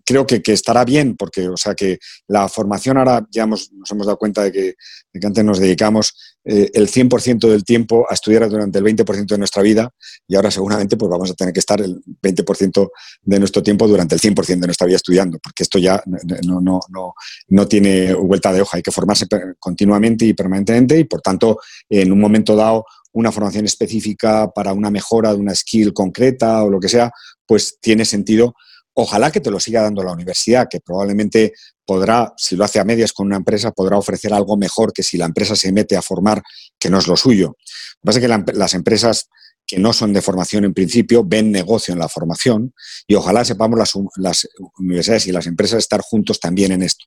creo 0.06 0.26
que, 0.26 0.42
estará 0.46 0.86
bien, 0.86 1.18
porque, 1.18 1.48
o 1.50 1.58
sea, 1.58 1.76
que 1.76 2.00
la 2.28 2.48
formación 2.48 2.98
ahora 2.98 3.28
ya 3.32 3.46
nos 3.46 3.70
hemos 3.92 4.06
dado 4.06 4.18
cuenta 4.18 4.44
de 4.44 4.52
que, 4.52 4.76
antes 5.22 5.44
nos 5.44 5.60
dedicamos 5.60 6.14
eh, 6.46 6.72
el 6.74 6.88
100% 6.88 7.50
del 7.50 7.66
tiempo 7.66 8.06
a 8.10 8.14
estudiar 8.14 8.48
durante 8.50 8.80
el 8.80 8.86
20% 8.86 9.26
de 9.28 9.38
nuestra 9.38 9.62
vida 9.62 9.90
y 10.26 10.36
ahora 10.36 10.50
seguramente 10.50 10.96
pues 10.96 11.10
vamos 11.10 11.30
a 11.30 11.34
tener 11.34 11.54
que 11.54 11.60
estar 11.60 11.82
el 11.82 12.02
20% 12.24 12.90
de 13.24 13.40
nuestro 13.40 13.62
tiempo 13.62 13.86
durante 13.86 14.16
el 14.16 14.22
100% 14.22 14.60
de 14.60 14.68
nuestra 14.68 14.88
vida 14.88 14.96
estudiando, 14.96 15.38
porque 15.44 15.64
esto 15.64 15.80
ya 15.80 16.02
no, 16.06 16.62
no, 16.62 16.80
no, 16.90 17.14
no 17.50 17.68
tiene 17.68 18.14
vuelta 18.14 18.54
de 18.54 18.62
hoja, 18.62 18.78
hay 18.78 18.84
que 18.84 18.92
formarse 18.92 19.28
continuamente 19.60 20.26
y 20.26 20.34
permanentemente 20.34 20.98
y, 20.98 21.04
por 21.04 21.22
tanto, 21.22 21.60
en 21.90 22.12
un 22.12 22.20
momento 22.20 22.56
dado 22.56 22.86
una 23.14 23.32
formación 23.32 23.66
específica 23.66 24.50
para 24.52 24.74
una 24.74 24.92
mejora 24.92 25.34
de 25.34 25.40
una 25.40 25.56
skill 25.56 25.94
concreta 25.94 26.64
o 26.64 26.70
lo 26.70 26.80
que 26.80 26.90
sea, 26.90 27.12
pues 27.46 27.78
tiene 27.82 28.06
sentido. 28.06 28.56
Ojalá 28.94 29.32
que 29.32 29.40
te 29.40 29.52
lo 29.52 29.60
siga 29.60 29.82
dando 29.82 30.04
la 30.04 30.12
universidad, 30.12 30.68
que 30.70 30.80
probablemente 30.80 31.54
podrá, 31.86 32.34
si 32.38 32.56
lo 32.56 32.66
hace 32.66 32.80
a 32.80 32.84
medias 32.84 33.14
con 33.14 33.28
una 33.28 33.38
empresa, 33.38 33.72
podrá 33.72 33.98
ofrecer 33.98 34.34
algo 34.34 34.58
mejor 34.58 34.94
que 34.94 35.04
si 35.04 35.18
la 35.18 35.26
empresa 35.26 35.56
se 35.56 35.72
mete 35.72 35.96
a 35.96 36.02
formar, 36.02 36.44
que 36.78 36.90
no 36.90 37.00
es 37.00 37.08
lo 37.08 37.16
suyo. 37.16 37.48
Lo 37.48 37.54
que 37.54 38.06
pasa 38.06 38.20
es 38.20 38.26
que 38.26 38.54
las 38.54 38.74
empresas 38.74 39.30
que 39.66 39.78
no 39.78 39.94
son 39.94 40.14
de 40.14 40.22
formación 40.22 40.66
en 40.66 40.74
principio 40.74 41.24
ven 41.24 41.52
negocio 41.52 41.94
en 41.94 42.00
la 42.00 42.10
formación 42.10 42.74
y 43.08 43.14
ojalá 43.14 43.46
sepamos 43.46 43.78
las, 43.78 43.94
las 44.18 44.48
universidades 44.80 45.28
y 45.28 45.32
las 45.32 45.46
empresas 45.46 45.80
estar 45.80 46.02
juntos 46.02 46.40
también 46.40 46.72
en 46.72 46.82
esto. 46.82 47.06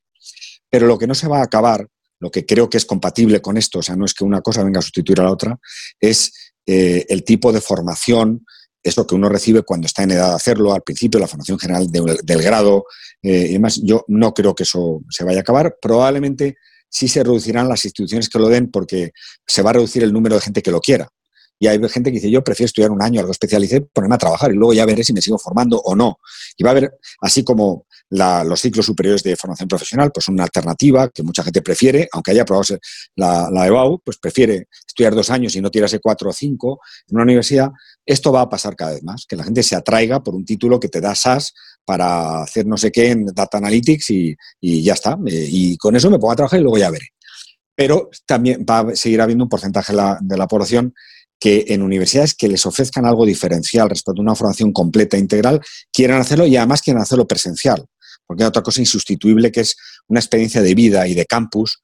Pero 0.70 0.86
lo 0.86 0.96
que 0.96 1.08
no 1.08 1.14
se 1.14 1.26
va 1.26 1.40
a 1.40 1.44
acabar 1.44 1.88
lo 2.22 2.30
que 2.30 2.46
creo 2.46 2.70
que 2.70 2.76
es 2.76 2.86
compatible 2.86 3.42
con 3.42 3.56
esto, 3.56 3.80
o 3.80 3.82
sea, 3.82 3.96
no 3.96 4.04
es 4.04 4.14
que 4.14 4.22
una 4.22 4.40
cosa 4.40 4.62
venga 4.62 4.78
a 4.78 4.82
sustituir 4.82 5.20
a 5.20 5.24
la 5.24 5.32
otra, 5.32 5.58
es 6.00 6.52
eh, 6.64 7.04
el 7.08 7.24
tipo 7.24 7.52
de 7.52 7.60
formación, 7.60 8.46
es 8.80 8.96
lo 8.96 9.08
que 9.08 9.16
uno 9.16 9.28
recibe 9.28 9.62
cuando 9.62 9.86
está 9.86 10.04
en 10.04 10.12
edad 10.12 10.28
de 10.28 10.36
hacerlo, 10.36 10.72
al 10.72 10.82
principio, 10.82 11.18
la 11.18 11.26
formación 11.26 11.58
general 11.58 11.90
del 11.90 12.42
grado 12.42 12.84
eh, 13.22 13.46
y 13.48 13.52
demás. 13.54 13.80
Yo 13.82 14.04
no 14.06 14.32
creo 14.34 14.54
que 14.54 14.62
eso 14.62 15.02
se 15.10 15.24
vaya 15.24 15.38
a 15.38 15.40
acabar. 15.40 15.76
Probablemente 15.82 16.56
sí 16.88 17.08
se 17.08 17.24
reducirán 17.24 17.68
las 17.68 17.84
instituciones 17.84 18.28
que 18.28 18.38
lo 18.38 18.48
den 18.48 18.70
porque 18.70 19.10
se 19.46 19.62
va 19.62 19.70
a 19.70 19.72
reducir 19.74 20.04
el 20.04 20.12
número 20.12 20.36
de 20.36 20.42
gente 20.42 20.62
que 20.62 20.70
lo 20.70 20.80
quiera. 20.80 21.08
Y 21.62 21.68
hay 21.68 21.78
gente 21.88 22.10
que 22.10 22.16
dice, 22.16 22.28
yo 22.28 22.42
prefiero 22.42 22.66
estudiar 22.66 22.90
un 22.90 23.00
año, 23.00 23.20
algo 23.20 23.30
especialicé, 23.30 23.82
ponerme 23.82 24.16
a 24.16 24.18
trabajar 24.18 24.50
y 24.50 24.56
luego 24.56 24.72
ya 24.72 24.84
veré 24.84 25.04
si 25.04 25.12
me 25.12 25.22
sigo 25.22 25.38
formando 25.38 25.80
o 25.80 25.94
no. 25.94 26.18
Y 26.56 26.64
va 26.64 26.70
a 26.70 26.72
haber, 26.72 26.98
así 27.20 27.44
como 27.44 27.86
los 28.10 28.60
ciclos 28.60 28.84
superiores 28.84 29.22
de 29.22 29.36
formación 29.36 29.68
profesional, 29.68 30.10
pues 30.12 30.26
una 30.26 30.42
alternativa 30.42 31.08
que 31.10 31.22
mucha 31.22 31.44
gente 31.44 31.62
prefiere, 31.62 32.08
aunque 32.10 32.32
haya 32.32 32.44
probado 32.44 32.80
la, 33.14 33.48
la 33.52 33.68
EBAU, 33.68 34.00
pues 34.04 34.18
prefiere 34.18 34.66
estudiar 34.84 35.14
dos 35.14 35.30
años 35.30 35.54
y 35.54 35.60
no 35.60 35.70
tirarse 35.70 36.00
cuatro 36.00 36.30
o 36.30 36.32
cinco 36.32 36.80
en 37.06 37.14
una 37.14 37.22
universidad. 37.22 37.70
Esto 38.04 38.32
va 38.32 38.40
a 38.40 38.48
pasar 38.48 38.74
cada 38.74 38.94
vez 38.94 39.04
más, 39.04 39.24
que 39.24 39.36
la 39.36 39.44
gente 39.44 39.62
se 39.62 39.76
atraiga 39.76 40.20
por 40.20 40.34
un 40.34 40.44
título 40.44 40.80
que 40.80 40.88
te 40.88 41.00
da 41.00 41.14
SAS 41.14 41.54
para 41.84 42.42
hacer 42.42 42.66
no 42.66 42.76
sé 42.76 42.90
qué 42.90 43.12
en 43.12 43.26
Data 43.26 43.58
Analytics 43.58 44.10
y, 44.10 44.36
ya 44.82 44.94
está. 44.94 45.16
Eh, 45.28 45.46
y 45.48 45.76
con 45.76 45.94
eso 45.94 46.10
me 46.10 46.18
pongo 46.18 46.32
a 46.32 46.36
trabajar 46.36 46.58
y 46.58 46.64
luego 46.64 46.78
ya 46.78 46.90
veré. 46.90 47.06
Pero 47.76 48.10
también 48.26 48.66
va 48.68 48.80
a 48.80 48.96
seguir 48.96 49.20
habiendo 49.20 49.44
un 49.44 49.48
porcentaje 49.48 49.92
de 49.92 50.36
la 50.36 50.48
población 50.48 50.92
que 51.42 51.64
en 51.66 51.82
universidades 51.82 52.34
que 52.34 52.46
les 52.46 52.64
ofrezcan 52.66 53.04
algo 53.04 53.26
diferencial 53.26 53.90
respecto 53.90 54.20
a 54.20 54.22
una 54.22 54.36
formación 54.36 54.72
completa, 54.72 55.18
integral, 55.18 55.60
quieran 55.92 56.20
hacerlo 56.20 56.46
y 56.46 56.56
además 56.56 56.82
quieran 56.82 57.02
hacerlo 57.02 57.26
presencial. 57.26 57.84
Porque 58.24 58.44
hay 58.44 58.46
otra 58.46 58.62
cosa 58.62 58.80
insustituible 58.80 59.50
que 59.50 59.62
es 59.62 59.74
una 60.06 60.20
experiencia 60.20 60.62
de 60.62 60.72
vida 60.76 61.08
y 61.08 61.14
de 61.14 61.26
campus 61.26 61.80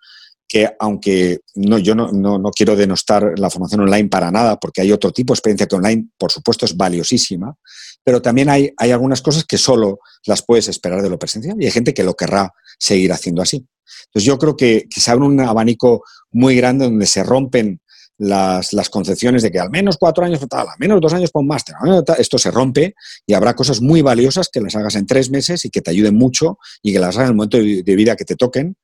que 0.47 0.71
aunque 0.79 1.41
no, 1.57 1.77
yo 1.77 1.97
no, 1.97 2.13
no, 2.13 2.51
quiero 2.53 2.77
denostar 2.77 3.37
la 3.37 3.51
formación 3.51 3.81
online 3.81 4.09
para 4.09 4.31
nada, 4.31 4.61
porque 4.61 4.81
hay 4.81 4.93
otro 4.93 5.11
tipo 5.11 5.33
de 5.33 5.39
experiencia 5.39 5.67
que 5.67 5.75
online, 5.75 6.07
por 6.17 6.31
supuesto, 6.31 6.65
es 6.65 6.77
valiosísima, 6.77 7.57
pero 8.05 8.23
también 8.23 8.49
hay, 8.49 8.73
hay 8.77 8.93
algunas 8.93 9.23
cosas 9.23 9.45
que 9.45 9.59
solo 9.59 9.99
las 10.25 10.43
puedes 10.43 10.69
esperar 10.69 11.03
de 11.03 11.11
lo 11.11 11.19
presencial 11.19 11.61
y 11.61 11.67
hay 11.67 11.73
gente 11.73 11.93
que 11.93 12.05
lo 12.05 12.15
querrá 12.15 12.55
seguir 12.79 13.13
haciendo 13.13 13.43
así. 13.43 13.67
Entonces 14.07 14.25
yo 14.25 14.39
creo 14.39 14.57
que, 14.57 14.87
que 14.89 15.01
se 15.01 15.11
abre 15.11 15.25
un 15.25 15.41
abanico 15.41 16.05
muy 16.31 16.55
grande 16.55 16.85
donde 16.85 17.07
se 17.07 17.25
rompen 17.25 17.81
las, 18.19 18.91
concepciones 18.91 19.43
de 19.43 19.51
que 19.51 19.61
al 19.61 19.71
menos 19.71 19.97
cuatro 19.97 20.25
años, 20.25 20.41
tal, 20.49 20.69
al 20.69 20.79
menos 20.79 21.01
dos 21.01 21.13
años 21.13 21.31
un 21.33 21.47
máster, 21.47 21.77
esto 22.19 22.37
se 22.37 22.51
rompe 22.51 22.95
y 23.27 23.35
habrá 23.35 23.55
cosas 23.55 23.81
muy 23.81 24.03
valiosas 24.03 24.49
que 24.53 24.61
las 24.61 24.75
hagas 24.75 24.97
en 24.97 25.07
tres 25.07 25.31
meses 25.31 25.65
y 25.65 25.71
que 25.71 25.81
te 25.81 25.91
ayuden 25.91 26.17
mucho 26.17 26.59
y 26.83 26.93
que 26.93 26.99
las 26.99 27.17
hagas 27.17 27.29
en 27.29 27.33
el 27.33 27.37
momento 27.37 27.59
de 27.59 27.97
vida 27.97 28.17
que 28.17 28.25
te 28.25 28.35
toquen. 28.35 28.77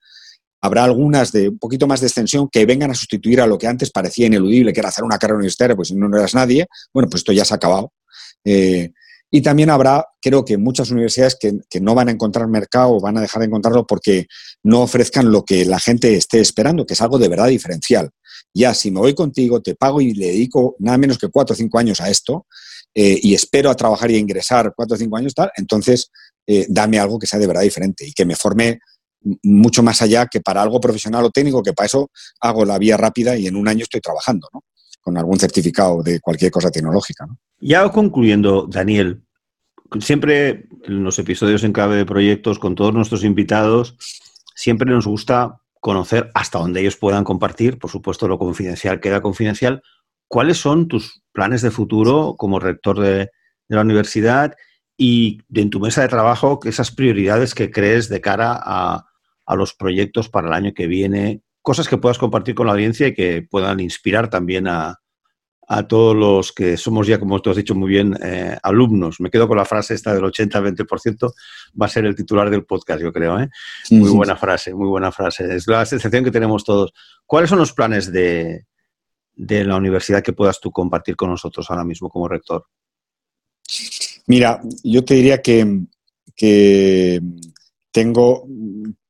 Habrá 0.60 0.84
algunas 0.84 1.30
de 1.30 1.50
un 1.50 1.58
poquito 1.58 1.86
más 1.86 2.00
de 2.00 2.06
extensión 2.06 2.48
que 2.50 2.64
vengan 2.64 2.90
a 2.90 2.94
sustituir 2.94 3.40
a 3.40 3.46
lo 3.46 3.58
que 3.58 3.66
antes 3.66 3.90
parecía 3.90 4.26
ineludible, 4.26 4.72
que 4.72 4.80
era 4.80 4.88
hacer 4.88 5.04
una 5.04 5.18
carrera 5.18 5.36
universitaria, 5.36 5.76
pues 5.76 5.92
no, 5.92 6.16
eras 6.16 6.34
nadie. 6.34 6.66
Bueno, 6.92 7.10
pues 7.10 7.20
esto 7.20 7.32
ya 7.32 7.44
se 7.44 7.52
ha 7.52 7.56
acabado. 7.56 7.92
Eh, 8.44 8.92
y 9.34 9.42
también 9.42 9.70
habrá, 9.70 10.06
creo 10.20 10.44
que 10.44 10.58
muchas 10.58 10.90
universidades 10.90 11.36
que, 11.40 11.58
que, 11.68 11.80
no 11.80 11.94
van 11.94 12.08
a 12.08 12.12
encontrar 12.12 12.46
mercado 12.46 13.00
van 13.00 13.18
a 13.18 13.20
dejar 13.20 13.40
de 13.40 13.46
encontrarlo 13.46 13.86
porque 13.86 14.26
no 14.62 14.82
ofrezcan 14.82 15.32
lo 15.32 15.44
que 15.44 15.64
la 15.64 15.80
gente 15.80 16.14
esté 16.14 16.40
esperando, 16.40 16.86
que 16.86 16.94
es 16.94 17.00
algo 17.00 17.18
de 17.18 17.28
verdad 17.28 17.48
diferencial 17.48 18.10
ya 18.54 18.72
si 18.72 18.90
me 18.90 19.00
voy 19.00 19.14
contigo, 19.14 19.60
te 19.60 19.74
pago 19.74 20.00
y 20.00 20.14
le 20.14 20.26
dedico 20.26 20.76
nada 20.78 20.96
menos 20.96 21.18
que 21.18 21.28
cuatro 21.28 21.54
o 21.54 21.56
cinco 21.56 21.78
años 21.78 22.00
a 22.00 22.08
esto 22.08 22.46
eh, 22.94 23.18
y 23.20 23.34
espero 23.34 23.68
a 23.68 23.74
trabajar 23.74 24.10
y 24.10 24.14
a 24.14 24.18
ingresar 24.18 24.72
cuatro 24.76 24.94
o 24.94 24.98
cinco 24.98 25.16
años, 25.16 25.34
tal, 25.34 25.50
entonces 25.56 26.10
eh, 26.46 26.66
dame 26.68 26.98
algo 26.98 27.18
que 27.18 27.26
sea 27.26 27.40
de 27.40 27.48
verdad 27.48 27.62
diferente 27.62 28.06
y 28.06 28.12
que 28.12 28.24
me 28.24 28.36
forme 28.36 28.78
mucho 29.42 29.82
más 29.82 30.02
allá 30.02 30.26
que 30.26 30.40
para 30.40 30.62
algo 30.62 30.80
profesional 30.80 31.24
o 31.24 31.30
técnico, 31.30 31.62
que 31.62 31.72
para 31.72 31.86
eso 31.86 32.10
hago 32.40 32.64
la 32.64 32.78
vía 32.78 32.96
rápida 32.96 33.36
y 33.36 33.46
en 33.46 33.56
un 33.56 33.66
año 33.66 33.82
estoy 33.82 34.00
trabajando, 34.00 34.48
¿no? 34.52 34.62
Con 35.00 35.16
algún 35.16 35.38
certificado 35.38 36.02
de 36.02 36.20
cualquier 36.20 36.50
cosa 36.50 36.70
tecnológica, 36.70 37.26
¿no? 37.26 37.38
Ya 37.58 37.88
concluyendo, 37.90 38.66
Daniel, 38.70 39.23
siempre 40.00 40.66
en 40.84 41.04
los 41.04 41.18
episodios 41.18 41.64
en 41.64 41.72
clave 41.72 41.96
de 41.96 42.06
proyectos 42.06 42.58
con 42.58 42.74
todos 42.74 42.94
nuestros 42.94 43.24
invitados, 43.24 43.96
siempre 44.54 44.90
nos 44.90 45.06
gusta 45.06 45.60
conocer 45.80 46.30
hasta 46.34 46.58
donde 46.58 46.80
ellos 46.80 46.96
puedan 46.96 47.24
compartir, 47.24 47.78
por 47.78 47.90
supuesto 47.90 48.26
lo 48.26 48.38
confidencial 48.38 49.00
queda 49.00 49.20
confidencial, 49.20 49.82
cuáles 50.28 50.58
son 50.58 50.88
tus 50.88 51.22
planes 51.32 51.62
de 51.62 51.70
futuro 51.70 52.36
como 52.38 52.58
rector 52.58 52.98
de, 52.98 53.30
la 53.68 53.80
universidad 53.80 54.54
y 54.96 55.40
en 55.52 55.70
tu 55.70 55.80
mesa 55.80 56.02
de 56.02 56.08
trabajo 56.08 56.60
esas 56.64 56.90
prioridades 56.90 57.54
que 57.54 57.70
crees 57.70 58.08
de 58.08 58.20
cara 58.20 58.60
a, 58.62 59.06
a, 59.46 59.56
los 59.56 59.74
proyectos 59.74 60.28
para 60.28 60.48
el 60.48 60.52
año 60.52 60.74
que 60.74 60.86
viene, 60.86 61.42
cosas 61.62 61.88
que 61.88 61.96
puedas 61.96 62.18
compartir 62.18 62.54
con 62.54 62.66
la 62.66 62.74
audiencia 62.74 63.08
y 63.08 63.14
que 63.14 63.42
puedan 63.42 63.80
inspirar 63.80 64.28
también 64.28 64.68
a, 64.68 65.00
a 65.66 65.86
todos 65.86 66.14
los 66.14 66.52
que 66.52 66.76
somos 66.76 67.06
ya, 67.06 67.18
como 67.18 67.40
tú 67.40 67.50
has 67.50 67.56
dicho 67.56 67.74
muy 67.74 67.88
bien, 67.88 68.16
eh, 68.22 68.56
alumnos. 68.62 69.20
Me 69.20 69.30
quedo 69.30 69.48
con 69.48 69.56
la 69.56 69.64
frase 69.64 69.94
esta 69.94 70.14
del 70.14 70.24
80-20%, 70.24 71.32
va 71.80 71.86
a 71.86 71.88
ser 71.88 72.04
el 72.04 72.14
titular 72.14 72.50
del 72.50 72.64
podcast, 72.64 73.00
yo 73.00 73.12
creo. 73.12 73.40
¿eh? 73.40 73.48
Muy 73.90 74.10
buena 74.10 74.36
frase, 74.36 74.74
muy 74.74 74.88
buena 74.88 75.10
frase. 75.12 75.54
Es 75.54 75.66
la 75.66 75.84
sensación 75.86 76.24
que 76.24 76.30
tenemos 76.30 76.64
todos. 76.64 76.92
¿Cuáles 77.26 77.50
son 77.50 77.58
los 77.58 77.72
planes 77.72 78.12
de, 78.12 78.66
de 79.34 79.64
la 79.64 79.76
universidad 79.76 80.22
que 80.22 80.32
puedas 80.32 80.60
tú 80.60 80.70
compartir 80.70 81.16
con 81.16 81.30
nosotros 81.30 81.70
ahora 81.70 81.84
mismo 81.84 82.08
como 82.08 82.28
rector? 82.28 82.66
Mira, 84.26 84.60
yo 84.82 85.04
te 85.04 85.14
diría 85.14 85.40
que, 85.42 85.82
que 86.36 87.20
tengo 87.90 88.46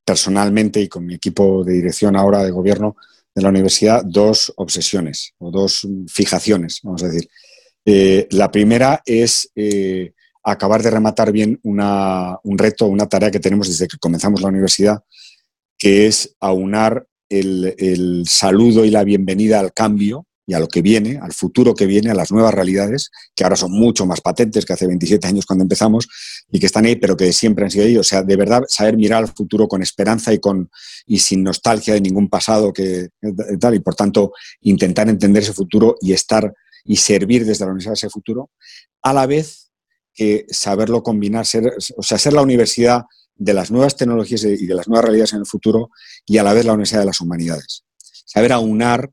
personalmente 0.04 0.80
y 0.80 0.88
con 0.88 1.06
mi 1.06 1.14
equipo 1.14 1.64
de 1.64 1.74
dirección 1.74 2.16
ahora 2.16 2.42
de 2.42 2.50
gobierno, 2.50 2.96
de 3.34 3.42
la 3.42 3.48
universidad 3.48 4.04
dos 4.04 4.52
obsesiones 4.56 5.34
o 5.38 5.50
dos 5.50 5.86
fijaciones, 6.08 6.80
vamos 6.82 7.02
a 7.02 7.08
decir. 7.08 7.28
Eh, 7.84 8.26
la 8.30 8.50
primera 8.50 9.02
es 9.04 9.50
eh, 9.54 10.12
acabar 10.42 10.82
de 10.82 10.90
rematar 10.90 11.32
bien 11.32 11.58
un 11.62 12.58
reto, 12.58 12.86
una 12.86 13.08
tarea 13.08 13.30
que 13.30 13.40
tenemos 13.40 13.68
desde 13.68 13.88
que 13.88 13.98
comenzamos 13.98 14.40
la 14.40 14.48
universidad, 14.48 15.02
que 15.76 16.06
es 16.06 16.36
aunar 16.40 17.06
el 17.28 18.24
saludo 18.28 18.84
y 18.84 18.90
la 18.90 19.02
bienvenida 19.02 19.58
al 19.58 19.72
cambio 19.72 20.26
y 20.46 20.54
a 20.54 20.58
lo 20.58 20.68
que 20.68 20.82
viene, 20.82 21.18
al 21.22 21.32
futuro 21.32 21.74
que 21.74 21.86
viene, 21.86 22.10
a 22.10 22.14
las 22.14 22.30
nuevas 22.30 22.52
realidades, 22.52 23.10
que 23.34 23.44
ahora 23.44 23.56
son 23.56 23.72
mucho 23.72 24.04
más 24.06 24.20
patentes 24.20 24.66
que 24.66 24.74
hace 24.74 24.86
27 24.86 25.26
años 25.26 25.46
cuando 25.46 25.62
empezamos 25.62 26.06
y 26.50 26.60
que 26.60 26.66
están 26.66 26.84
ahí, 26.84 26.96
pero 26.96 27.16
que 27.16 27.32
siempre 27.32 27.64
han 27.64 27.70
sido 27.70 27.86
ahí. 27.86 27.96
O 27.96 28.04
sea, 28.04 28.22
de 28.22 28.36
verdad, 28.36 28.62
saber 28.68 28.96
mirar 28.96 29.22
al 29.22 29.32
futuro 29.32 29.66
con 29.68 29.82
esperanza 29.82 30.32
y, 30.32 30.38
con, 30.38 30.70
y 31.06 31.18
sin 31.18 31.42
nostalgia 31.42 31.94
de 31.94 32.00
ningún 32.00 32.28
pasado 32.28 32.72
que 32.72 33.08
tal, 33.58 33.74
y 33.74 33.80
por 33.80 33.94
tanto 33.94 34.32
intentar 34.60 35.08
entender 35.08 35.42
ese 35.42 35.54
futuro 35.54 35.96
y 36.00 36.12
estar 36.12 36.52
y 36.84 36.96
servir 36.96 37.46
desde 37.46 37.64
la 37.64 37.70
universidad 37.70 37.94
ese 37.94 38.10
futuro, 38.10 38.50
a 39.02 39.14
la 39.14 39.26
vez 39.26 39.70
que 40.12 40.44
saberlo 40.50 41.02
combinar, 41.02 41.46
o 41.96 42.02
sea, 42.02 42.18
ser 42.18 42.34
la 42.34 42.42
universidad 42.42 43.04
de 43.34 43.54
las 43.54 43.70
nuevas 43.70 43.96
tecnologías 43.96 44.44
y 44.44 44.66
de 44.66 44.74
las 44.74 44.86
nuevas 44.86 45.06
realidades 45.06 45.32
en 45.32 45.40
el 45.40 45.46
futuro 45.46 45.90
y 46.26 46.38
a 46.38 46.42
la 46.42 46.52
vez 46.52 46.64
la 46.64 46.72
universidad 46.72 47.00
de 47.00 47.06
las 47.06 47.20
humanidades. 47.20 47.84
Saber 47.98 48.52
aunar 48.52 49.10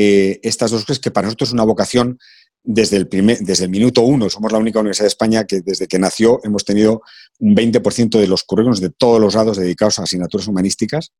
eh, 0.00 0.38
estas 0.44 0.70
dos 0.70 0.84
cosas 0.84 1.00
que 1.00 1.10
para 1.10 1.26
nosotros 1.26 1.48
es 1.48 1.54
una 1.54 1.64
vocación 1.64 2.20
desde 2.62 2.98
el, 2.98 3.08
primer, 3.08 3.40
desde 3.40 3.64
el 3.64 3.70
minuto 3.70 4.02
uno. 4.02 4.30
Somos 4.30 4.52
la 4.52 4.58
única 4.58 4.78
universidad 4.78 5.06
de 5.06 5.08
España 5.08 5.44
que 5.44 5.60
desde 5.60 5.88
que 5.88 5.98
nació 5.98 6.38
hemos 6.44 6.64
tenido 6.64 7.02
un 7.40 7.56
20% 7.56 8.20
de 8.20 8.28
los 8.28 8.44
currículos 8.44 8.80
de 8.80 8.90
todos 8.90 9.20
los 9.20 9.34
grados 9.34 9.56
dedicados 9.56 9.98
a 9.98 10.04
asignaturas 10.04 10.46
humanísticas, 10.46 11.10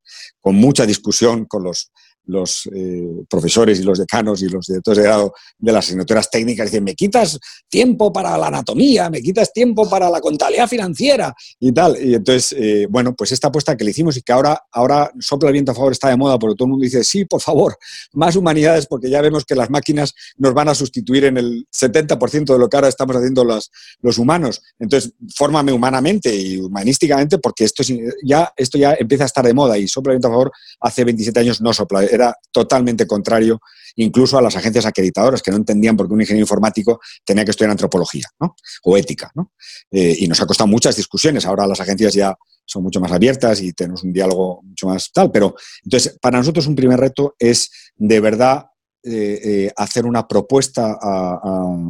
con 0.40 0.54
mucha 0.54 0.86
discusión 0.86 1.44
con 1.46 1.64
los 1.64 1.90
los 2.28 2.68
eh, 2.74 3.24
profesores 3.28 3.80
y 3.80 3.82
los 3.82 3.98
decanos 3.98 4.42
y 4.42 4.48
los 4.48 4.66
directores 4.66 4.98
de 4.98 5.04
grado 5.04 5.32
de 5.58 5.72
las 5.72 5.86
asignaturas 5.86 6.30
técnicas 6.30 6.66
dicen, 6.66 6.84
me 6.84 6.94
quitas 6.94 7.38
tiempo 7.68 8.12
para 8.12 8.36
la 8.36 8.48
anatomía, 8.48 9.10
me 9.10 9.22
quitas 9.22 9.52
tiempo 9.52 9.88
para 9.88 10.10
la 10.10 10.20
contabilidad 10.20 10.68
financiera 10.68 11.34
y 11.58 11.72
tal. 11.72 11.96
Y 12.00 12.14
entonces, 12.14 12.54
eh, 12.58 12.86
bueno, 12.88 13.14
pues 13.14 13.32
esta 13.32 13.48
apuesta 13.48 13.76
que 13.76 13.84
le 13.84 13.90
hicimos 13.90 14.16
y 14.16 14.22
que 14.22 14.32
ahora, 14.32 14.62
ahora 14.70 15.10
sopla 15.18 15.48
el 15.48 15.54
viento 15.54 15.72
a 15.72 15.74
favor 15.74 15.92
está 15.92 16.08
de 16.10 16.16
moda 16.16 16.38
porque 16.38 16.54
todo 16.54 16.66
el 16.66 16.70
mundo 16.70 16.84
dice, 16.84 17.02
sí, 17.02 17.24
por 17.24 17.40
favor, 17.40 17.76
más 18.12 18.36
humanidades 18.36 18.86
porque 18.86 19.08
ya 19.08 19.22
vemos 19.22 19.44
que 19.44 19.54
las 19.54 19.70
máquinas 19.70 20.14
nos 20.36 20.52
van 20.52 20.68
a 20.68 20.74
sustituir 20.74 21.24
en 21.24 21.38
el 21.38 21.66
70% 21.72 22.52
de 22.52 22.58
lo 22.58 22.68
que 22.68 22.76
ahora 22.76 22.88
estamos 22.88 23.16
haciendo 23.16 23.42
los, 23.42 23.70
los 24.02 24.18
humanos. 24.18 24.62
Entonces, 24.78 25.12
fórmame 25.34 25.72
humanamente 25.72 26.34
y 26.34 26.58
humanísticamente 26.58 27.38
porque 27.38 27.64
esto, 27.64 27.82
ya, 28.22 28.52
esto 28.56 28.76
ya 28.76 28.94
empieza 28.98 29.24
a 29.24 29.26
estar 29.26 29.46
de 29.46 29.54
moda 29.54 29.78
y 29.78 29.88
sopla 29.88 30.12
el 30.12 30.16
viento 30.16 30.28
a 30.28 30.32
favor 30.32 30.52
hace 30.80 31.04
27 31.04 31.40
años 31.40 31.60
no 31.62 31.72
sopla 31.72 32.04
era 32.18 32.34
totalmente 32.52 33.06
contrario 33.06 33.60
incluso 33.98 34.38
a 34.38 34.42
las 34.42 34.56
agencias 34.56 34.86
acreditadoras 34.86 35.42
que 35.42 35.50
no 35.50 35.56
entendían 35.56 35.96
por 35.96 36.06
qué 36.06 36.14
un 36.14 36.20
ingeniero 36.20 36.44
informático 36.44 37.00
tenía 37.24 37.44
que 37.44 37.50
estudiar 37.50 37.70
antropología 37.70 38.26
o 38.84 38.96
ética. 38.96 39.32
Eh, 39.90 40.16
y 40.20 40.28
nos 40.28 40.40
ha 40.40 40.46
costado 40.46 40.68
muchas 40.68 40.96
discusiones. 40.96 41.44
Ahora 41.46 41.66
las 41.66 41.80
agencias 41.80 42.14
ya 42.14 42.36
son 42.64 42.82
mucho 42.84 43.00
más 43.00 43.10
abiertas 43.10 43.60
y 43.60 43.72
tenemos 43.72 44.04
un 44.04 44.12
diálogo 44.12 44.60
mucho 44.62 44.86
más 44.86 45.10
tal. 45.12 45.30
Pero 45.32 45.54
entonces, 45.84 46.16
para 46.20 46.38
nosotros 46.38 46.66
un 46.66 46.76
primer 46.76 47.00
reto 47.00 47.34
es 47.38 47.70
de 47.96 48.20
verdad 48.20 48.66
eh, 49.02 49.40
eh, 49.42 49.72
hacer 49.76 50.06
una 50.06 50.28
propuesta 50.28 50.96
a, 51.00 51.40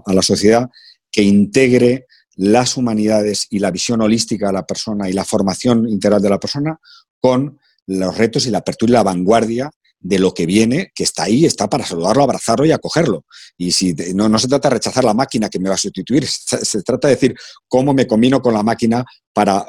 a 0.05 0.15
la 0.15 0.23
sociedad 0.23 0.69
que 1.11 1.23
integre 1.23 2.07
las 2.37 2.77
humanidades 2.77 3.47
y 3.51 3.59
la 3.59 3.71
visión 3.71 4.01
holística 4.01 4.47
de 4.47 4.53
la 4.53 4.67
persona 4.67 5.11
y 5.11 5.13
la 5.13 5.25
formación 5.25 5.89
integral 5.89 6.23
de 6.23 6.31
la 6.31 6.39
persona 6.39 6.79
con 7.21 7.59
los 7.87 8.17
retos 8.17 8.47
y 8.47 8.51
la 8.51 8.59
apertura 8.59 8.91
y 8.91 8.93
la 8.93 9.03
vanguardia 9.03 9.71
de 10.01 10.19
lo 10.19 10.33
que 10.33 10.47
viene, 10.47 10.93
que 10.95 11.03
está 11.03 11.25
ahí, 11.25 11.45
está 11.45 11.69
para 11.69 11.85
saludarlo, 11.85 12.23
abrazarlo 12.23 12.65
y 12.65 12.73
acogerlo. 12.73 13.25
Y 13.57 13.73
si 13.73 13.95
no, 14.15 14.29
no 14.29 14.39
se 14.39 14.49
trata 14.49 14.69
de 14.69 14.77
rechazar 14.77 15.05
la 15.05 15.15
máquina 15.15 15.49
que 15.49 15.59
me 15.59 15.69
va 15.69 15.75
a 15.75 15.79
sustituir, 15.79 16.27
se, 16.27 16.83
trata 16.83 17.09
de 17.09 17.15
decir 17.15 17.35
cómo 17.67 17.93
me 17.93 18.07
combino 18.07 18.41
con 18.41 18.55
la 18.55 18.63
máquina 18.63 19.05
para, 19.33 19.67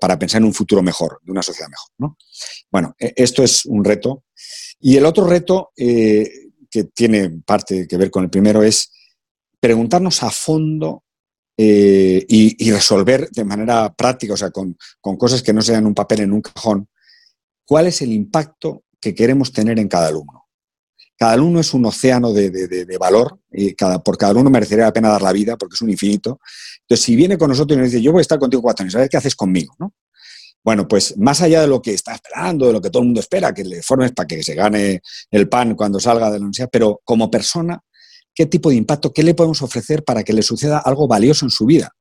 para 0.00 0.18
pensar 0.18 0.40
en 0.40 0.46
un 0.46 0.54
futuro 0.54 0.82
mejor, 0.82 1.20
de 1.22 1.32
una 1.32 1.42
sociedad 1.42 1.70
mejor. 1.70 1.88
¿no? 1.98 2.16
Bueno, 2.70 2.94
e, 2.98 3.14
esto 3.16 3.42
es 3.42 3.64
un 3.64 3.82
reto. 3.82 4.24
Y 4.80 4.96
el 4.96 5.06
otro 5.06 5.26
reto, 5.26 5.70
eh, 5.76 6.30
que 6.70 6.84
tiene 6.84 7.30
parte 7.44 7.86
que 7.88 7.96
ver 7.96 8.10
con 8.10 8.24
el 8.24 8.30
primero, 8.30 8.62
es 8.62 8.90
preguntarnos 9.58 10.22
a 10.22 10.30
fondo 10.30 11.04
eh, 11.56 12.24
y, 12.28 12.70
resolver 12.70 13.30
de 13.30 13.44
manera 13.44 13.92
práctica, 13.92 14.34
o 14.34 14.36
sea, 14.36 14.50
con, 14.50 14.76
con 15.00 15.16
cosas 15.16 15.42
que 15.42 15.52
no 15.52 15.62
sean 15.62 15.86
un 15.86 15.94
papel 15.94 16.20
en 16.20 16.32
un 16.32 16.40
cajón, 16.40 16.88
cuál 17.64 17.86
es 17.86 18.02
el 18.02 18.12
impacto 18.12 18.84
que 19.02 19.14
queremos 19.14 19.52
tener 19.52 19.78
en 19.78 19.88
cada 19.88 20.08
alumno. 20.08 20.46
Cada 21.18 21.32
alumno 21.32 21.60
es 21.60 21.74
un 21.74 21.84
océano 21.84 22.32
de, 22.32 22.96
valor 22.98 23.38
y 23.50 23.74
cada, 23.74 24.02
por 24.02 24.16
cada 24.16 24.30
alumno 24.30 24.48
merecería 24.48 24.84
la 24.86 24.92
pena 24.92 25.08
dar 25.08 25.22
la 25.22 25.32
vida 25.32 25.56
porque 25.56 25.74
es 25.74 25.82
un 25.82 25.90
infinito. 25.90 26.40
Entonces, 26.80 27.04
si 27.04 27.16
viene 27.16 27.36
con 27.36 27.50
nosotros 27.50 27.76
y 27.76 27.80
nos 27.80 27.90
dice, 27.90 28.02
yo 28.02 28.12
voy 28.12 28.20
a 28.20 28.22
estar 28.22 28.38
contigo 28.38 28.62
cuatro 28.62 28.84
años, 28.84 28.94
a 28.94 29.00
ver 29.00 29.08
qué 29.08 29.18
haces 29.18 29.36
conmigo, 29.36 29.74
¿no? 29.78 29.92
Bueno, 30.64 30.86
pues 30.86 31.16
más 31.18 31.42
allá 31.42 31.60
de 31.60 31.66
lo 31.66 31.82
que 31.82 31.92
está 31.92 32.14
esperando, 32.14 32.66
de 32.66 32.72
lo 32.72 32.80
que 32.80 32.90
todo 32.90 33.02
el 33.02 33.08
mundo 33.08 33.20
espera, 33.20 33.52
que 33.52 33.64
le 33.64 33.82
formes 33.82 34.12
para 34.12 34.28
que 34.28 34.42
se 34.42 34.54
gane 34.54 35.02
el 35.30 35.48
pan 35.48 35.74
cuando 35.74 35.98
salga 35.98 36.26
de 36.26 36.38
la 36.38 36.44
universidad, 36.44 36.70
pero 36.70 37.00
como 37.04 37.30
persona, 37.30 37.80
¿qué 38.32 38.46
tipo 38.46 38.70
de 38.70 38.76
impacto, 38.76 39.12
qué 39.12 39.24
le 39.24 39.34
podemos 39.34 39.60
ofrecer 39.62 40.04
para 40.04 40.22
que 40.22 40.32
le 40.32 40.42
suceda 40.42 40.78
algo 40.78 41.08
valioso 41.08 41.44
en 41.44 41.50
su 41.50 41.66
vida? 41.66 41.92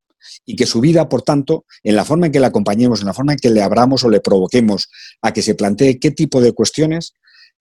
Y 0.46 0.56
que 0.56 0.66
su 0.66 0.82
vida, 0.82 1.10
por 1.10 1.22
tanto, 1.22 1.66
en 1.84 1.96
la 1.96 2.06
forma 2.06 2.28
en 2.28 2.32
que 2.32 2.40
le 2.40 2.46
acompañemos, 2.46 3.02
en 3.02 3.08
la 3.08 3.14
forma 3.14 3.34
en 3.34 3.40
que 3.40 3.50
le 3.50 3.62
abramos 3.62 4.04
o 4.04 4.10
le 4.10 4.22
provoquemos 4.22 4.90
a 5.22 5.34
que 5.34 5.42
se 5.42 5.56
plantee 5.56 6.00
qué 6.00 6.12
tipo 6.12 6.42
de 6.42 6.54
cuestiones 6.54 7.14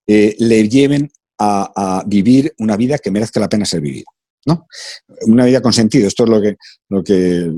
eh, 0.07 0.35
le 0.39 0.69
lleven 0.69 1.11
a, 1.39 2.03
vivir 2.07 2.53
una 2.59 2.77
vida 2.77 2.99
que 2.99 3.11
merezca 3.11 3.41
la 3.41 3.49
pena 3.49 3.65
ser 3.65 3.81
vivida. 3.81 4.05
¿no? 4.47 4.67
Una 5.27 5.45
vida 5.45 5.61
con 5.61 5.73
sentido. 5.73 6.07
Esto 6.07 6.25
es 6.25 6.31
lo 6.31 6.41
que, 6.41 6.57
lo 6.89 7.03
que 7.03 7.51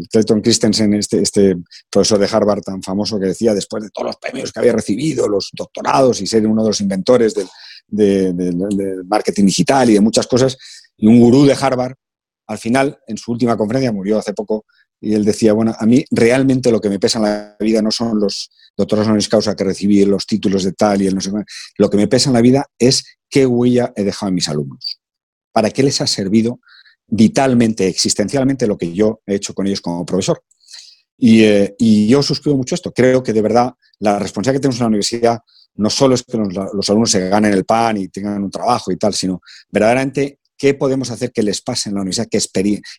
Christensen, 0.42 0.94
este, 0.94 1.20
este 1.20 1.56
profesor 1.90 2.18
de 2.18 2.28
Harvard 2.30 2.62
tan 2.62 2.82
famoso 2.82 3.18
que 3.18 3.26
decía, 3.26 3.54
después 3.54 3.82
de 3.82 3.90
todos 3.90 4.06
los 4.06 4.16
premios 4.16 4.52
que 4.52 4.60
había 4.60 4.72
recibido, 4.72 5.28
los 5.28 5.50
doctorados 5.52 6.20
y 6.20 6.26
ser 6.26 6.46
uno 6.46 6.62
de 6.62 6.68
los 6.68 6.80
inventores 6.80 7.34
del 7.88 9.06
marketing 9.06 9.46
digital 9.46 9.90
y 9.90 9.94
de 9.94 10.00
muchas 10.00 10.26
cosas, 10.26 10.56
y 10.96 11.06
un 11.06 11.20
gurú 11.20 11.44
de 11.44 11.56
Harvard, 11.60 11.94
al 12.46 12.58
final, 12.58 12.98
en 13.06 13.16
su 13.16 13.32
última 13.32 13.56
conferencia, 13.56 13.92
murió 13.92 14.18
hace 14.18 14.34
poco, 14.34 14.66
y 15.02 15.14
él 15.14 15.24
decía, 15.24 15.52
bueno, 15.52 15.74
a 15.76 15.84
mí 15.84 16.04
realmente 16.12 16.70
lo 16.70 16.80
que 16.80 16.88
me 16.88 17.00
pesa 17.00 17.18
en 17.18 17.24
la 17.24 17.56
vida 17.58 17.82
no 17.82 17.90
son 17.90 18.20
los 18.20 18.52
doctores 18.76 19.04
honoris 19.04 19.28
causa 19.28 19.56
que 19.56 19.64
recibí, 19.64 20.04
los 20.04 20.26
títulos 20.26 20.62
de 20.62 20.72
tal 20.72 21.02
y 21.02 21.08
el 21.08 21.14
no 21.16 21.20
sé 21.20 21.32
Lo 21.76 21.90
que 21.90 21.96
me 21.96 22.06
pesa 22.06 22.30
en 22.30 22.34
la 22.34 22.40
vida 22.40 22.66
es 22.78 23.04
qué 23.28 23.44
huella 23.44 23.92
he 23.96 24.04
dejado 24.04 24.28
en 24.28 24.36
mis 24.36 24.48
alumnos. 24.48 25.00
¿Para 25.50 25.70
qué 25.70 25.82
les 25.82 26.00
ha 26.00 26.06
servido 26.06 26.60
vitalmente, 27.08 27.88
existencialmente 27.88 28.68
lo 28.68 28.78
que 28.78 28.92
yo 28.92 29.20
he 29.26 29.34
hecho 29.34 29.54
con 29.54 29.66
ellos 29.66 29.80
como 29.80 30.06
profesor? 30.06 30.40
Y, 31.18 31.42
eh, 31.42 31.74
yo 31.80 32.22
suscribo 32.22 32.56
mucho 32.56 32.76
esto. 32.76 32.92
Creo 32.92 33.24
que 33.24 33.32
de 33.32 33.42
verdad 33.42 33.74
la 33.98 34.20
responsabilidad 34.20 34.60
que 34.60 34.62
tenemos 34.62 34.78
en 34.78 34.84
la 34.84 34.88
universidad 34.88 35.40
no 35.74 35.90
solo 35.90 36.14
es 36.14 36.22
que 36.22 36.38
los, 36.38 36.54
los 36.72 36.90
alumnos 36.90 37.10
se 37.10 37.28
ganen 37.28 37.52
el 37.52 37.64
pan 37.64 37.96
y 37.96 38.06
tengan 38.06 38.40
un 38.44 38.50
trabajo 38.52 38.92
y 38.92 38.96
tal, 38.96 39.14
sino 39.14 39.42
verdaderamente 39.68 40.38
qué 40.62 40.74
podemos 40.74 41.10
hacer 41.10 41.32
que 41.32 41.42
les 41.42 41.60
pase 41.60 41.88
en 41.88 41.96
la 41.96 42.02
universidad, 42.02 42.28
que 42.30 42.38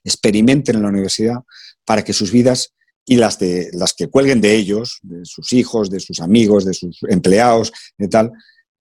experimenten 0.03 0.75
en 0.75 0.81
la 0.81 0.89
universidad 0.89 1.37
para 1.85 2.03
que 2.03 2.11
sus 2.11 2.29
vidas 2.29 2.73
y 3.05 3.15
las, 3.15 3.39
de, 3.39 3.69
las 3.71 3.93
que 3.93 4.09
cuelguen 4.09 4.41
de 4.41 4.53
ellos, 4.53 4.99
de 5.01 5.23
sus 5.23 5.53
hijos, 5.53 5.89
de 5.89 6.01
sus 6.01 6.19
amigos, 6.19 6.65
de 6.65 6.73
sus 6.73 6.99
empleados, 7.07 7.71
de 7.97 8.09
tal, 8.09 8.33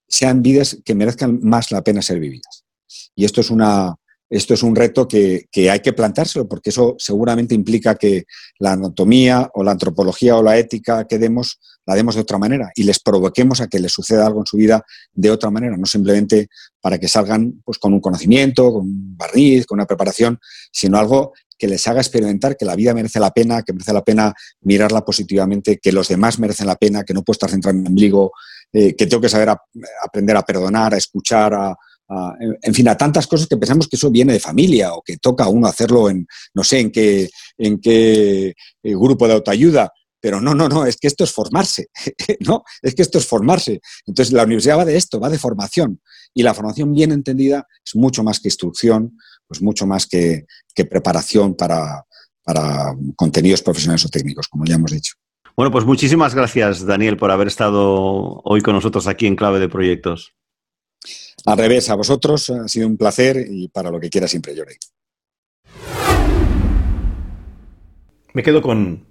sean 0.08 0.42
vidas 0.42 0.78
que 0.84 0.96
merezcan 0.96 1.38
más 1.44 1.70
la 1.70 1.84
pena 1.84 2.02
ser 2.02 2.18
vividas. 2.18 2.64
Y 3.14 3.24
esto 3.24 3.40
es 3.40 3.50
una, 3.50 3.94
esto 4.32 4.54
es 4.54 4.62
un 4.62 4.74
reto 4.74 5.06
que, 5.06 5.46
hay 5.70 5.80
que 5.80 5.92
plantárselo, 5.92 6.48
porque 6.48 6.70
eso 6.70 6.96
seguramente 6.98 7.54
implica 7.54 7.96
que 7.96 8.24
la 8.58 8.72
anatomía 8.72 9.50
o 9.52 9.62
la 9.62 9.72
antropología 9.72 10.36
o 10.36 10.42
la 10.42 10.56
ética 10.56 11.06
que 11.06 11.18
demos, 11.18 11.60
la 11.84 11.94
demos 11.94 12.14
de 12.14 12.22
otra 12.22 12.38
manera 12.38 12.70
y 12.74 12.84
les 12.84 12.98
provoquemos 12.98 13.60
a 13.60 13.68
que 13.68 13.78
les 13.78 13.92
suceda 13.92 14.26
algo 14.26 14.40
en 14.40 14.46
su 14.46 14.56
vida 14.56 14.86
de 15.12 15.30
otra 15.30 15.50
manera, 15.50 15.76
no 15.76 15.84
simplemente 15.84 16.48
para 16.80 16.98
que 16.98 17.08
salgan 17.08 17.60
pues, 17.62 17.76
con 17.76 17.92
un 17.92 18.00
conocimiento, 18.00 18.72
con 18.72 18.82
un 18.82 19.16
barniz, 19.18 19.66
con 19.66 19.76
una 19.76 19.86
preparación, 19.86 20.38
sino 20.72 20.98
algo 20.98 21.34
que 21.58 21.68
les 21.68 21.86
haga 21.86 22.00
experimentar 22.00 22.56
que 22.56 22.64
la 22.64 22.74
vida 22.74 22.94
merece 22.94 23.20
la 23.20 23.32
pena, 23.32 23.62
que 23.62 23.74
merece 23.74 23.92
la 23.92 24.02
pena 24.02 24.32
mirarla 24.62 25.04
positivamente, 25.04 25.78
que 25.78 25.92
los 25.92 26.08
demás 26.08 26.38
merecen 26.38 26.66
la 26.66 26.76
pena, 26.76 27.04
que 27.04 27.12
no 27.12 27.22
puedo 27.22 27.34
estar 27.34 27.50
centrado 27.50 27.76
en 27.76 27.82
mi 27.82 27.88
ombligo, 27.88 28.32
eh, 28.72 28.96
que 28.96 29.06
tengo 29.06 29.20
que 29.20 29.28
saber 29.28 29.50
aprender 30.02 30.38
a 30.38 30.42
perdonar, 30.42 30.94
a 30.94 30.96
escuchar, 30.96 31.52
a, 31.52 31.76
en 32.62 32.74
fin, 32.74 32.88
a 32.88 32.96
tantas 32.96 33.26
cosas 33.26 33.46
que 33.46 33.56
pensamos 33.56 33.88
que 33.88 33.96
eso 33.96 34.10
viene 34.10 34.32
de 34.32 34.40
familia 34.40 34.94
o 34.94 35.02
que 35.02 35.16
toca 35.18 35.44
a 35.44 35.48
uno 35.48 35.66
hacerlo 35.66 36.10
en, 36.10 36.26
no 36.54 36.64
sé, 36.64 36.80
en 36.80 36.90
qué, 36.90 37.30
en 37.58 37.80
qué 37.80 38.54
eh, 38.82 38.94
grupo 38.94 39.26
de 39.26 39.34
autoayuda. 39.34 39.92
Pero 40.20 40.40
no, 40.40 40.54
no, 40.54 40.68
no, 40.68 40.86
es 40.86 40.98
que 40.98 41.08
esto 41.08 41.24
es 41.24 41.32
formarse, 41.32 41.88
¿no? 42.40 42.62
Es 42.80 42.94
que 42.94 43.02
esto 43.02 43.18
es 43.18 43.26
formarse. 43.26 43.80
Entonces, 44.06 44.32
la 44.32 44.44
universidad 44.44 44.78
va 44.78 44.84
de 44.84 44.96
esto, 44.96 45.18
va 45.18 45.28
de 45.28 45.38
formación. 45.38 46.00
Y 46.32 46.42
la 46.44 46.54
formación 46.54 46.94
bien 46.94 47.10
entendida 47.10 47.66
es 47.84 47.96
mucho 47.96 48.22
más 48.22 48.38
que 48.38 48.48
instrucción, 48.48 49.18
pues 49.48 49.60
mucho 49.62 49.86
más 49.86 50.06
que, 50.06 50.46
preparación 50.88 51.54
para, 51.54 52.04
para 52.44 52.94
contenidos 53.16 53.62
profesionales 53.62 54.04
o 54.04 54.08
técnicos, 54.08 54.48
como 54.48 54.64
ya 54.64 54.76
hemos 54.76 54.92
dicho. 54.92 55.14
Bueno, 55.56 55.70
pues 55.70 55.84
muchísimas 55.84 56.34
gracias, 56.34 56.86
Daniel, 56.86 57.16
por 57.16 57.30
haber 57.30 57.48
estado 57.48 58.40
hoy 58.44 58.62
con 58.62 58.74
nosotros 58.74 59.06
aquí 59.06 59.26
en 59.26 59.36
Clave 59.36 59.60
de 59.60 59.68
Proyectos. 59.68 60.32
Al 61.44 61.58
revés, 61.58 61.90
a 61.90 61.96
vosotros 61.96 62.50
ha 62.50 62.68
sido 62.68 62.86
un 62.86 62.96
placer 62.96 63.46
y 63.50 63.68
para 63.68 63.90
lo 63.90 63.98
que 63.98 64.10
quiera 64.10 64.28
siempre, 64.28 64.54
Jordi. 64.56 64.74
Me 68.34 68.42
quedo 68.42 68.62
con 68.62 69.04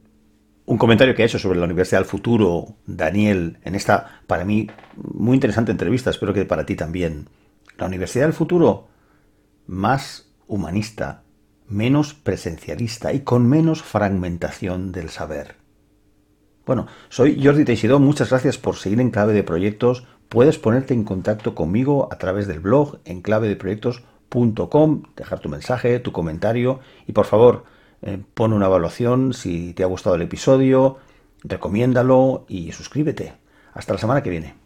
un 0.65 0.77
comentario 0.77 1.13
que 1.13 1.23
ha 1.23 1.25
hecho 1.25 1.39
sobre 1.39 1.59
la 1.59 1.65
Universidad 1.65 1.99
del 1.99 2.07
Futuro 2.07 2.77
Daniel 2.85 3.59
en 3.63 3.75
esta, 3.75 4.21
para 4.27 4.45
mí, 4.45 4.67
muy 4.95 5.35
interesante 5.35 5.71
entrevista, 5.71 6.09
espero 6.09 6.33
que 6.33 6.45
para 6.45 6.65
ti 6.65 6.75
también. 6.75 7.27
La 7.77 7.87
Universidad 7.87 8.25
del 8.25 8.33
Futuro, 8.33 8.87
más 9.67 10.31
humanista, 10.47 11.23
menos 11.67 12.13
presencialista 12.13 13.13
y 13.13 13.21
con 13.21 13.47
menos 13.47 13.81
fragmentación 13.81 14.91
del 14.91 15.09
saber. 15.09 15.55
Bueno, 16.65 16.87
soy 17.09 17.43
Jordi 17.43 17.65
Teixidó, 17.65 17.99
muchas 17.99 18.29
gracias 18.29 18.57
por 18.57 18.75
seguir 18.75 19.01
en 19.01 19.11
Clave 19.11 19.33
de 19.33 19.43
Proyectos. 19.43 20.05
Puedes 20.31 20.57
ponerte 20.57 20.93
en 20.93 21.03
contacto 21.03 21.55
conmigo 21.55 22.07
a 22.09 22.17
través 22.17 22.47
del 22.47 22.61
blog 22.61 22.99
en 23.03 23.21
clavedeproyectos.com, 23.21 25.03
dejar 25.17 25.39
tu 25.41 25.49
mensaje, 25.49 25.99
tu 25.99 26.13
comentario 26.13 26.79
y 27.05 27.11
por 27.11 27.25
favor, 27.25 27.65
eh, 28.01 28.17
pon 28.33 28.53
una 28.53 28.67
evaluación 28.67 29.33
si 29.33 29.73
te 29.73 29.83
ha 29.83 29.87
gustado 29.87 30.15
el 30.15 30.21
episodio, 30.21 30.99
recomiéndalo 31.43 32.45
y 32.47 32.71
suscríbete. 32.71 33.33
Hasta 33.73 33.91
la 33.91 33.99
semana 33.99 34.23
que 34.23 34.29
viene. 34.29 34.60